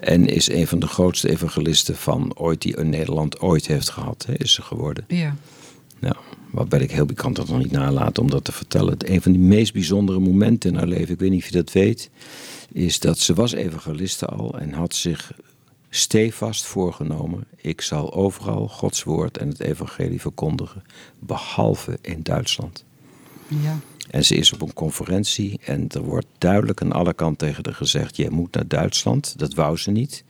En 0.00 0.26
is 0.26 0.50
een 0.50 0.66
van 0.66 0.78
de 0.78 0.86
grootste 0.86 1.30
evangelisten 1.30 1.96
van 1.96 2.32
ooit 2.36 2.62
die 2.62 2.76
Nederland 2.80 3.40
ooit 3.40 3.66
heeft 3.66 3.88
gehad, 3.90 4.24
hè, 4.26 4.34
is 4.34 4.52
ze 4.52 4.62
geworden. 4.62 5.04
Ja. 5.08 5.36
Ja, 6.00 6.16
wat 6.50 6.68
ben 6.68 6.80
ik 6.80 6.90
heel, 6.90 7.06
ik 7.10 7.16
kan 7.16 7.32
dat 7.32 7.48
nog 7.48 7.58
niet 7.58 7.70
nalaten 7.72 8.22
om 8.22 8.30
dat 8.30 8.44
te 8.44 8.52
vertellen. 8.52 8.92
Het- 8.92 9.08
Een 9.08 9.22
van 9.22 9.32
de 9.32 9.38
meest 9.38 9.72
bijzondere 9.72 10.18
momenten 10.18 10.70
in 10.70 10.76
haar 10.76 10.86
leven, 10.86 11.14
ik 11.14 11.18
weet 11.20 11.30
niet 11.30 11.40
of 11.42 11.48
je 11.48 11.54
dat 11.56 11.72
weet, 11.72 12.10
is 12.72 12.98
dat 13.00 13.18
ze 13.18 13.34
was 13.34 13.52
evangeliste 13.52 14.26
al 14.26 14.58
en 14.58 14.72
had 14.72 14.94
zich 14.94 15.32
stevast 15.94 16.64
voorgenomen: 16.64 17.44
ik 17.56 17.80
zal 17.80 18.14
overal 18.14 18.68
Gods 18.68 19.02
woord 19.02 19.38
en 19.38 19.48
het 19.48 19.60
evangelie 19.60 20.20
verkondigen, 20.20 20.84
behalve 21.18 21.98
in 22.00 22.22
Duitsland. 22.22 22.84
ja. 23.48 23.78
En 24.10 24.24
ze 24.24 24.34
is 24.34 24.52
op 24.52 24.62
een 24.62 24.72
conferentie 24.72 25.60
en 25.64 25.88
er 25.88 26.02
wordt 26.02 26.26
duidelijk 26.38 26.82
aan 26.82 26.92
alle 26.92 27.14
kanten 27.14 27.46
tegen 27.48 27.64
haar 27.64 27.74
gezegd: 27.74 28.16
jij 28.16 28.30
moet 28.30 28.54
naar 28.54 28.68
Duitsland. 28.68 29.38
Dat 29.38 29.54
wou 29.54 29.76
ze 29.76 29.90
niet. 29.90 30.24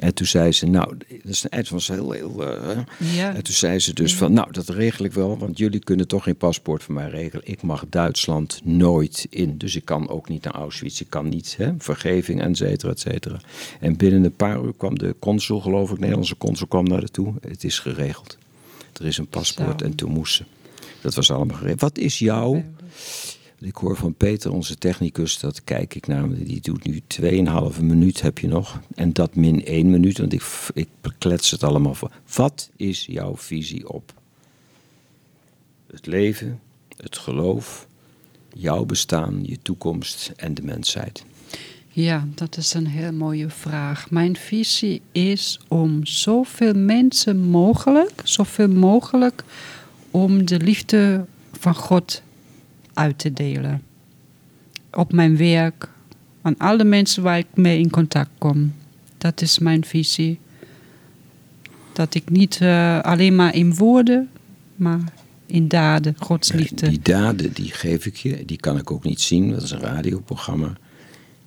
En 0.00 0.14
toen 0.14 0.26
zei 0.26 0.52
ze, 0.52 0.66
nou, 0.66 0.96
dat 0.96 1.06
is 1.32 1.44
een 1.44 1.50
eind 1.50 1.68
van 1.68 1.80
ze 1.80 1.92
heel, 1.92 2.10
heel. 2.10 2.44
eh, 2.46 2.78
Ja. 3.14 3.34
En 3.34 3.42
toen 3.42 3.54
zei 3.54 3.78
ze 3.78 3.94
dus 3.94 4.14
van, 4.16 4.32
nou, 4.32 4.52
dat 4.52 4.68
regel 4.68 5.04
ik 5.04 5.12
wel, 5.12 5.38
want 5.38 5.58
jullie 5.58 5.80
kunnen 5.80 6.08
toch 6.08 6.22
geen 6.22 6.36
paspoort 6.36 6.82
voor 6.82 6.94
mij 6.94 7.08
regelen. 7.08 7.42
Ik 7.46 7.62
mag 7.62 7.84
Duitsland 7.88 8.60
nooit 8.64 9.26
in, 9.30 9.58
dus 9.58 9.76
ik 9.76 9.84
kan 9.84 10.08
ook 10.08 10.28
niet 10.28 10.44
naar 10.44 10.54
Auschwitz. 10.54 11.00
Ik 11.00 11.06
kan 11.08 11.28
niet, 11.28 11.54
hè, 11.58 11.72
vergeving, 11.78 12.42
et 12.42 12.56
cetera, 12.56 12.92
et 12.92 13.00
cetera. 13.00 13.40
En 13.80 13.96
binnen 13.96 14.24
een 14.24 14.36
paar 14.36 14.64
uur 14.64 14.74
kwam 14.76 14.98
de 14.98 15.14
consul, 15.18 15.60
geloof 15.60 15.90
ik, 15.90 15.98
Nederlandse 15.98 16.36
consul, 16.36 16.66
kwam 16.66 16.84
naar 16.84 16.98
haar 16.98 17.08
toe. 17.08 17.34
Het 17.48 17.64
is 17.64 17.78
geregeld. 17.78 18.38
Er 18.92 19.06
is 19.06 19.18
een 19.18 19.28
paspoort 19.28 19.80
Zo. 19.80 19.86
en 19.86 19.94
toen 19.94 20.10
moest 20.10 20.34
ze. 20.34 20.44
Dat 21.00 21.14
was 21.14 21.30
allemaal 21.30 21.56
geregeld. 21.56 21.80
Wat 21.80 21.98
is 21.98 22.18
jouw 22.18 22.64
ik 23.60 23.74
hoor 23.74 23.96
van 23.96 24.14
Peter, 24.14 24.52
onze 24.52 24.76
technicus, 24.76 25.38
dat 25.38 25.64
kijk 25.64 25.94
ik 25.94 26.06
naar 26.06 26.20
hem. 26.20 26.44
Die 26.44 26.60
doet 26.60 26.84
nu 26.84 27.00
2,5 27.74 27.80
minuut 27.80 28.20
heb 28.20 28.38
je 28.38 28.48
nog. 28.48 28.80
En 28.94 29.12
dat 29.12 29.34
min 29.34 29.64
1 29.64 29.90
minuut, 29.90 30.18
want 30.18 30.32
ik, 30.32 30.42
ik 30.74 30.88
klets 31.18 31.50
het 31.50 31.62
allemaal 31.62 31.94
voor. 31.94 32.10
Wat 32.34 32.70
is 32.76 33.06
jouw 33.06 33.36
visie 33.36 33.88
op 33.88 34.12
het 35.92 36.06
leven, 36.06 36.60
het 36.96 37.18
geloof, 37.18 37.86
jouw 38.52 38.84
bestaan, 38.84 39.40
je 39.42 39.58
toekomst 39.62 40.32
en 40.36 40.54
de 40.54 40.62
mensheid? 40.62 41.24
Ja, 41.88 42.26
dat 42.34 42.56
is 42.56 42.74
een 42.74 42.86
heel 42.86 43.12
mooie 43.12 43.48
vraag. 43.48 44.10
Mijn 44.10 44.36
visie 44.36 45.02
is 45.12 45.60
om 45.68 46.06
zoveel 46.06 46.74
mensen 46.74 47.40
mogelijk, 47.40 48.20
zoveel 48.24 48.68
mogelijk, 48.68 49.44
om 50.10 50.44
de 50.46 50.58
liefde 50.60 51.24
van 51.52 51.74
God 51.74 52.22
uit 52.94 53.18
te 53.18 53.32
delen. 53.32 53.82
Op 54.92 55.12
mijn 55.12 55.36
werk, 55.36 55.88
aan 56.42 56.58
alle 56.58 56.84
mensen 56.84 57.22
waar 57.22 57.38
ik 57.38 57.46
mee 57.54 57.78
in 57.78 57.90
contact 57.90 58.30
kom. 58.38 58.74
Dat 59.18 59.42
is 59.42 59.58
mijn 59.58 59.84
visie. 59.84 60.38
Dat 61.92 62.14
ik 62.14 62.30
niet 62.30 62.58
eh, 62.60 63.00
alleen 63.00 63.34
maar 63.34 63.54
in 63.54 63.74
woorden, 63.74 64.28
maar 64.76 65.00
in 65.46 65.68
daden 65.68 66.14
Gods 66.18 66.52
liefde. 66.52 66.88
Die 66.88 67.00
daden, 67.02 67.52
die 67.52 67.70
geef 67.70 68.06
ik 68.06 68.16
je. 68.16 68.44
Die 68.44 68.56
kan 68.56 68.78
ik 68.78 68.90
ook 68.90 69.04
niet 69.04 69.20
zien, 69.20 69.50
dat 69.50 69.62
is 69.62 69.70
een 69.70 69.80
radioprogramma. 69.80 70.72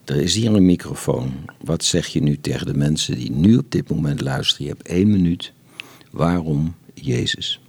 Er 0.06 0.16
is 0.16 0.36
hier 0.36 0.54
een 0.54 0.66
microfoon. 0.66 1.34
Wat 1.62 1.84
zeg 1.84 2.08
je 2.08 2.22
nu 2.22 2.38
tegen 2.42 2.66
de 2.66 2.74
mensen 2.74 3.16
die 3.16 3.32
nu 3.32 3.58
op 3.58 3.72
dit 3.72 3.90
moment 3.90 4.22
luisteren? 4.22 4.66
Je 4.66 4.72
hebt 4.72 4.88
één 4.88 5.10
minuut. 5.10 5.54
Waarom 6.12 6.76
Jezus? 6.94 7.63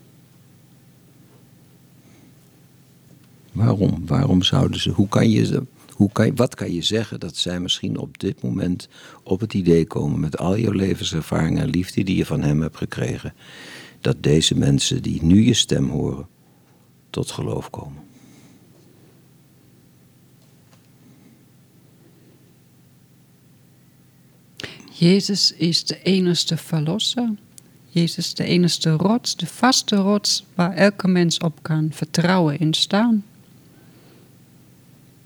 Waarom? 3.54 4.06
Waarom 4.06 4.42
zouden 4.42 4.80
ze? 4.80 4.90
Hoe 4.90 5.08
kan 5.08 5.30
je? 5.30 5.62
Hoe 5.92 6.12
kan, 6.12 6.36
wat 6.36 6.54
kan 6.54 6.72
je 6.72 6.82
zeggen 6.82 7.20
dat 7.20 7.36
zij 7.36 7.60
misschien 7.60 7.98
op 7.98 8.18
dit 8.18 8.42
moment 8.42 8.88
op 9.22 9.40
het 9.40 9.54
idee 9.54 9.86
komen 9.86 10.20
met 10.20 10.38
al 10.38 10.58
jouw 10.58 10.72
levenservaring 10.72 11.58
en 11.58 11.68
liefde 11.68 12.02
die 12.02 12.16
je 12.16 12.26
van 12.26 12.42
hem 12.42 12.60
hebt 12.60 12.76
gekregen, 12.76 13.34
dat 14.00 14.22
deze 14.22 14.54
mensen 14.54 15.02
die 15.02 15.24
nu 15.24 15.44
je 15.44 15.54
stem 15.54 15.88
horen, 15.88 16.26
tot 17.10 17.30
geloof 17.30 17.70
komen? 17.70 18.02
Jezus 24.92 25.52
is 25.52 25.84
de 25.84 26.02
enigste 26.02 26.56
verlosser. 26.56 27.34
Jezus 27.88 28.16
is 28.26 28.34
de 28.34 28.44
enigste 28.44 28.90
rots, 28.90 29.36
de 29.36 29.46
vaste 29.46 29.96
rots 29.96 30.44
waar 30.54 30.72
elke 30.72 31.08
mens 31.08 31.38
op 31.38 31.62
kan 31.62 31.88
vertrouwen 31.92 32.58
en 32.58 32.74
staan. 32.74 33.24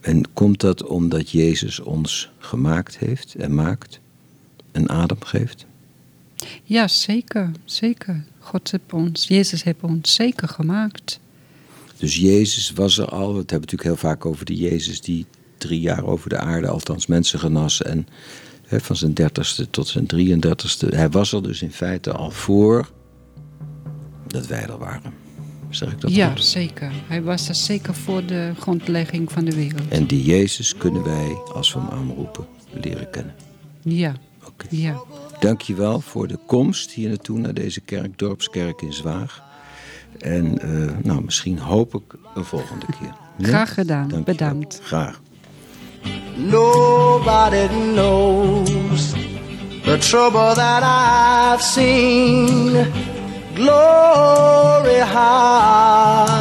En 0.09 0.33
komt 0.33 0.61
dat 0.61 0.85
omdat 0.85 1.31
Jezus 1.31 1.81
ons 1.81 2.31
gemaakt 2.39 2.99
heeft 2.99 3.35
en 3.35 3.55
maakt 3.55 4.01
en 4.73 4.89
adem 4.89 5.25
geeft? 5.25 5.67
Ja, 6.63 6.89
zeker, 6.89 7.51
zeker. 7.65 8.25
God 8.39 8.71
heeft 8.71 8.93
ons, 8.93 9.27
Jezus 9.27 9.63
heeft 9.63 9.83
ons 9.83 10.15
zeker 10.15 10.49
gemaakt. 10.49 11.21
Dus 11.97 12.17
Jezus 12.17 12.71
was 12.71 12.99
er 12.99 13.09
al. 13.09 13.29
We 13.29 13.37
hebben 13.37 13.61
natuurlijk 13.61 13.83
heel 13.83 13.97
vaak 13.97 14.27
over 14.27 14.45
de 14.45 14.57
Jezus 14.57 15.01
die 15.01 15.27
drie 15.59 15.81
jaar 15.81 16.05
over 16.05 16.29
de 16.29 16.39
aarde, 16.39 16.69
althans 16.69 17.07
mensen 17.07 17.39
genas. 17.39 17.83
En 17.83 18.07
van 18.67 18.97
zijn 18.97 19.15
dertigste 19.15 19.71
tot 19.71 19.89
zijn 19.89 20.07
33ste. 20.07 20.89
Hij 20.89 21.11
was 21.11 21.33
er 21.33 21.43
dus 21.43 21.63
in 21.63 21.73
feite 21.73 22.13
al 22.13 22.31
voor 22.31 22.91
dat 24.27 24.47
wij 24.47 24.63
er 24.63 24.79
waren. 24.79 25.28
Zeg 25.71 25.93
ik 25.93 26.01
dat 26.01 26.15
ja, 26.15 26.29
goed? 26.31 26.45
zeker. 26.45 26.93
Hij 27.07 27.23
was 27.23 27.49
er 27.49 27.55
zeker 27.55 27.95
voor 27.95 28.27
de 28.27 28.53
grondlegging 28.59 29.33
van 29.33 29.45
de 29.45 29.55
wereld. 29.55 29.89
En 29.89 30.07
die 30.07 30.25
Jezus 30.25 30.77
kunnen 30.77 31.03
wij, 31.05 31.37
als 31.55 31.73
we 31.73 31.79
hem 31.81 31.89
aanroepen, 31.89 32.47
leren 32.73 33.11
kennen. 33.11 33.35
Ja, 33.83 34.15
Oké. 34.47 34.67
ja. 34.71 35.01
Dankjewel 35.41 36.01
voor 36.01 36.29
de 36.29 36.39
komst 36.47 36.91
hier 36.91 37.09
naartoe, 37.09 37.39
naar 37.39 37.55
deze 37.55 37.81
kerk, 37.81 38.19
Dorpskerk 38.19 38.83
in 38.83 38.93
Zwaag. 38.93 39.43
En 40.19 40.59
eh, 40.59 40.97
nou, 41.03 41.25
misschien 41.25 41.59
hoop 41.59 41.95
ik 41.95 42.15
een 42.35 42.45
volgende 42.45 42.87
keer. 43.01 43.13
Ja? 43.39 43.47
Graag 43.47 43.75
gedaan. 43.75 44.09
Dankjewel. 44.09 44.25
Bedankt. 44.35 44.81
Graag. 44.83 45.21
Nobody 46.37 47.67
knows 47.93 49.13
the 49.85 49.97
trouble 49.99 50.55
that 50.55 50.83
I've 50.83 51.63
seen. 51.63 52.87
Glory, 53.59 55.01
hallelujah. 55.19 56.39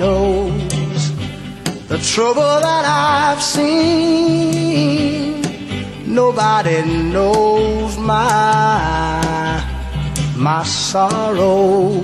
knows 0.00 1.12
the 1.86 1.98
trouble 1.98 2.42
that 2.42 2.84
I've 2.84 3.40
seen. 3.40 3.82
Nobody 6.12 6.82
knows 7.12 7.96
my 7.98 9.62
my 10.36 10.64
sorrow. 10.64 12.02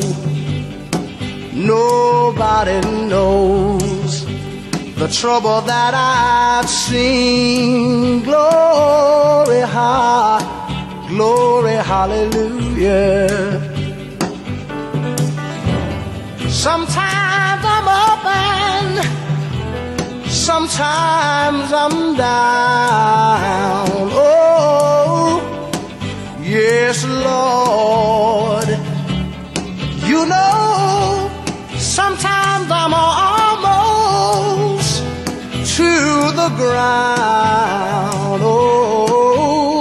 Nobody 1.53 2.80
knows 3.09 3.98
the 4.99 5.07
trouble 5.07 5.61
that 5.61 5.95
I've 5.95 6.69
seen. 6.69 8.25
Glory, 8.25 9.61
ha, 9.61 10.41
glory, 11.09 11.75
hallelujah. 11.75 13.29
Sometimes 16.49 17.63
I'm 17.75 17.89
up 17.89 18.25
and 18.25 18.95
sometimes 20.29 21.73
I'm 21.73 22.17
down. 22.17 23.89
Oh, 24.11 25.41
yes, 26.43 27.05
Lord. 27.07 28.69
You 30.11 30.27
know, 30.27 31.31
sometimes 31.77 32.69
I'm 32.69 32.93
almost 32.93 33.38
ground. 36.59 38.43
Oh, 38.43 39.79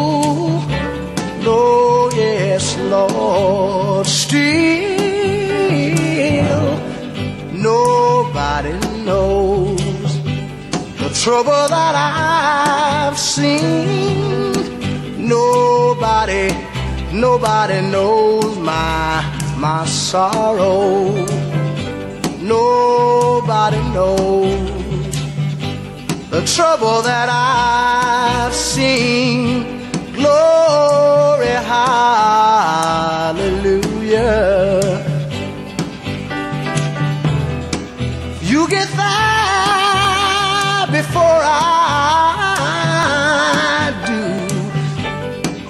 no, 1.43 2.09
yes, 2.15 2.77
Lord. 2.93 4.05
Still, 4.05 4.37
nobody 7.51 8.73
knows 9.07 10.11
the 11.01 11.09
trouble 11.21 11.67
that 11.75 11.95
I've 11.95 13.17
seen. 13.17 14.53
Nobody, 15.35 16.45
nobody 17.11 17.81
knows 17.93 18.57
my 18.59 19.23
my 19.57 19.85
sorrow. 19.85 21.25
Nobody 22.39 23.81
knows 23.95 24.76
the 26.29 26.41
trouble 26.45 27.01
that 27.03 27.29
I've 27.29 28.53
seen. 28.53 29.63
Glory, 30.13 31.47
hallelujah. 31.47 32.97
You 38.41 38.67
get 38.67 38.89
there 38.89 40.87
before 40.91 41.41
I 41.43 41.63
do. 44.07 44.21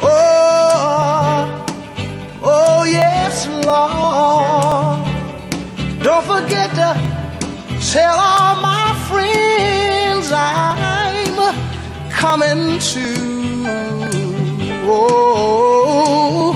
Oh, 0.02 1.66
oh 2.44 2.84
yes, 2.86 3.48
Lord. 3.66 5.06
Don't 6.04 6.26
forget 6.26 6.70
to 6.72 6.96
tell 7.92 8.18
all 8.18 8.56
my 8.62 8.67
coming 12.18 12.80
to. 12.80 13.06
Oh, 14.90 16.54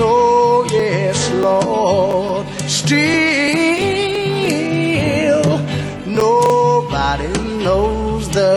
no, 0.00 0.64
yes, 0.70 1.18
Lord. 1.32 2.46
Still, 2.68 2.96
nobody 6.06 7.32
knows 7.64 8.28
the 8.30 8.54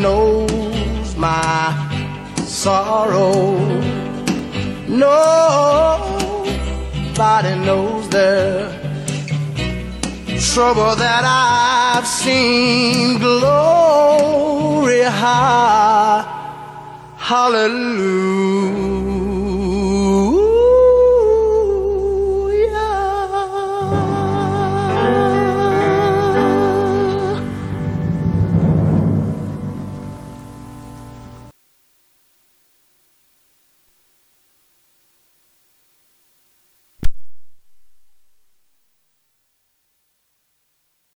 knows 0.03 1.17
my 1.17 1.75
sorrow. 2.47 3.57
Nobody 7.19 7.55
knows 7.65 8.11
the 8.11 8.69
trouble 10.53 10.95
that 10.97 11.25
I've 11.25 12.07
seen. 12.07 13.19
Glory, 13.19 15.01
ha, 15.01 16.21
hallelujah. 17.17 19.06